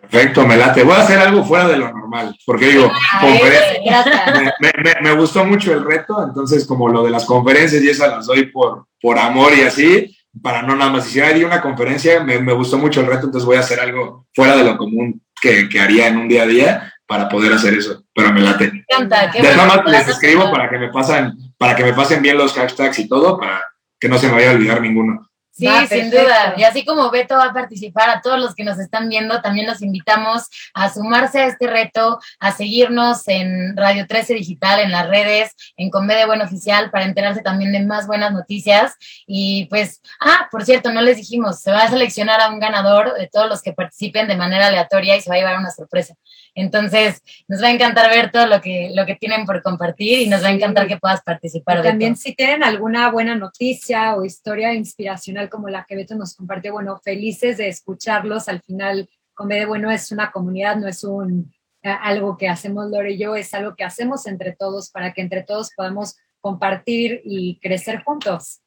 Perfecto, 0.00 0.46
me 0.46 0.56
late. 0.56 0.82
Voy 0.82 0.94
a 0.94 1.00
hacer 1.02 1.18
algo 1.18 1.44
fuera 1.44 1.66
de 1.66 1.76
lo 1.76 1.90
normal, 1.90 2.36
porque 2.44 2.66
digo, 2.66 2.90
me, 3.22 4.72
me, 4.82 5.00
me, 5.00 5.12
gustó 5.16 5.44
mucho 5.44 5.72
el 5.72 5.84
reto, 5.84 6.22
entonces 6.22 6.66
como 6.66 6.88
lo 6.88 7.02
de 7.02 7.10
las 7.10 7.24
conferencias 7.24 7.82
y 7.82 7.88
esas 7.88 8.10
las 8.10 8.26
doy 8.26 8.46
por, 8.46 8.86
por 9.00 9.18
amor 9.18 9.52
y 9.56 9.62
así, 9.62 10.15
para 10.42 10.62
no 10.62 10.76
nada 10.76 10.90
más. 10.90 11.04
Si 11.04 11.20
hay 11.20 11.44
una 11.44 11.60
conferencia, 11.60 12.22
me, 12.22 12.38
me, 12.38 12.52
gustó 12.52 12.78
mucho 12.78 13.00
el 13.00 13.06
reto, 13.06 13.26
entonces 13.26 13.46
voy 13.46 13.56
a 13.56 13.60
hacer 13.60 13.80
algo 13.80 14.26
fuera 14.34 14.56
de 14.56 14.64
lo 14.64 14.76
común 14.76 15.22
que, 15.40 15.68
que 15.68 15.80
haría 15.80 16.08
en 16.08 16.16
un 16.16 16.28
día 16.28 16.42
a 16.42 16.46
día 16.46 16.92
para 17.06 17.28
poder 17.28 17.52
hacer 17.52 17.74
eso, 17.74 18.04
pero 18.14 18.32
me 18.32 18.40
late. 18.40 18.72
Me 18.72 18.82
encanta. 18.88 19.28
De 19.28 19.42
nada 19.42 19.66
más 19.66 19.84
les 19.86 20.08
escribo 20.08 20.50
para 20.50 20.68
que 20.68 20.78
me 20.78 20.88
pasen, 20.88 21.32
para 21.56 21.76
que 21.76 21.84
me 21.84 21.92
pasen 21.92 22.22
bien 22.22 22.36
los 22.36 22.52
hashtags 22.52 22.98
y 22.98 23.08
todo, 23.08 23.38
para 23.38 23.64
que 23.98 24.08
no 24.08 24.18
se 24.18 24.26
me 24.26 24.34
vaya 24.34 24.50
a 24.50 24.54
olvidar 24.54 24.80
ninguno. 24.80 25.28
Sí, 25.56 25.66
sin 25.88 26.10
duda. 26.10 26.52
Y 26.58 26.64
así 26.64 26.84
como 26.84 27.10
Beto 27.10 27.34
va 27.34 27.46
a 27.46 27.52
participar, 27.54 28.10
a 28.10 28.20
todos 28.20 28.38
los 28.38 28.54
que 28.54 28.62
nos 28.62 28.78
están 28.78 29.08
viendo, 29.08 29.40
también 29.40 29.66
los 29.66 29.80
invitamos 29.80 30.48
a 30.74 30.92
sumarse 30.92 31.40
a 31.40 31.46
este 31.46 31.66
reto, 31.66 32.20
a 32.38 32.52
seguirnos 32.52 33.26
en 33.26 33.74
Radio 33.74 34.06
13 34.06 34.34
Digital, 34.34 34.80
en 34.80 34.92
las 34.92 35.08
redes, 35.08 35.56
en 35.78 35.88
Convede 35.88 36.26
Buen 36.26 36.42
Oficial, 36.42 36.90
para 36.90 37.06
enterarse 37.06 37.40
también 37.40 37.72
de 37.72 37.80
más 37.80 38.06
buenas 38.06 38.32
noticias. 38.32 38.96
Y 39.26 39.64
pues, 39.70 40.02
ah, 40.20 40.46
por 40.50 40.62
cierto, 40.62 40.92
no 40.92 41.00
les 41.00 41.16
dijimos, 41.16 41.62
se 41.62 41.72
va 41.72 41.84
a 41.84 41.88
seleccionar 41.88 42.38
a 42.42 42.50
un 42.50 42.60
ganador 42.60 43.14
de 43.14 43.26
todos 43.26 43.48
los 43.48 43.62
que 43.62 43.72
participen 43.72 44.28
de 44.28 44.36
manera 44.36 44.66
aleatoria 44.66 45.16
y 45.16 45.22
se 45.22 45.30
va 45.30 45.36
a 45.36 45.38
llevar 45.38 45.58
una 45.58 45.70
sorpresa. 45.70 46.16
Entonces, 46.56 47.22
nos 47.48 47.62
va 47.62 47.68
a 47.68 47.70
encantar 47.70 48.10
ver 48.10 48.30
todo 48.30 48.46
lo 48.46 48.62
que, 48.62 48.90
lo 48.94 49.04
que 49.04 49.14
tienen 49.14 49.44
por 49.44 49.62
compartir 49.62 50.20
y 50.20 50.28
nos 50.28 50.42
va 50.42 50.48
a 50.48 50.52
encantar 50.52 50.88
que 50.88 50.96
puedas 50.96 51.22
participar. 51.22 51.82
también 51.82 52.16
si 52.16 52.34
tienen 52.34 52.64
alguna 52.64 53.10
buena 53.10 53.36
noticia 53.36 54.16
o 54.16 54.24
historia 54.24 54.72
inspiracional 54.72 55.50
como 55.50 55.68
la 55.68 55.84
que 55.84 55.96
Beto 55.96 56.14
nos 56.14 56.34
compartió, 56.34 56.72
bueno, 56.72 56.98
felices 57.04 57.58
de 57.58 57.68
escucharlos. 57.68 58.48
Al 58.48 58.62
final, 58.62 59.06
de 59.38 59.66
Bueno 59.66 59.90
es 59.90 60.10
una 60.10 60.32
comunidad, 60.32 60.76
no 60.76 60.88
es 60.88 61.04
un 61.04 61.52
eh, 61.82 61.90
algo 61.90 62.38
que 62.38 62.48
hacemos 62.48 62.90
Lore 62.90 63.12
y 63.12 63.18
yo, 63.18 63.36
es 63.36 63.52
algo 63.52 63.76
que 63.76 63.84
hacemos 63.84 64.26
entre 64.26 64.52
todos 64.52 64.90
para 64.90 65.12
que 65.12 65.20
entre 65.20 65.42
todos 65.42 65.70
podamos 65.76 66.16
compartir 66.40 67.20
y 67.22 67.58
crecer 67.60 68.02
juntos. 68.02 68.62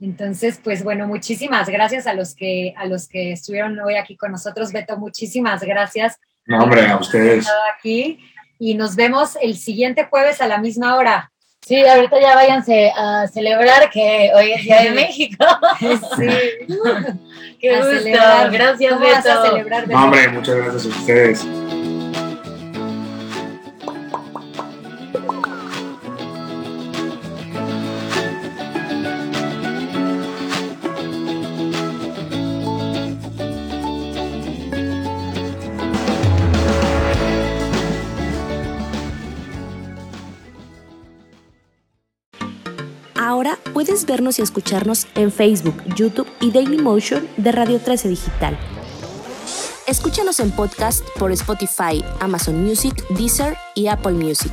Entonces, 0.00 0.60
pues 0.62 0.84
bueno, 0.84 1.08
muchísimas 1.08 1.68
gracias 1.70 2.06
a 2.06 2.12
los 2.12 2.34
que 2.34 2.74
a 2.76 2.84
los 2.84 3.08
que 3.08 3.32
estuvieron 3.32 3.80
hoy 3.80 3.94
aquí 3.96 4.18
con 4.18 4.32
nosotros, 4.32 4.70
Beto, 4.70 4.98
muchísimas 4.98 5.62
gracias. 5.62 6.18
No, 6.48 6.64
hombre, 6.64 6.86
a 6.86 6.96
ustedes. 6.96 7.46
Aquí 7.76 8.18
y 8.58 8.74
nos 8.74 8.96
vemos 8.96 9.36
el 9.40 9.56
siguiente 9.56 10.06
jueves 10.10 10.40
a 10.40 10.48
la 10.48 10.58
misma 10.58 10.96
hora. 10.96 11.30
Sí, 11.60 11.84
ahorita 11.86 12.20
ya 12.20 12.34
váyanse 12.34 12.90
a 12.96 13.26
celebrar 13.28 13.90
que 13.90 14.30
hoy 14.34 14.52
es 14.52 14.62
Día 14.62 14.82
de 14.82 14.90
México. 15.02 15.44
Sí. 15.78 16.26
Qué 17.60 17.74
A 17.74 17.78
gusto. 17.78 17.98
celebrar. 17.98 18.50
Gracias, 18.50 18.92
¿Cómo 18.94 19.04
vas 19.06 19.26
a 19.26 19.34
Beto. 19.34 19.46
celebrar, 19.50 19.86
Beto? 19.86 19.98
No, 19.98 20.04
hombre, 20.04 20.28
muchas 20.28 20.54
gracias 20.56 20.86
a 20.86 20.88
ustedes. 20.88 21.46
Y 44.36 44.42
escucharnos 44.42 45.06
en 45.14 45.32
Facebook, 45.32 45.74
YouTube 45.96 46.28
y 46.40 46.50
Dailymotion 46.50 47.26
de 47.36 47.52
Radio 47.52 47.78
13 47.78 48.08
Digital. 48.08 48.58
Escúchanos 49.86 50.38
en 50.40 50.50
podcast 50.50 51.02
por 51.18 51.32
Spotify, 51.32 52.04
Amazon 52.20 52.62
Music, 52.62 52.92
Deezer 53.16 53.56
y 53.74 53.86
Apple 53.86 54.12
Music. 54.12 54.52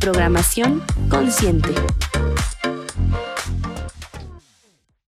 Programación 0.00 0.82
consciente. 1.08 1.74